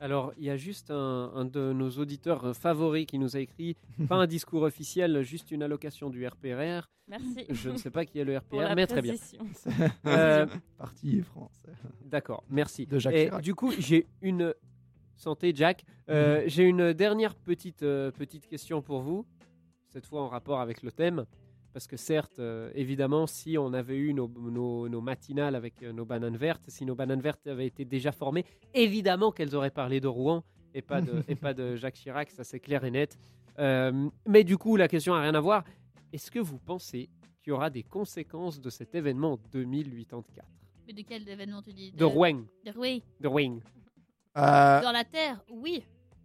Alors, 0.00 0.32
il 0.36 0.44
y 0.44 0.50
a 0.50 0.56
juste 0.56 0.90
un, 0.90 1.30
un 1.34 1.44
de 1.46 1.72
nos 1.72 1.90
auditeurs 1.90 2.44
euh, 2.44 2.52
favoris 2.52 3.06
qui 3.06 3.18
nous 3.18 3.36
a 3.36 3.40
écrit 3.40 3.76
pas 4.08 4.16
un 4.16 4.26
discours 4.26 4.62
officiel, 4.62 5.22
juste 5.22 5.50
une 5.50 5.62
allocation 5.62 6.10
du 6.10 6.26
RPR. 6.26 6.86
Merci. 7.08 7.46
Je 7.48 7.70
ne 7.70 7.76
sais 7.76 7.90
pas 7.90 8.04
qui 8.04 8.18
est 8.18 8.24
le 8.24 8.36
RPR, 8.38 8.74
mais 8.74 8.86
très 8.86 9.00
bien. 9.02 9.14
Euh, 10.06 10.46
Parti 10.76 11.22
France. 11.22 11.62
D'accord, 12.04 12.44
merci. 12.50 12.86
De 12.86 12.98
Jacques 12.98 13.14
Et 13.14 13.24
Chirac. 13.26 13.42
du 13.42 13.54
coup, 13.54 13.72
j'ai 13.78 14.06
une 14.22 14.54
santé, 15.16 15.52
Jack. 15.54 15.84
Euh, 16.10 16.42
Mhm. 16.42 16.48
J'ai 16.48 16.62
une 16.64 16.92
dernière 16.92 17.34
petite 17.34 17.82
euh, 17.82 18.10
petite 18.10 18.46
question 18.46 18.82
pour 18.82 19.00
vous, 19.00 19.24
cette 19.88 20.06
fois 20.06 20.20
en 20.22 20.28
rapport 20.28 20.60
avec 20.60 20.82
le 20.82 20.92
thème, 20.92 21.24
parce 21.76 21.86
que 21.86 21.98
certes, 21.98 22.38
euh, 22.38 22.70
évidemment, 22.74 23.26
si 23.26 23.58
on 23.58 23.74
avait 23.74 23.98
eu 23.98 24.14
nos, 24.14 24.28
nos- 24.28 24.88
nos 24.88 25.02
matinales 25.02 25.54
avec 25.54 25.82
euh, 25.82 25.92
nos 25.92 26.06
bananes 26.06 26.38
vertes, 26.38 26.64
si 26.68 26.86
nos 26.86 26.94
bananes 26.94 27.20
vertes 27.20 27.46
avaient 27.46 27.66
été 27.66 27.84
déjà 27.84 28.12
formées, 28.12 28.46
évidemment 28.72 29.30
qu'elles 29.30 29.54
auraient 29.54 29.68
parlé 29.70 30.00
de 30.00 30.06
Rouen 30.08 30.42
et 30.72 30.80
pas 30.80 31.02
de 31.02 31.12
et 31.28 31.34
pas 31.34 31.52
de 31.52 31.76
Jacques 31.76 31.96
Chirac, 31.96 32.30
ça 32.30 32.44
c'est 32.44 32.60
clair 32.60 32.82
et 32.84 32.90
net. 32.90 33.18
Euh, 33.58 34.08
mais 34.26 34.42
du 34.42 34.56
coup, 34.56 34.76
la 34.76 34.88
question 34.88 35.12
a 35.12 35.20
rien 35.20 35.34
à 35.34 35.40
voir. 35.42 35.64
Est-ce 36.14 36.30
que 36.30 36.38
vous 36.38 36.58
pensez 36.58 37.10
qu'il 37.42 37.50
y 37.50 37.52
aura 37.52 37.68
des 37.68 37.82
conséquences 37.82 38.58
de 38.58 38.70
cet 38.70 38.94
événement 38.94 39.32
en 39.34 39.38
2084 39.52 40.48
Mais 40.86 40.94
de 40.94 41.02
quel 41.02 41.28
événement 41.28 41.60
tu 41.60 41.74
dis? 41.74 41.92
De 41.92 42.04
Rouen. 42.06 42.44
De 42.64 42.70
Rouen. 42.70 42.98
De 43.20 43.28
Rouen. 43.28 43.58
Euh, 44.38 44.80
Dans 44.80 44.92
la 44.92 45.04
Terre, 45.04 45.44
oui. 45.50 45.82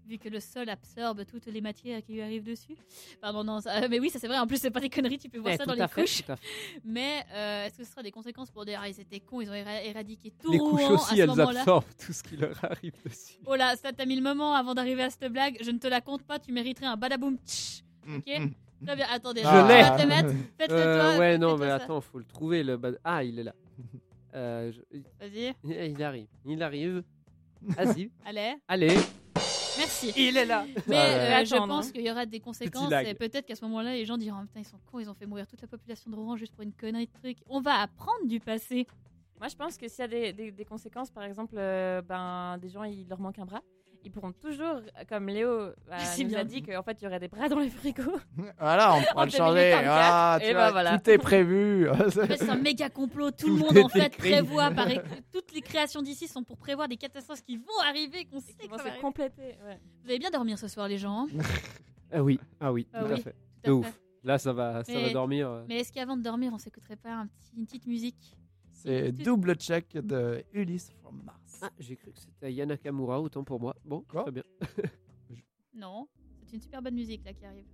Vu 0.08 0.18
que 0.18 0.28
le 0.30 0.40
sol 0.40 0.68
absorbe 0.68 1.24
toutes 1.26 1.46
les 1.46 1.62
matières 1.62 2.02
qui 2.04 2.14
lui 2.14 2.22
arrivent 2.22 2.44
dessus. 2.44 2.76
Pardon, 3.22 3.44
non, 3.44 3.62
ça- 3.62 3.88
mais 3.88 4.00
oui, 4.00 4.10
ça 4.10 4.20
c'est 4.20 4.28
vrai. 4.28 4.38
En 4.40 4.48
plus, 4.48 4.58
c'est 4.58 4.72
pas 4.72 4.80
des 4.82 4.90
conneries, 4.90 5.20
tu 5.20 5.30
peux 5.30 5.38
voir 5.40 5.54
Eh, 5.54 5.58
ça 5.58 5.66
dans 5.66 5.74
les 5.74 5.88
fait, 5.88 6.02
couches. 6.02 6.24
Mais 6.84 7.24
euh, 7.34 7.66
est-ce 7.68 7.78
que 7.78 7.84
ce 7.86 7.92
sera 7.92 8.04
des 8.04 8.12
conséquences 8.12 8.52
pour 8.52 8.66
dire 8.66 8.80
ah, 8.84 8.90
ils 8.90 9.00
étaient 9.00 9.20
cons, 9.20 9.42
ils 9.42 9.50
ont 9.50 9.54
éra- 9.54 9.84
éradiqué 9.86 10.32
tout 10.42 10.52
Les 10.52 10.58
Rouen 10.60 10.72
couches 10.72 10.82
à 10.84 10.92
aussi, 10.94 11.16
ce 11.16 11.22
elles 11.22 11.40
absorbent 11.42 11.86
tout 12.06 12.14
ce 12.14 12.24
qui 12.24 12.36
leur 12.36 12.56
arrive 12.66 12.94
dessus. 13.06 13.38
Oh 13.46 13.56
là, 13.56 13.76
ça 13.78 13.94
t'a 13.94 14.06
mis 14.06 14.16
le 14.16 14.22
moment 14.24 14.54
avant 14.56 14.74
d'arriver 14.74 15.04
à 15.04 15.10
cette 15.10 15.32
blague. 15.32 15.58
Je 15.62 15.72
ne 15.72 15.78
te 15.78 15.88
la 15.88 16.02
compte 16.02 16.24
pas, 16.24 16.40
tu 16.40 16.52
mériterais 16.52 16.88
un 16.88 16.98
badaboum. 16.98 17.38
tch. 17.46 17.84
Ok 18.08 18.26
Très 18.84 18.96
bien, 18.96 19.06
attendez, 19.12 19.42
Je 19.44 19.68
vais 19.68 20.04
te 20.04 20.08
mettre. 20.08 20.30
Faites-le 20.58 20.76
Euh, 20.76 21.00
toi. 21.00 21.10
ouais, 21.20 21.32
faites-le 21.34 21.38
non, 21.38 21.56
toi, 21.56 21.60
mais 21.60 21.68
ça. 21.68 21.76
attends, 21.76 22.02
faut 22.02 22.18
le 22.18 22.26
trouver. 22.26 22.64
Le 22.64 22.78
bad- 22.78 23.00
Ah, 23.04 23.24
il 23.24 23.38
est 23.38 23.44
là. 23.44 23.54
Euh, 24.34 24.72
je- 24.72 24.98
Vas-y, 25.20 25.54
il- 25.64 25.92
Il 25.92 26.04
arrive. 26.04 26.28
Il 26.46 26.64
arrive. 26.64 27.04
Vas-y. 27.62 28.10
allez. 28.26 28.56
Allez. 28.68 28.98
Il 30.18 30.38
est 30.38 30.46
là. 30.46 30.66
Mais 30.88 30.96
Ah, 30.98 31.40
euh, 31.42 31.46
je 31.46 31.56
pense 31.56 31.88
hein. 31.88 31.92
qu'il 31.92 32.02
y 32.06 32.12
aura 32.12 32.26
des 32.26 32.40
conséquences 32.40 32.92
et 33.06 33.14
peut-être 33.14 33.46
qu'à 33.46 33.56
ce 33.56 33.64
moment-là, 33.66 33.94
les 33.94 34.06
gens 34.06 34.18
diront 34.18 34.38
oh, 34.42 34.46
putain 34.48 34.60
ils 34.62 34.66
sont 34.66 34.80
cons, 34.92 35.00
ils 35.00 35.10
ont 35.10 35.14
fait 35.14 35.26
mourir 35.26 35.48
toute 35.48 35.62
la 35.62 35.68
population 35.68 36.10
de 36.12 36.16
Rouen 36.16 36.36
juste 36.36 36.54
pour 36.54 36.64
une 36.64 36.74
connerie 36.74 37.08
de 37.08 37.20
truc. 37.20 37.38
On 37.50 37.62
va 37.62 37.82
apprendre 37.82 38.26
du 38.26 38.40
passé. 38.40 38.88
Moi, 39.40 39.48
je 39.48 39.56
pense 39.56 39.78
que 39.78 39.88
s'il 39.88 40.00
y 40.00 40.04
a 40.04 40.08
des, 40.08 40.34
des- 40.34 40.52
des 40.52 40.66
conséquences, 40.66 41.10
par 41.10 41.24
exemple, 41.24 41.56
euh, 41.58 42.02
ben, 42.04 42.58
des 42.60 42.70
gens, 42.70 42.84
il 42.84 43.08
leur 43.10 43.20
manque 43.20 43.40
un 43.40 43.46
bras, 43.46 43.62
ils 44.04 44.12
pourront 44.12 44.32
toujours, 44.32 44.82
comme 45.10 45.28
Léo 45.28 45.70
bah, 45.88 45.98
nous 46.20 46.28
bien 46.28 46.40
a 46.40 46.44
dit. 46.44 46.62
dit 46.62 46.64
qu'en 46.64 46.84
fait, 46.84 46.98
il 47.02 47.04
y 47.04 47.08
aurait 47.08 47.20
des 47.20 47.28
bras 47.28 47.48
dans 47.50 47.60
les 47.60 47.70
frigos. 47.70 48.20
Voilà, 48.60 48.96
on 48.96 49.02
pourra 49.04 49.26
le 49.26 49.32
changer. 49.32 49.72
2084, 49.72 49.84
Voilà, 49.84 50.40
tu 50.40 50.46
et 50.48 50.54
vois, 50.54 50.66
ben 50.66 50.72
voilà. 50.72 51.00
Tout 51.00 51.10
est 51.10 51.18
prévu. 51.18 51.88
C'est 52.10 52.50
un 52.50 52.56
méga 52.56 52.90
complot. 52.90 53.32
Tout, 53.32 53.48
le 53.48 53.54
monde 53.56 53.78
en 53.78 53.90
fait 53.90 54.08
écrit. 54.08 54.30
prévoit. 54.32 54.72
par- 54.72 54.88
Toutes 55.32 55.52
les 55.54 55.62
créations 55.62 56.02
d'ici 56.02 56.28
sont 56.28 56.44
pour 56.44 56.58
prévoir 56.58 56.88
des 56.88 56.98
catastrophes 56.98 57.42
qui 57.44 57.58
vont 57.58 57.80
arriver, 57.88 58.26
qu'on 58.26 58.40
sait 58.40 58.54
que 58.54 58.68
vont 58.68 58.72
ça 58.78 58.80
se 58.80 58.84
va 58.84 58.90
arriver. 58.90 59.02
compléter. 59.02 59.42
ouais. 59.66 59.80
Vous 60.04 60.10
allez 60.10 60.20
bien 60.20 60.30
dormir 60.32 60.58
ce 60.60 60.68
soir, 60.68 60.88
les 60.88 60.98
gens. 60.98 61.28
hein? 61.32 61.44
Ah 62.12 62.22
oui. 62.24 62.40
Ah 62.60 62.72
oui, 62.74 62.88
Ah 62.94 63.00
tout 63.04 63.06
à 63.06 63.14
oui, 63.16 63.22
fait. 63.22 63.32
tout 63.32 63.38
à 63.64 63.68
De 63.68 63.72
ouf. 63.74 64.00
Là, 64.24 64.38
ça 64.38 64.54
va, 64.54 64.84
ça 64.84 64.94
va 64.94 65.10
dormir. 65.12 65.50
euh. 65.50 65.66
Mais 65.68 65.78
est-ce 65.80 65.92
qu'avant 65.92 66.16
de 66.16 66.22
dormir, 66.22 66.52
on 66.54 66.58
s'écouterait 66.60 66.96
pas 66.96 67.12
un 67.14 67.28
petit, 67.28 67.56
une 67.58 67.66
petite 67.66 67.88
musique? 67.88 68.38
C'est 68.84 69.12
double 69.12 69.56
check 69.58 69.94
de 69.94 70.44
Ulysse 70.54 70.90
from 71.02 71.22
Mars. 71.24 71.60
Ah, 71.62 71.70
j'ai 71.78 71.96
cru 71.96 72.12
que 72.12 72.20
c'était 72.20 72.52
Yana 72.52 72.78
Kamura, 72.78 73.22
autant 73.22 73.44
pour 73.44 73.60
moi. 73.60 73.76
Bon, 73.86 74.02
Quoi 74.10 74.24
très 74.24 74.32
bien. 74.32 74.44
Non, 75.76 76.08
c'est 76.46 76.56
une 76.56 76.62
super 76.62 76.82
bonne 76.82 76.96
musique 76.96 77.24
là 77.24 77.32
qui 77.34 77.46
arrive. 77.46 77.66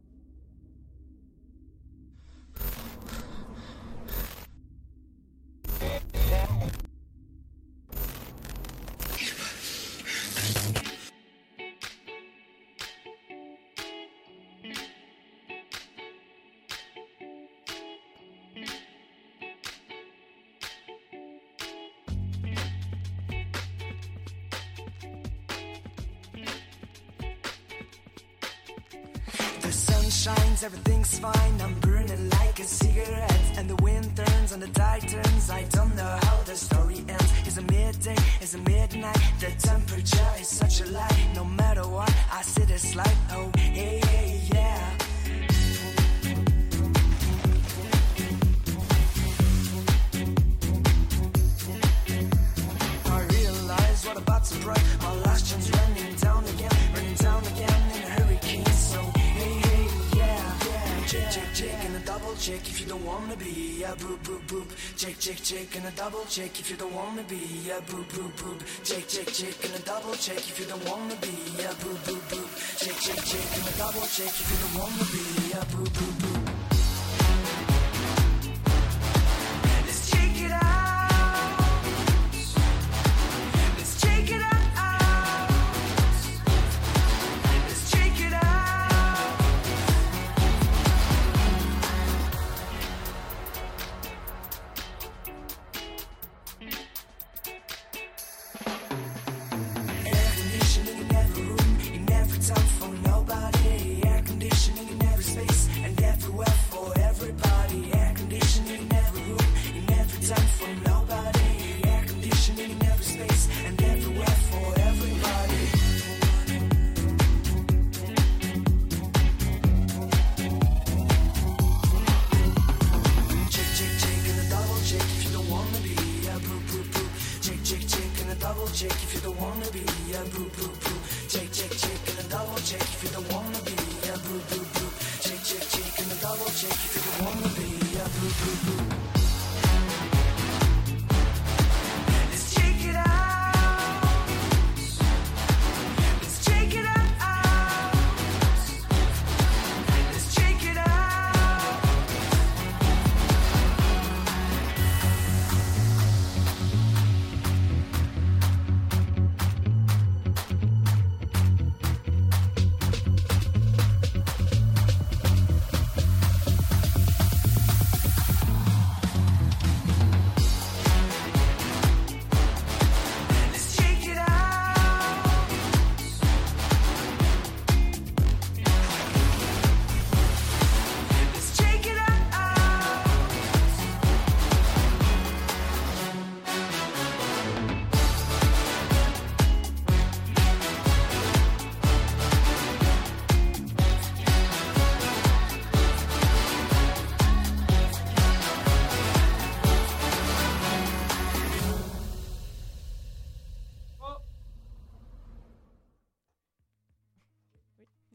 The 29.68 29.74
sun 29.74 30.10
shines, 30.10 30.64
everything's 30.64 31.20
fine. 31.20 31.62
I'm 31.62 31.74
burning 31.82 32.30
like 32.30 32.58
a 32.58 32.64
cigarette. 32.64 33.58
And 33.58 33.70
the 33.70 33.76
wind 33.84 34.16
turns 34.16 34.54
and 34.54 34.64
the 34.64 34.70
tide 34.70 35.06
turns. 35.10 35.50
I 35.50 35.64
don't 35.64 35.94
know 35.94 36.18
how 36.22 36.42
the 36.44 36.56
story 36.56 37.04
ends. 37.10 37.34
Is 37.46 37.58
it 37.58 37.70
midday? 37.70 38.16
Is 38.40 38.56
it 38.56 38.66
midnight? 38.66 39.20
The 39.42 39.52
temperature 39.60 40.32
is 40.40 40.48
such 40.48 40.80
a 40.80 40.86
lie. 40.86 41.20
No 41.36 41.44
matter 41.44 41.86
what, 41.86 42.16
I 42.32 42.44
see 42.44 42.64
this 42.64 42.96
light. 42.96 43.18
Oh, 43.32 43.52
hey, 43.58 44.00
hey, 44.06 44.42
yeah. 44.54 44.77
Check 62.48 62.70
if 62.70 62.80
you 62.80 62.88
don't 62.88 63.04
wanna 63.04 63.36
be 63.36 63.84
a 63.84 63.92
boop 64.00 64.18
boop 64.24 64.40
boop. 64.48 64.70
Check 64.96 65.20
check 65.20 65.36
check 65.44 65.76
and 65.76 65.86
a 65.86 65.92
double 65.92 66.24
check 66.30 66.58
if 66.58 66.72
you 66.72 66.78
don't 66.78 66.94
wanna 66.94 67.24
be 67.24 67.36
a 67.70 67.82
boop 67.82 68.08
boop 68.16 68.32
boop. 68.40 68.60
Check 68.86 69.06
check 69.10 69.28
check 69.28 69.66
and 69.66 69.76
a 69.76 69.80
double 69.80 70.14
check 70.14 70.38
if 70.38 70.58
you 70.58 70.66
don't 70.66 70.86
wanna 70.90 71.16
be 71.16 71.36
a 71.66 71.74
boop 71.84 72.00
boop 72.08 72.24
boop. 72.32 72.50
Check 72.80 72.96
check 73.06 73.20
check 73.32 73.48
and 73.58 73.68
a 73.68 73.78
double 73.78 74.08
check 74.16 74.32
if 74.42 74.48
you 74.50 74.58
don't 74.64 74.76
wanna 74.80 75.06
be 75.12 75.52
a 75.60 75.64
boop 75.74 75.90
boop 75.98 76.14
boop. 76.22 76.47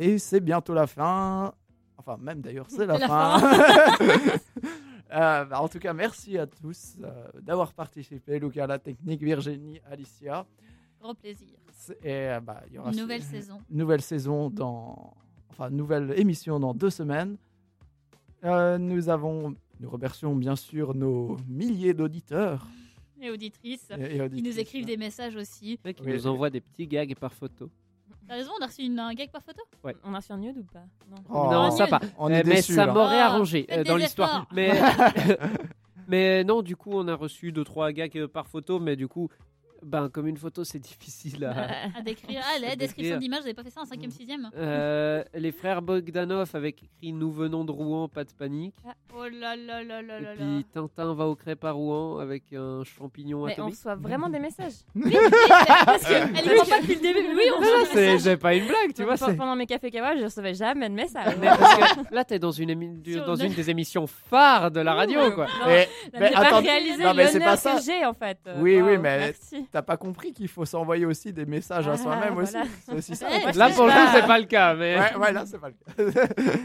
Et 0.03 0.19
c'est 0.19 0.41
bientôt 0.41 0.75
la 0.75 0.87
fin. 0.87 1.53
Enfin, 1.97 2.17
même 2.21 2.41
d'ailleurs, 2.41 2.67
c'est 2.69 2.87
la, 2.87 2.99
fin. 2.99 3.41
Euh, 5.15 5.45
bah, 5.45 5.61
en 5.61 5.69
tout 5.69 5.79
cas, 5.79 5.93
merci 5.93 6.39
à 6.39 6.47
tous 6.47 6.97
euh, 7.03 7.29
d'avoir 7.43 7.75
participé. 7.75 8.39
Lucas, 8.39 8.67
la 8.67 8.79
technique, 8.79 9.23
Virginie, 9.23 9.79
Alicia. 9.91 10.47
Grand 11.03 11.15
plaisir. 11.15 11.59
C'est- 11.71 11.99
Et 12.03 12.31
euh, 12.31 12.41
bah, 12.41 12.63
il 12.69 12.77
y 12.77 12.79
aura 12.79 12.93
Une 12.93 12.99
nouvelle 13.01 13.23
saison. 13.23 13.59
Nouvelle 13.69 14.01
saison 14.01 14.49
dans. 14.49 15.13
Enfin, 15.51 15.69
nouvelle 15.69 16.15
émission 16.19 16.59
dans 16.59 16.73
deux 16.73 16.89
semaines. 16.89 17.37
Euh, 18.45 18.79
nous 18.79 19.11
avons. 19.11 19.55
Nous 19.81 19.91
remercions 19.91 20.35
bien 20.35 20.57
sûr 20.57 20.95
nos 20.95 21.37
milliers 21.47 21.93
d'auditeurs. 21.93 22.67
Et 23.21 23.29
auditrices. 23.31 23.89
Et- 23.99 24.17
et 24.17 24.31
Qui 24.31 24.43
nous 24.43 24.59
écrivent 24.59 24.87
des 24.87 24.97
messages 24.97 25.37
aussi. 25.37 25.79
Mec, 25.85 25.97
qui 25.99 26.05
Oui. 26.05 26.15
nous 26.15 26.27
envoie 26.27 26.49
des 26.49 26.63
petits 26.63 26.87
gags 26.87 27.15
par 27.17 27.35
photo. 27.35 27.69
T'as 28.29 28.35
raison, 28.35 28.53
on 28.59 28.63
a 28.63 28.67
reçu 28.67 28.83
une, 28.83 28.99
un 28.99 29.13
gag 29.15 29.31
par 29.31 29.43
photo 29.43 29.61
On 30.05 30.15
a 30.15 30.19
reçu 30.19 30.33
un 30.33 30.39
nude 30.39 30.57
ou 30.59 30.65
pas 30.65 30.85
Non. 31.11 31.17
Oh, 31.29 31.49
non, 31.53 31.71
ça 31.71 31.87
pas. 31.87 32.01
On 32.19 32.31
Euh, 32.31 32.35
est 32.35 32.45
mais 32.45 32.55
déçus, 32.57 32.75
ça 32.75 32.87
là. 32.87 32.93
m'aurait 32.93 33.19
Ah, 33.19 33.27
arrangé 33.27 33.67
faites 33.69 33.79
euh, 33.81 33.85
dans 33.85 33.97
des 33.97 34.03
l'histoire. 34.05 34.29
efforts. 34.31 34.47
Mais, 34.53 34.71
mais 36.09 36.45
non, 36.45 36.63
du 36.63 36.77
coup, 36.77 36.91
on 36.95 37.07
a 37.09 37.15
reçu 37.15 37.53
deux 37.53 37.65
trois 37.65 37.93
gags 37.93 38.17
euh, 38.17 38.29
par 38.29 38.47
photo, 38.49 38.79
mais 38.79 38.97
du 38.97 39.09
coup, 39.09 39.29
ben 39.83 40.09
comme 40.09 40.27
une 40.29 40.37
photo, 40.37 40.65
c'est 40.65 40.79
difficile 40.79 41.45
à. 41.45 41.53
À 41.99 42.03
décrire. 42.03 42.41
Ah, 42.45 42.59
la 42.61 42.77
description 42.77 43.19
d'image, 43.19 43.45
vous 43.45 43.53
pas 43.55 43.63
fait 43.65 43.71
ça 43.71 43.81
en 43.81 43.85
5ème, 43.85 44.11
6ème 44.11 44.51
Euh, 44.57 45.23
les 45.35 45.53
frères 45.53 45.83
Bogdanov 45.83 46.51
avec 46.55 46.83
écrit 46.85 47.13
Nous 47.13 47.31
venons 47.33 47.65
de 47.65 47.73
Rouen, 47.73 48.09
pas 48.09 48.25
de 48.25 48.33
panique. 48.33 48.75
Oh 49.15 49.25
là 49.25 49.57
là 49.57 49.83
là 49.83 50.01
là 50.03 50.19
Et 50.19 50.23
là 50.23 50.35
là. 50.35 50.35
puis 50.37 50.65
Tintin 50.73 51.15
va 51.15 51.27
au 51.27 51.35
crêpe 51.35 51.65
à 51.65 51.73
Rouen 51.73 52.19
avec 52.19 52.45
un 52.53 52.83
champignon 52.85 53.45
Mais 53.47 53.53
on 53.53 53.55
atomique. 53.55 53.75
reçoit 53.75 53.95
vraiment 53.97 54.29
des 54.29 54.39
messages. 54.39 54.73
Parce 55.85 56.05
qu'elle 56.07 56.29
y 56.31 56.43
croit 56.51 56.65
pas 56.67 56.81
depuis 56.81 56.95
le 56.95 57.01
début. 57.01 57.21
mais 57.29 57.35
Oui, 57.35 57.43
on 57.55 57.61
reçoit 57.61 57.79
des 57.83 57.87
c'est 57.93 58.13
messages. 58.13 58.37
pas 58.39 58.55
une 58.55 58.67
blague, 58.67 58.95
tu 58.95 59.05
vois. 59.05 59.17
Pendant 59.17 59.57
mes 59.57 59.67
cafés 59.67 59.91
kawa, 59.91 60.17
je 60.17 60.25
recevais 60.25 60.55
jamais 60.55 60.89
de 60.89 60.95
messages. 60.95 61.37
Mais 61.41 61.47
parce 61.49 61.75
que 62.09 62.15
là, 62.15 62.25
t'es 62.25 62.39
dans, 62.39 62.51
une, 62.53 62.71
émi- 62.71 63.25
dans 63.25 63.37
une 63.37 63.53
des 63.53 63.71
émissions 63.71 64.07
phares 64.07 64.71
de 64.71 64.81
la 64.81 64.95
radio, 64.95 65.31
quoi. 65.33 65.47
Non, 65.47 65.71
Et- 65.71 65.89
mais 66.19 66.35
attendez- 66.35 66.69
réalisé 66.69 67.03
non, 67.03 67.15
mais 67.15 67.27
c'est 67.27 67.39
pas 67.41 67.57
ça. 67.57 67.77
que 67.77 67.83
j'ai 67.83 68.05
en 68.05 68.13
fait. 68.15 68.39
Oui, 68.59 68.77
oui, 68.77 68.83
waouh, 68.83 69.01
mais- 69.01 69.19
Merci. 69.19 69.67
T'as 69.73 69.81
pas 69.83 69.97
compris 69.97 70.33
qu'il 70.35 70.49
faut 70.49 70.67
s'envoyer 70.67 71.07
aussi 71.07 71.33
des 71.33 71.47
messages 71.47 71.89
à 71.89 71.93
Ah, 71.93 71.97
soi-même 71.97 72.37
aussi. 72.37 72.57
C'est 72.85 72.95
aussi 72.95 73.17
ça. 73.17 73.27
Là, 73.55 73.71
pour 73.71 73.87
le 73.87 73.91
coup, 73.93 74.09
c'est 74.13 74.27
pas 74.27 74.39
le 74.39 74.45
cas, 74.45 74.75
mais. 74.75 74.99
Ouais, 74.99 75.17
ouais, 75.17 75.33
là, 75.33 75.45
c'est 75.47 75.59
pas 75.59 75.71
le 75.71 75.75
cas. 75.75 76.23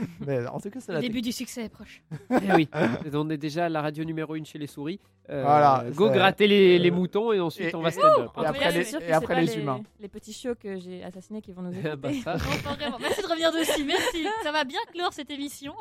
mais 0.27 0.45
en 0.47 0.59
tout 0.59 0.69
cas, 0.69 0.79
c'est 0.81 0.91
Le 0.91 0.95
la 0.95 1.01
début 1.01 1.21
du 1.21 1.31
succès 1.31 1.63
est 1.63 1.69
proche. 1.69 2.03
Eh 2.29 2.53
oui, 2.53 2.69
on 3.13 3.29
est 3.29 3.37
déjà 3.37 3.69
la 3.69 3.81
radio 3.81 4.03
numéro 4.03 4.35
une 4.35 4.45
chez 4.45 4.57
les 4.59 4.67
souris. 4.67 4.99
Euh, 5.29 5.41
Voilà, 5.43 5.85
Go 5.93 6.09
gratter 6.09 6.47
les, 6.47 6.79
les 6.79 6.89
euh, 6.89 6.93
moutons 6.93 7.31
et 7.33 7.39
ensuite 7.39 7.69
et- 7.73 7.75
on 7.75 7.81
va 7.81 7.91
stand-up. 7.91 8.29
Et 8.41 8.45
après 8.45 8.71
les- 8.71 8.95
et 8.95 9.11
après 9.13 9.57
humains. 9.57 9.81
Les 9.99 10.07
petits 10.07 10.31
chiots 10.33 10.55
que 10.55 10.77
j'ai 10.77 11.03
assassinés 11.03 11.41
qui 11.41 11.51
vont 11.53 11.61
nous 11.63 11.73
Ah 11.85 11.95
bah 11.95 12.09
écouter. 12.11 12.23
ça. 12.23 12.33
Non, 12.33 12.39
pas 12.63 12.73
vraiment. 12.75 12.97
Merci 12.99 13.21
de 13.21 13.27
revenir 13.27 13.51
dessus. 13.51 13.83
Merci. 13.85 14.25
Ça 14.43 14.51
va 14.51 14.63
bien 14.63 14.79
clore 14.93 15.13
cette 15.13 15.29
émission? 15.31 15.73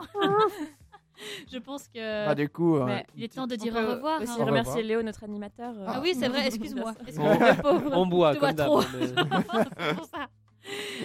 Je 1.53 1.59
pense 1.59 1.89
que 1.89 2.27
Bah, 2.27 2.35
du 2.35 2.49
coup, 2.49 2.77
euh, 2.77 2.85
Mais 2.87 3.07
il 3.17 3.25
est 3.25 3.35
temps 3.35 3.47
de 3.47 3.57
dire 3.57 3.75
au 3.75 3.79
revoir. 3.95 4.21
Aussi 4.21 4.31
hein. 4.41 4.45
Remercier. 4.45 4.83
Léo, 4.83 5.03
notre 5.03 5.25
animateur. 5.25 5.75
euh, 5.79 5.85
Ah 5.89 6.01
oui, 6.03 6.15
c'est 6.19 6.29
vrai. 6.29 6.47
Excuse-moi. 6.47 6.95
On, 7.65 8.01
on 8.03 8.07
boit 8.07 8.37
comme 8.37 8.53
d'hab. 8.53 8.71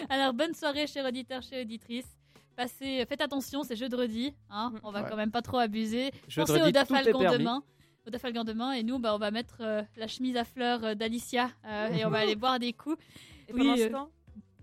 Alors, 0.10 0.34
bonne 0.34 0.54
soirée, 0.54 0.88
chers 0.88 1.06
auditeurs, 1.06 1.42
chers 1.42 1.62
auditrices. 1.62 2.18
Passez, 2.56 3.06
faites 3.08 3.22
attention, 3.22 3.64
c'est 3.64 3.76
jeudi. 3.76 4.34
Hein 4.50 4.74
on 4.84 4.92
va 4.92 5.04
Ouais. 5.04 5.10
quand 5.10 5.16
même 5.16 5.32
pas 5.32 5.42
trop 5.42 5.58
abuser. 5.58 6.12
Jeudi, 6.28 6.52
Pensez 6.52 6.62
au 6.64 6.72
Dafalgan 6.72 7.32
demain. 7.32 7.64
Au 8.06 8.10
Dafalgan 8.10 8.44
demain. 8.44 8.74
Et 8.74 8.84
nous, 8.84 9.00
bah, 9.00 9.16
on 9.16 9.18
va 9.20 9.32
mettre 9.32 9.58
euh, 9.62 9.82
la 9.96 10.08
chemise 10.08 10.36
à 10.36 10.44
fleurs 10.44 10.84
euh, 10.84 10.96
d'Alicia 10.96 11.50
euh, 11.66 11.90
et 11.90 12.06
on 12.06 12.10
va 12.10 12.20
aller 12.20 12.36
boire 12.36 12.60
des 12.60 12.74
coups. 12.74 12.98
Et 13.48 13.54
Oui, 13.54 13.60
pendant 13.60 13.76
ce 13.78 13.88
temps, 13.88 14.10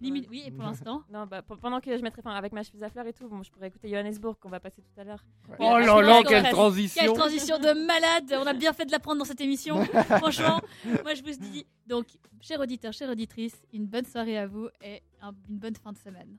Limite, 0.01 0.27
oui, 0.31 0.45
et 0.47 0.51
pour 0.51 0.63
l'instant. 0.65 1.03
non, 1.11 1.27
bah, 1.27 1.43
pe- 1.43 1.57
pendant 1.57 1.81
que 1.81 1.97
je 1.97 2.03
mettrai, 2.03 2.21
enfin, 2.25 2.35
avec 2.37 2.53
ma 2.53 2.63
chemise 2.63 2.83
à 2.85 2.89
fleurs 2.91 3.07
et 3.07 3.13
tout, 3.13 3.29
bon, 3.29 3.43
je 3.43 3.51
pourrais 3.51 3.67
écouter 3.69 3.89
Johannesburg 3.89 4.37
qu'on 4.41 4.49
va 4.49 4.61
passer 4.61 4.81
tout 4.81 5.01
à 5.01 5.05
l'heure. 5.05 5.25
Oh 5.59 5.79
là 5.79 6.01
là, 6.03 6.23
quelle 6.27 6.43
Quelle 6.45 6.53
transition 6.53 7.13
transition 7.15 7.59
de 7.59 7.73
malade 7.87 8.33
On 8.41 8.47
a 8.47 8.53
bien 8.53 8.73
fait 8.73 8.85
de 8.87 8.93
la 8.93 9.01
prendre 9.01 9.19
dans 9.19 9.25
cette 9.25 9.41
émission. 9.41 9.83
Franchement, 10.19 10.61
moi 11.03 11.15
je 11.15 11.23
vous 11.23 11.37
dis, 11.39 11.67
donc, 11.87 12.07
chers 12.41 12.61
auditeurs, 12.61 12.93
chères 12.93 13.11
auditrices, 13.11 13.61
une 13.73 13.87
bonne 13.87 14.05
soirée 14.05 14.39
à 14.39 14.47
vous 14.47 14.69
et 14.83 15.03
un- 15.21 15.35
une 15.49 15.59
bonne 15.59 15.75
fin 15.77 15.93
de 15.93 15.99
semaine. 15.99 16.37